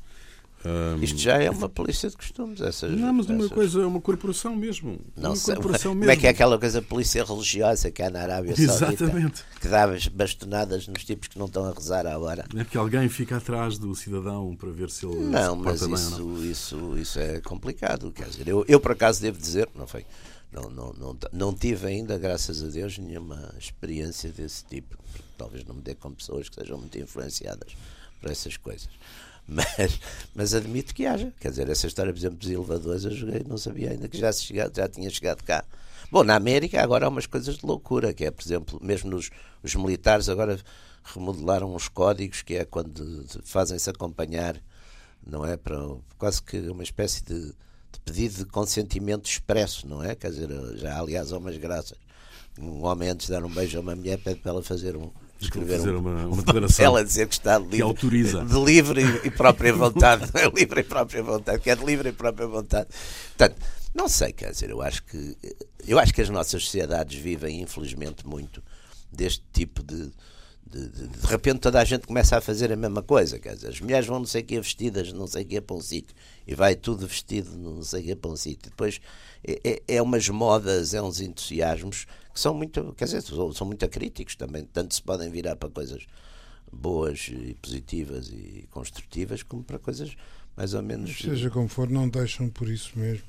Ahm, 0.69 1.03
isto 1.03 1.19
já 1.19 1.41
é 1.41 1.49
uma 1.51 1.69
polícia 1.69 2.09
de 2.11 2.17
costumes. 2.17 2.61
Essas, 2.61 2.91
não, 2.99 3.13
mas 3.13 3.27
uma 3.27 3.39
essas- 3.39 3.53
coisa 3.53 3.83
é 3.83 3.87
uma 3.87 4.01
corporação 4.01 4.57
mesmo. 4.57 4.99
Não 5.17 5.31
uma 5.31 5.37
sei, 5.37 5.55
corporação 5.55 5.91
como 5.93 6.01
mesmo. 6.01 6.13
é 6.13 6.17
que 6.17 6.27
é 6.27 6.31
aquela 6.31 6.59
coisa 6.59 6.83
polícia 6.83 7.23
religiosa 7.25 7.91
que 7.91 8.03
há 8.03 8.11
na 8.11 8.21
Arábia 8.23 8.57
Saudita 8.57 9.05
Exatamente. 9.05 9.45
que 9.61 9.69
dá 9.69 9.85
as 9.85 10.09
bastonadas 10.09 10.89
nos 10.89 11.05
tipos 11.05 11.29
que 11.29 11.39
não 11.39 11.47
estão 11.47 11.65
a 11.67 11.73
rezar 11.73 12.07
à 12.07 12.19
hora. 12.19 12.45
É 12.57 12.65
que 12.65 12.77
alguém 12.77 13.09
fica 13.09 13.37
atrás 13.37 13.79
do 13.79 13.95
cidadão 13.95 14.57
para 14.57 14.71
ver 14.71 14.91
se 14.91 15.07
ele 15.07 15.17
Não, 15.21 15.57
se 15.57 15.63
mas 15.63 15.83
ou 15.83 15.89
não. 15.89 15.97
isso, 15.97 16.45
isso, 16.45 16.99
isso 16.99 17.19
é 17.21 17.41
complicado. 17.41 18.11
Quer 18.11 18.29
dizer, 18.29 18.49
eu, 18.49 18.65
eu 18.67 18.81
por 18.81 18.93
acaso 18.93 19.21
devo 19.21 19.39
dizer, 19.39 19.69
não 19.75 19.87
foi. 19.87 20.05
Não, 20.53 20.71
não, 20.71 20.93
não, 20.95 21.17
não 21.33 21.53
tive 21.55 21.87
ainda, 21.87 22.17
graças 22.17 22.63
a 22.63 22.69
Deus, 22.69 22.97
nenhuma 22.99 23.53
experiência 23.59 24.31
desse 24.31 24.65
tipo. 24.65 24.97
Talvez 25.37 25.65
não 25.65 25.75
me 25.75 25.83
dê 25.83 25.95
com 25.95 26.11
pessoas 26.13 26.49
que 26.49 26.55
sejam 26.55 26.79
muito 26.79 26.97
influenciadas 26.99 27.77
por 28.21 28.31
essas 28.31 28.57
coisas. 28.57 28.89
Mas, 29.49 30.01
mas 30.35 30.55
admito 30.55 30.93
que 30.95 31.07
haja. 31.07 31.33
Quer 31.39 31.51
dizer, 31.51 31.69
essa 31.69 31.87
história, 31.87 32.13
por 32.13 32.19
exemplo, 32.19 32.39
dos 32.39 32.51
elevadores, 32.51 33.05
eu 33.05 33.13
joguei, 33.13 33.45
não 33.47 33.57
sabia 33.57 33.91
ainda 33.91 34.09
que 34.09 34.19
já, 34.19 34.33
se 34.33 34.43
chegado, 34.43 34.75
já 34.77 34.89
tinha 34.89 35.09
chegado 35.09 35.43
cá. 35.45 35.65
Bom, 36.11 36.25
na 36.25 36.37
América 36.37 36.83
agora 36.83 37.07
há 37.07 37.09
umas 37.09 37.27
coisas 37.27 37.57
de 37.59 37.67
loucura, 37.67 38.13
que 38.13 38.25
é, 38.25 38.31
por 38.31 38.43
exemplo, 38.43 38.81
mesmo 38.83 39.11
nos 39.11 39.31
os 39.63 39.75
militares 39.75 40.29
agora 40.29 40.59
remodelaram 41.03 41.75
os 41.75 41.89
códigos, 41.89 42.43
que 42.43 42.55
é 42.55 42.65
quando 42.65 43.25
fazem-se 43.45 43.91
acompanhar, 43.91 44.61
não 45.25 45.45
é? 45.45 45.57
Para 45.57 45.77
quase 46.19 46.43
que 46.43 46.59
uma 46.69 46.83
espécie 46.83 47.25
de, 47.25 47.47
de 47.47 48.01
pedido 48.05 48.39
de 48.39 48.45
consentimento 48.47 49.27
expresso, 49.27 49.87
não 49.87 50.03
é? 50.03 50.15
Quer 50.15 50.31
dizer, 50.31 50.49
já 50.77 50.99
aliás 50.99 51.33
há 51.33 51.39
umas 51.39 51.57
graças. 51.57 51.99
Um 52.59 52.85
homem 52.85 53.11
antes 53.11 53.27
de 53.27 53.33
dar 53.33 53.45
um 53.45 53.51
beijo 53.51 53.77
a 53.79 53.81
uma 53.81 53.95
mulher 53.95 54.19
pede 54.19 54.41
para 54.41 54.53
ela 54.53 54.63
fazer 54.63 54.97
um 54.97 55.11
escrever 55.45 55.79
fazer 55.79 55.95
um, 55.95 55.99
uma- 55.99 56.27
uma 56.27 56.37
declaração 56.43 56.85
ela 56.85 57.05
dizer 57.05 57.27
que 57.29 57.35
está 57.35 57.59
livre, 57.59 57.83
autoriza. 57.83 58.45
de 58.45 58.59
livre 58.65 59.03
e, 59.03 59.27
e 59.29 59.31
própria 59.31 59.73
vontade, 59.75 60.31
não 60.35 60.41
é 60.41 60.49
livre 60.49 60.81
e 60.81 60.85
própria 60.85 61.23
vontade, 61.23 61.61
que 61.61 61.71
é 61.71 61.77
de 61.77 61.85
livre 61.85 62.09
e 62.09 62.13
própria 62.13 62.47
vontade. 62.47 62.89
Portanto, 63.37 63.61
não 63.95 64.09
sei, 64.09 64.33
quer 64.33 64.51
dizer, 64.51 64.71
eu 64.71 64.83
acho 64.83 65.03
que 65.05 65.37
eu 65.87 65.99
acho 65.99 66.13
que 66.13 66.21
as 66.21 66.29
nossas 66.29 66.65
sociedades 66.65 67.19
vivem 67.19 67.61
infelizmente 67.63 68.27
muito 68.27 68.63
deste 69.13 69.43
tipo 69.53 69.83
de, 69.83 70.11
De, 70.69 70.89
de, 70.89 71.07
de, 71.07 71.27
repente 71.29 71.61
toda 71.61 71.81
a 71.81 71.85
gente 71.85 72.07
começa 72.09 72.37
a 72.37 72.41
fazer 72.41 72.73
a 72.73 72.77
mesma 72.77 73.01
coisa. 73.01 73.39
Quer 73.39 73.55
dizer, 73.55 73.69
as 73.69 73.81
mulheres 73.81 74.05
vão 74.07 74.19
não 74.19 74.27
sei 74.27 74.43
o 74.43 74.45
que 74.45 74.61
vestidas, 74.61 75.13
não 75.13 75.27
sei 75.29 75.45
o 75.45 75.47
que 75.47 75.61
para 75.61 75.77
um 75.77 75.81
sítio. 75.81 76.15
E 76.45 76.55
vai 76.57 76.75
tudo 76.75 77.07
vestido, 77.07 77.57
não 77.57 77.83
sei 77.85 78.01
o 78.01 78.05
que 78.05 78.17
para 78.17 78.31
um 78.33 78.37
sítio. 78.37 78.69
Depois 78.71 79.01
é, 79.47 79.61
é, 79.65 79.83
é, 79.97 80.03
umas 80.03 80.29
modas, 80.29 80.93
é 80.93 81.01
uns 81.01 81.21
entusiasmos 81.21 82.07
que 82.37 82.41
são 82.41 82.53
muito, 82.53 82.93
quer 82.99 83.07
dizer, 83.07 83.23
são 83.23 83.67
muito 83.67 83.89
críticos 83.89 84.37
também. 84.37 84.63
Tanto 84.67 84.95
se 84.95 85.03
podem 85.03 85.31
virar 85.31 85.57
para 85.57 85.71
coisas 85.71 86.07
boas 86.71 87.31
e 87.33 87.57
positivas 87.63 88.29
e 88.29 88.69
construtivas, 88.71 89.43
como 89.43 89.65
para 89.65 89.79
coisas 89.79 90.15
mais 90.55 90.75
ou 90.75 90.83
menos. 90.83 91.17
Seja 91.17 91.49
como 91.49 91.67
for, 91.67 91.89
não 91.89 92.07
deixam 92.07 92.51
por 92.51 92.69
isso 92.69 92.91
mesmo 92.95 93.25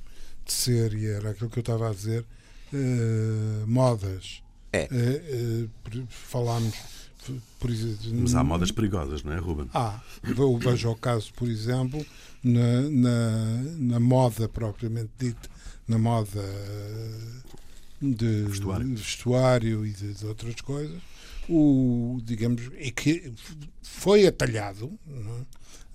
de 0.46 0.52
ser, 0.52 0.94
e 0.94 1.06
era 1.06 1.30
aquilo 1.30 1.50
que 1.50 1.60
eu 1.60 1.62
estava 1.62 1.90
a 1.90 1.94
dizer, 1.94 2.26
uh, 2.74 3.66
modas. 3.66 4.44
É. 4.74 4.90
Uh, 4.92 5.70
uh, 6.00 6.08
falámos. 6.10 6.76
Por, 7.60 7.70
Mas 8.14 8.36
há 8.36 8.44
modas 8.44 8.72
perigosas, 8.72 9.24
não 9.24 9.34
é, 9.34 9.38
Ruben? 9.38 9.70
Ah, 9.74 10.02
eu 10.24 10.58
vejo 10.58 10.90
o 10.90 10.96
caso, 10.96 11.34
por 11.34 11.50
exemplo, 11.50 12.06
na, 12.42 12.82
na, 12.90 13.62
na 13.78 14.00
moda 14.00 14.48
propriamente 14.48 15.12
dita, 15.18 15.50
na 15.88 15.98
moda 15.98 16.42
de 18.02 18.44
vestuário, 18.44 18.96
vestuário 18.96 19.86
e 19.86 19.92
de, 19.92 20.14
de, 20.14 20.26
outras 20.26 20.62
coisas, 20.62 21.02
o, 21.50 22.20
digamos, 22.24 22.70
e 22.78 22.92
que 22.92 23.32
foi 23.82 24.28
atalhado, 24.28 24.92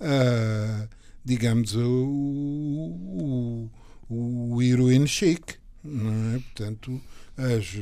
é? 0.01 0.83
uh, 0.85 0.89
digamos, 1.23 1.75
o, 1.75 3.69
o, 4.09 4.53
o 4.53 4.61
heroin 4.61 5.07
chic, 5.07 5.57
é? 5.85 6.39
Portanto, 6.39 7.01
as, 7.35 7.73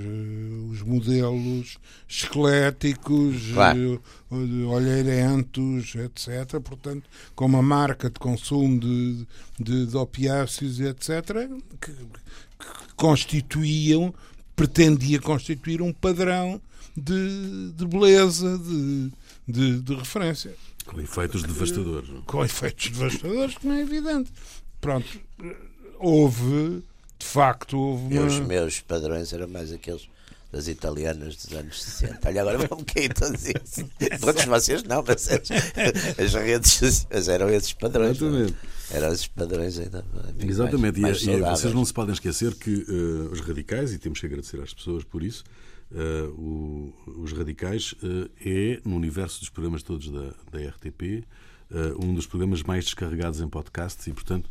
os 0.72 0.82
modelos 0.82 1.78
esqueléticos, 2.08 3.52
claro. 3.54 4.02
olheirentos, 4.32 5.94
etc. 5.96 6.60
Portanto, 6.62 7.08
com 7.36 7.46
uma 7.46 7.62
marca 7.62 8.10
de 8.10 8.18
consumo 8.18 8.80
de, 8.80 9.28
de, 9.60 9.86
de 9.86 9.98
opiáceos, 9.98 10.80
etc., 10.80 11.48
que 11.80 11.92
constituíam, 12.96 14.14
pretendia 14.56 15.20
constituir 15.20 15.82
um 15.82 15.92
padrão 15.92 16.62
de, 16.96 17.72
de 17.72 17.86
beleza, 17.86 18.58
de, 18.58 19.12
de, 19.48 19.80
de 19.82 19.96
referência. 19.96 20.54
Com 20.86 21.00
efeitos 21.00 21.44
devastadores. 21.44 22.10
Com 22.26 22.44
efeitos 22.44 22.90
devastadores, 22.90 23.58
como 23.58 23.74
é 23.74 23.82
evidente. 23.82 24.32
Pronto, 24.80 25.08
houve, 26.00 26.84
de 27.18 27.26
facto, 27.26 27.78
houve 27.78 28.18
uma... 28.18 28.28
Os 28.28 28.40
meus 28.40 28.80
padrões 28.80 29.32
eram 29.32 29.48
mais 29.48 29.72
aqueles 29.72 30.10
das 30.52 30.68
italianas 30.68 31.38
dos 31.38 31.54
anos 31.54 31.82
60. 31.82 32.28
Olha, 32.28 32.42
agora 32.42 32.58
vamos 32.68 32.84
cair 32.86 33.14
todos 33.14 33.42
isso. 33.48 33.90
Todos 34.20 34.44
vocês 34.46 34.84
não, 34.84 35.04
mas 35.08 35.30
as, 35.30 35.50
as 36.20 36.34
redes 36.34 36.74
sociais 36.74 37.30
eram 37.30 37.50
esses 37.50 37.72
padrões. 37.72 38.22
É? 38.22 38.26
Exatamente. 38.26 38.56
Eram 38.94 39.12
esses 39.12 39.28
padrões 39.28 39.80
ainda. 39.80 40.04
Exatamente. 40.40 41.00
Mais, 41.00 41.24
mais 41.24 41.40
e, 41.40 41.42
vocês 41.42 41.74
não 41.74 41.86
se 41.86 41.94
podem 41.94 42.14
esquecer 42.14 42.54
que 42.56 42.74
uh, 42.74 43.32
os 43.32 43.40
radicais, 43.42 43.94
e 43.94 43.98
temos 43.98 44.20
que 44.20 44.26
agradecer 44.26 44.60
às 44.62 44.74
pessoas 44.74 45.04
por 45.04 45.24
isso, 45.24 45.44
uh, 45.92 46.30
o, 46.32 46.94
os 47.22 47.32
radicais 47.32 47.94
uh, 48.04 48.30
é, 48.46 48.80
no 48.86 48.96
universo 48.96 49.40
dos 49.40 49.50
programas 49.50 49.84
todos 49.84 50.10
da, 50.10 50.34
da 50.52 50.70
RTP, 50.70 51.26
um 52.02 52.14
dos 52.14 52.28
programas 52.28 52.62
mais 52.64 52.84
descarregados 52.84 53.40
em 53.40 53.48
podcasts 53.48 54.06
e, 54.06 54.12
portanto, 54.12 54.50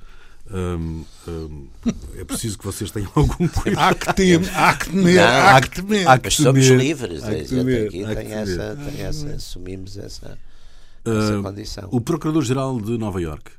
Hum, 0.52 1.04
hum, 1.28 1.68
é 2.16 2.24
preciso 2.24 2.58
que 2.58 2.64
vocês 2.64 2.90
tenham 2.90 3.10
algum 3.14 3.46
cuidado. 3.46 3.78
Há 3.78 3.94
que 3.94 4.14
temer, 4.14 4.58
há 4.58 4.74
que 4.74 4.90
temer, 4.90 5.14
não, 5.14 5.22
há, 5.22 5.60
que 5.60 5.70
temer. 5.70 6.08
Há 6.08 6.18
que 6.18 6.30
somos 6.30 6.66
livres. 6.66 7.22
Há 7.22 7.34
que 7.34 7.44
temer, 7.44 7.86
aqui 7.86 8.04
há 8.04 8.14
tem 8.16 8.32
essa, 8.32 8.76
tem 8.76 9.02
essa, 9.02 9.28
assumimos 9.28 9.96
essa, 9.96 10.38
essa 11.04 11.38
uh, 11.38 11.42
condição. 11.42 11.88
O 11.92 12.00
Procurador-Geral 12.00 12.80
de 12.80 12.98
Nova 12.98 13.20
York 13.20 13.52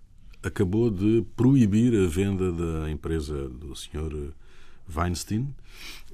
acabou 0.44 0.90
de 0.90 1.24
proibir 1.36 1.94
a 1.96 2.08
venda 2.08 2.52
da 2.52 2.90
empresa 2.90 3.48
do 3.50 3.76
Sr. 3.76 4.32
Weinstein 4.94 5.54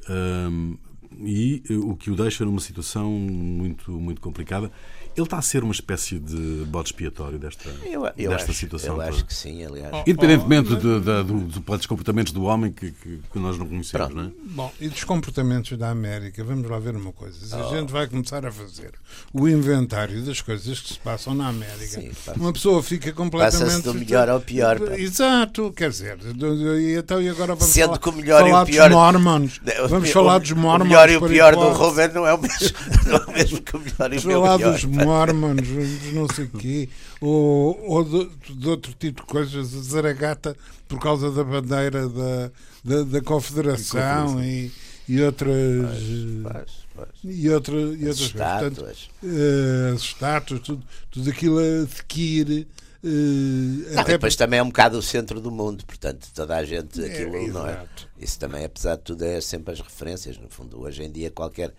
um, 0.10 0.78
e 1.26 1.64
o 1.70 1.96
que 1.96 2.12
o 2.12 2.16
deixa 2.16 2.46
numa 2.46 2.60
situação 2.60 3.12
muito, 3.12 3.92
muito 3.92 4.22
complicada. 4.22 4.72
Ele 5.18 5.26
está 5.26 5.40
a 5.40 5.42
ser 5.42 5.64
uma 5.64 5.74
espécie 5.74 6.20
de 6.20 6.64
bode 6.68 6.90
expiatório 6.90 7.40
desta, 7.40 7.68
eu, 7.84 8.06
eu 8.16 8.30
desta 8.30 8.52
acho, 8.52 8.54
situação. 8.54 8.98
Eu 8.98 9.02
acho 9.02 9.26
que 9.26 9.34
sim, 9.34 9.66
aliás. 9.66 9.92
Oh, 9.92 10.02
Independentemente 10.02 10.74
oh, 10.74 10.76
de, 10.76 11.00
de, 11.00 11.24
de, 11.24 11.60
dos 11.60 11.86
comportamentos 11.88 12.32
do 12.32 12.44
homem 12.44 12.72
que, 12.72 12.92
que, 12.92 13.20
que 13.34 13.40
nós 13.40 13.58
não 13.58 13.66
conhecemos, 13.66 14.14
não 14.14 14.26
é? 14.26 14.32
Bom, 14.44 14.72
e 14.80 14.88
dos 14.88 15.04
comportamentos 15.04 15.76
da 15.76 15.90
América, 15.90 16.44
vamos 16.44 16.70
lá 16.70 16.78
ver 16.78 16.96
uma 16.96 17.12
coisa. 17.12 17.44
Se 17.44 17.56
oh. 17.56 17.68
a 17.68 17.76
gente 17.76 17.92
vai 17.92 18.06
começar 18.06 18.46
a 18.46 18.52
fazer 18.52 18.92
o 19.34 19.50
inventário 19.50 20.24
das 20.24 20.40
coisas 20.40 20.80
que 20.80 20.94
se 20.94 21.00
passam 21.00 21.34
na 21.34 21.48
América, 21.48 22.00
sim, 22.00 22.12
uma 22.36 22.54
pessoa 22.54 22.84
fica 22.84 23.12
completamente. 23.12 23.64
Passa-se 23.64 23.82
do 23.82 23.96
melhor 23.96 24.30
ao 24.30 24.40
pior. 24.40 24.80
Pá. 24.80 25.00
Exato, 25.00 25.74
quer 25.76 25.90
dizer, 25.90 26.20
e 26.80 26.96
então 26.96 27.20
e 27.20 27.28
agora 27.28 27.56
vamos 27.56 27.74
Sendo 27.74 27.86
falar, 27.88 27.98
que 27.98 28.10
o 28.10 28.14
melhor 28.14 28.42
falar 28.44 28.60
e 28.60 28.64
o 28.64 28.66
pior. 28.68 28.90
dos 28.90 28.98
mormons. 28.98 29.62
Vamos 29.90 30.10
o, 30.10 30.14
falar 30.14 30.38
dos 30.38 30.52
mormons. 30.52 30.78
O 30.88 30.90
melhor 30.90 31.10
e 31.10 31.18
o 31.18 31.28
pior 31.28 31.56
do 31.56 31.70
Robert 31.70 32.14
não 32.14 32.28
é 32.28 32.34
o 32.36 32.38
mesmo, 32.38 32.70
não 33.08 33.16
é 33.16 33.26
o 33.26 33.32
mesmo 33.32 33.62
que 33.62 33.76
o 33.76 33.80
melhor 33.80 34.14
e 34.14 34.18
o 34.18 34.22
pior. 34.22 35.07
Dos 35.08 35.34
mormons 35.36 36.14
não 36.14 36.28
sei 36.28 36.46
o 36.46 36.50
quê, 36.50 36.90
ou, 37.22 37.80
ou 37.88 38.04
de, 38.04 38.54
de, 38.54 38.70
outro 38.70 38.94
tipo 38.94 39.22
de 39.22 39.28
coisas, 39.28 39.68
Zaragata 39.68 40.56
por 40.88 41.00
causa 41.00 41.32
da 41.32 41.44
bandeira 41.44 42.08
da, 42.08 42.52
da, 42.84 43.04
da 43.04 43.22
Confederação 43.22 44.44
e, 44.44 44.72
e 45.08 45.22
outras. 45.22 46.00
Pois, 46.44 46.72
pois, 46.96 47.10
E, 47.24 47.50
outra, 47.50 47.76
e 47.76 48.08
outras 48.08 48.20
estátuas. 48.20 49.10
Uh, 49.24 49.96
as 49.96 50.02
estátuas, 50.02 50.60
tudo, 50.62 50.84
tudo 51.10 51.30
aquilo 51.30 51.60
a 51.60 51.84
adquire. 51.84 52.68
Uh, 53.04 53.94
não, 53.94 54.02
até 54.02 54.14
depois 54.14 54.36
também 54.36 54.60
é 54.60 54.64
um 54.64 54.68
bocado 54.68 54.98
o 54.98 55.02
centro 55.02 55.40
do 55.40 55.52
mundo, 55.52 55.86
portanto, 55.86 56.28
toda 56.34 56.58
a 56.58 56.64
gente 56.66 57.04
aquilo 57.04 57.36
é, 57.36 57.48
não 57.48 57.68
é. 57.68 57.86
Isso 58.20 58.40
também, 58.40 58.66
apesar 58.66 58.96
de 58.96 59.04
tudo, 59.04 59.24
é 59.24 59.40
sempre 59.40 59.74
as 59.74 59.80
referências. 59.80 60.38
No 60.38 60.50
fundo, 60.50 60.82
hoje 60.82 61.04
em 61.04 61.12
dia, 61.12 61.30
qualquer 61.30 61.74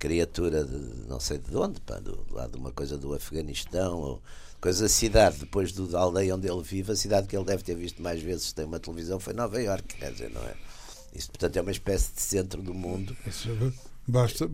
criatura 0.00 0.64
de 0.64 1.06
não 1.06 1.20
sei 1.20 1.38
de 1.38 1.54
onde, 1.54 1.78
pá, 1.82 2.00
do, 2.00 2.26
lá 2.30 2.48
de 2.48 2.56
uma 2.56 2.72
coisa 2.72 2.96
do 2.96 3.14
Afeganistão, 3.14 3.98
ou 3.98 4.22
coisa 4.58 4.84
da 4.84 4.88
cidade, 4.88 5.38
depois 5.38 5.72
do, 5.72 5.86
da 5.86 6.00
aldeia 6.00 6.34
onde 6.34 6.50
ele 6.50 6.62
vive, 6.62 6.90
a 6.90 6.96
cidade 6.96 7.28
que 7.28 7.36
ele 7.36 7.44
deve 7.44 7.62
ter 7.62 7.76
visto 7.76 8.02
mais 8.02 8.20
vezes 8.20 8.52
tem 8.52 8.64
uma 8.64 8.80
televisão 8.80 9.20
foi 9.20 9.34
Nova 9.34 9.60
York, 9.60 9.96
quer 9.96 10.10
dizer, 10.10 10.30
não 10.30 10.42
é? 10.42 10.54
Isso, 11.14 11.28
portanto, 11.28 11.56
é 11.56 11.60
uma 11.60 11.70
espécie 11.70 12.14
de 12.14 12.20
centro 12.22 12.62
do 12.62 12.72
mundo. 12.72 13.14
Isso, 13.26 13.48
basta, 14.08 14.48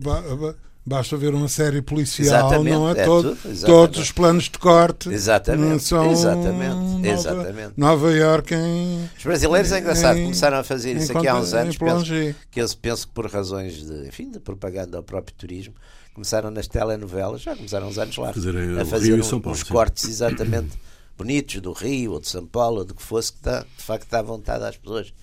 Basta 0.87 1.17
ver 1.17 1.33
uma 1.33 1.49
série 1.49 1.81
policial, 1.81 2.47
exatamente, 2.47 2.73
não 2.73 2.89
é? 2.89 2.91
é? 2.93 3.03
Todo, 3.03 3.37
todos 3.65 3.99
os 3.99 4.09
planos 4.09 4.45
de 4.45 4.57
corte 4.57 5.09
exatamente, 5.09 5.83
são 5.83 6.09
exatamente, 6.09 6.75
Nova, 6.75 7.07
exatamente. 7.09 7.73
Nova 7.75 8.11
York 8.13 8.55
em. 8.55 9.09
Os 9.17 9.23
brasileiros 9.25 9.73
é 9.73 9.79
engraçado, 9.79 10.17
em, 10.17 10.23
começaram 10.23 10.59
a 10.59 10.63
fazer 10.63 10.95
isso 10.95 11.17
aqui 11.17 11.27
há 11.27 11.35
uns 11.35 11.53
anos. 11.53 11.75
Penso, 11.75 12.05
que 12.49 12.61
eu 12.61 12.69
penso 12.81 13.05
que 13.05 13.13
por 13.13 13.29
razões 13.29 13.85
de, 13.85 14.07
enfim, 14.07 14.31
de 14.31 14.39
propaganda 14.39 14.95
ao 14.95 15.03
próprio 15.03 15.35
turismo, 15.35 15.73
começaram 16.13 16.49
nas 16.49 16.67
telenovelas, 16.67 17.41
já 17.41 17.53
começaram 17.53 17.89
uns 17.89 17.97
anos 17.97 18.15
lá, 18.15 18.31
fazer, 18.31 18.79
a 18.79 18.85
fazer 18.85 19.21
um, 19.21 19.49
uns 19.49 19.63
cortes 19.63 20.05
exatamente 20.05 20.69
bonitos 21.17 21.59
do 21.59 21.73
Rio 21.73 22.13
ou 22.13 22.21
de 22.21 22.29
São 22.29 22.45
Paulo, 22.45 22.77
ou 22.77 22.85
do 22.85 22.95
que 22.95 23.03
fosse, 23.03 23.33
que 23.33 23.41
dá, 23.41 23.59
de 23.59 23.83
facto 23.83 24.09
dá 24.09 24.21
vontade 24.21 24.63
às 24.63 24.77
pessoas 24.77 25.13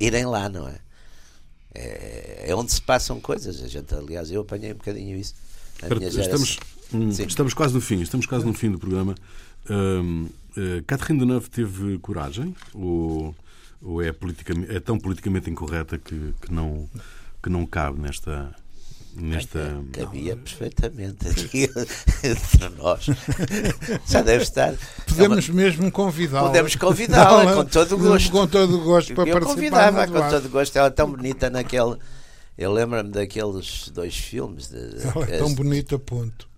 irem 0.00 0.26
lá, 0.26 0.48
não 0.48 0.66
é? 0.66 0.80
É, 1.74 2.44
é 2.48 2.54
onde 2.54 2.72
se 2.72 2.82
passam 2.82 3.20
coisas. 3.20 3.62
A 3.62 3.68
gente, 3.68 3.94
aliás, 3.94 4.30
eu 4.30 4.42
apanhei 4.42 4.72
um 4.72 4.76
bocadinho 4.76 5.16
isso 5.16 5.34
estamos, 6.20 6.58
hum, 6.92 7.08
estamos 7.08 7.54
quase 7.54 7.74
no 7.74 7.80
fim, 7.80 8.00
estamos 8.00 8.26
quase 8.26 8.44
no 8.44 8.54
fim 8.54 8.70
do 8.70 8.78
programa. 8.78 9.14
Um, 9.68 10.28
uh, 10.56 10.82
Catherine 10.86 11.20
Deneuve 11.20 11.48
teve 11.48 11.98
coragem 11.98 12.54
ou, 12.74 13.34
ou 13.80 14.02
é, 14.02 14.12
é 14.68 14.80
tão 14.80 14.98
politicamente 14.98 15.50
incorreta 15.50 15.98
que, 15.98 16.34
que, 16.40 16.52
não, 16.52 16.88
que 17.42 17.48
não 17.48 17.64
cabe 17.66 18.00
nesta, 18.00 18.54
nesta. 19.16 19.82
Cabia 19.92 20.36
perfeitamente 20.36 21.28
aqui 21.28 21.64
entre 22.22 22.68
nós. 22.76 23.06
Já 24.08 24.22
deve 24.22 24.42
estar. 24.42 24.74
Podemos 25.06 25.48
é 25.48 25.52
uma... 25.52 25.62
mesmo 25.62 25.90
convidá-la. 25.90 26.48
Podemos 26.48 26.76
convidá-la 26.76 27.54
com 27.54 27.64
todo 27.64 27.94
o 27.94 27.98
gosto. 27.98 28.32
Com 28.32 28.46
todo 28.46 28.76
o 28.76 28.84
gosto 28.84 29.14
para 29.14 29.28
Eu 29.28 29.32
participar. 29.34 29.54
convidava 29.54 30.06
com 30.06 30.30
todo 30.30 30.46
o 30.46 30.48
gosto. 30.48 30.76
Ela 30.76 30.88
é 30.88 30.90
tão 30.90 31.10
bonita 31.10 31.50
naquele 31.50 31.96
eu 32.56 32.70
lembro-me 32.70 33.10
daqueles 33.10 33.88
dois 33.88 34.14
filmes. 34.14 34.68
De, 34.68 34.78
Ela 35.06 35.24
é 35.24 35.38
tão 35.38 35.54
bonita, 35.54 35.98
ponto. 35.98 36.48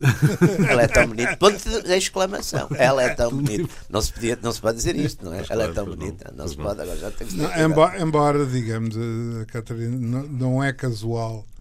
Ela 0.69 0.83
é 0.83 0.89
tão 0.89 1.07
bonita, 1.07 1.37
ponto 1.37 1.83
de 1.83 1.97
exclamação. 1.97 2.69
Ela 2.77 3.05
é 3.05 3.15
tão 3.15 3.31
bonita. 3.31 3.73
Não 3.89 4.03
se, 4.03 4.13
podia, 4.13 4.39
não 4.43 4.53
se 4.53 4.61
pode 4.61 4.77
dizer 4.77 4.97
isto, 4.97 5.25
não 5.25 5.33
é? 5.33 5.45
Ela 5.49 5.65
é 5.65 5.73
tão 5.73 5.87
bonita. 5.87 6.33
Não 6.37 6.49
se 6.49 6.57
pode, 6.57 6.81
agora 6.81 6.99
já 6.99 7.11
tem 7.13 7.27
que 7.27 7.33
se 7.33 7.39
não, 7.39 7.57
embora, 7.59 8.03
embora, 8.03 8.45
digamos, 8.45 8.97
a 9.41 9.47
Catarina 9.47 9.97
não, 9.97 10.23
não 10.25 10.65
é 10.65 10.73
casual, 10.73 11.47
eh, 11.47 11.54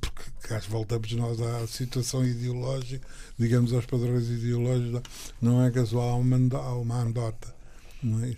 porque 0.00 0.22
cá 0.40 0.60
voltamos 0.68 1.12
nós 1.12 1.40
à 1.40 1.66
situação 1.66 2.24
ideológica, 2.24 3.06
digamos, 3.38 3.72
aos 3.72 3.86
padrões 3.86 4.28
ideológicos, 4.28 5.02
não 5.40 5.64
é 5.64 5.70
casual 5.70 6.20
uma, 6.20 6.36
uma 6.36 7.02
andota. 7.02 7.54
Não 8.02 8.24
é? 8.24 8.34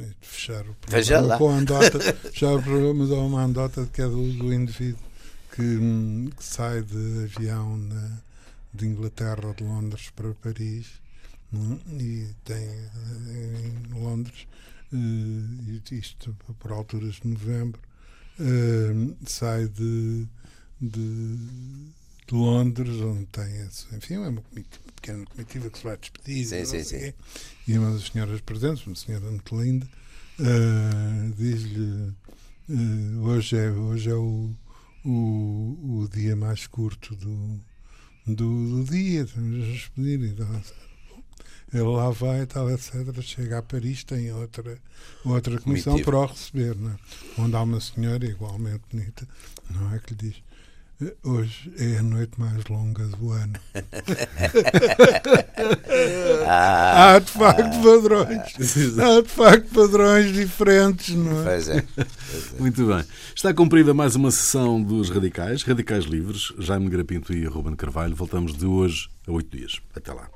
de 0.00 0.26
fechar 0.26 0.66
o 0.66 0.74
programa 0.74 1.38
com 1.38 1.50
a 1.50 1.54
andota, 1.54 2.00
fechar 2.32 2.54
o 2.54 2.62
programa, 2.62 2.94
mas 2.94 3.10
há 3.10 3.16
uma 3.16 3.42
andota 3.42 3.86
que 3.92 4.00
é 4.00 4.06
do, 4.06 4.32
do 4.32 4.52
indivíduo 4.52 5.02
que, 5.54 5.78
que, 6.34 6.44
sai 6.44 6.82
de 6.82 7.24
avião 7.24 7.76
na, 7.76 8.22
de 8.72 8.86
Inglaterra, 8.86 9.54
de 9.54 9.64
Londres 9.64 10.10
para 10.16 10.32
Paris, 10.34 10.86
hum, 11.52 11.78
e 11.98 12.26
tem 12.44 12.56
eh, 12.56 13.70
em 13.92 14.00
Londres, 14.00 14.46
uh, 14.92 15.94
isto 15.94 16.34
por 16.58 16.72
alturas 16.72 17.16
de 17.16 17.28
novembro, 17.28 17.80
uh, 18.38 19.16
sai 19.26 19.68
de, 19.68 20.26
de, 20.80 21.36
de, 22.26 22.34
Londres, 22.34 23.00
onde 23.00 23.26
tem, 23.26 23.68
enfim, 23.96 24.14
é 24.14 24.28
uma, 24.28 24.42
pequena 24.96 25.24
comitiva 25.26 25.70
que 25.70 25.78
se 25.78 25.84
vai 25.84 25.96
despedir. 25.96 26.46
Sim, 26.46 26.64
sim, 26.64 26.84
sim. 26.84 27.12
E 27.68 27.78
uma 27.78 27.92
das 27.92 28.04
senhoras 28.04 28.40
presentes, 28.40 28.86
uma 28.86 28.96
senhora 28.96 29.30
muito 29.30 29.60
linda, 29.60 29.86
uh, 30.38 31.32
diz-lhe: 31.36 32.14
hoje, 33.22 33.56
é, 33.56 33.70
hoje 33.70 34.10
é 34.10 34.14
o, 34.14 34.50
o, 35.04 36.00
o 36.02 36.08
dia 36.08 36.36
mais 36.36 36.66
curto 36.66 37.14
do 37.16 37.60
do, 38.26 38.84
do 38.84 38.84
dia, 38.84 39.22
estamos 39.22 39.64
a 39.64 39.72
despedir 39.72 40.22
e 40.22 40.32
tal. 40.32 40.62
Ele 41.72 41.84
lá 41.84 42.10
vai 42.10 42.42
e 42.42 42.46
tal, 42.46 42.70
etc. 42.70 42.92
Chega 43.22 43.58
a 43.58 43.62
Paris, 43.62 44.04
tem 44.04 44.30
outra, 44.32 44.78
outra 45.24 45.58
comissão 45.58 45.98
para 46.00 46.18
o 46.18 46.26
receber, 46.26 46.76
não 46.76 46.90
é? 46.90 46.96
onde 47.38 47.56
há 47.56 47.62
uma 47.62 47.80
senhora 47.80 48.26
igualmente 48.26 48.82
bonita, 48.90 49.26
não 49.70 49.94
é? 49.94 49.98
Que 49.98 50.10
lhe 50.10 50.30
diz: 50.30 50.42
Hoje 51.24 51.72
é 51.78 51.98
a 51.98 52.02
noite 52.02 52.38
mais 52.38 52.64
longa 52.66 53.04
do 53.06 53.32
ano. 53.32 53.54
ah, 56.46 57.14
há 57.14 57.18
de 57.18 57.30
facto 57.30 57.62
ah, 57.62 57.82
padrões. 57.82 58.54
há 58.98 59.20
de 59.20 59.28
facto 59.28 59.74
padrões 59.74 60.32
diferentes, 60.32 61.14
não 61.14 61.40
é? 61.40 61.44
Pois 61.44 61.68
é, 61.68 61.84
pois 61.96 62.54
é. 62.54 62.60
Muito 62.60 62.86
bem. 62.86 63.04
Está 63.34 63.52
cumprida 63.52 63.92
mais 63.92 64.14
uma 64.14 64.30
sessão 64.30 64.80
dos 64.80 65.10
Radicais, 65.10 65.62
Radicais 65.62 66.04
Livres, 66.04 66.52
Jaime 66.58 66.88
Grapinto 66.88 67.32
e 67.32 67.44
Ruben 67.46 67.74
Carvalho. 67.74 68.14
Voltamos 68.14 68.56
de 68.56 68.66
hoje 68.66 69.08
a 69.26 69.32
oito 69.32 69.56
dias. 69.56 69.80
Até 69.94 70.12
lá. 70.12 70.28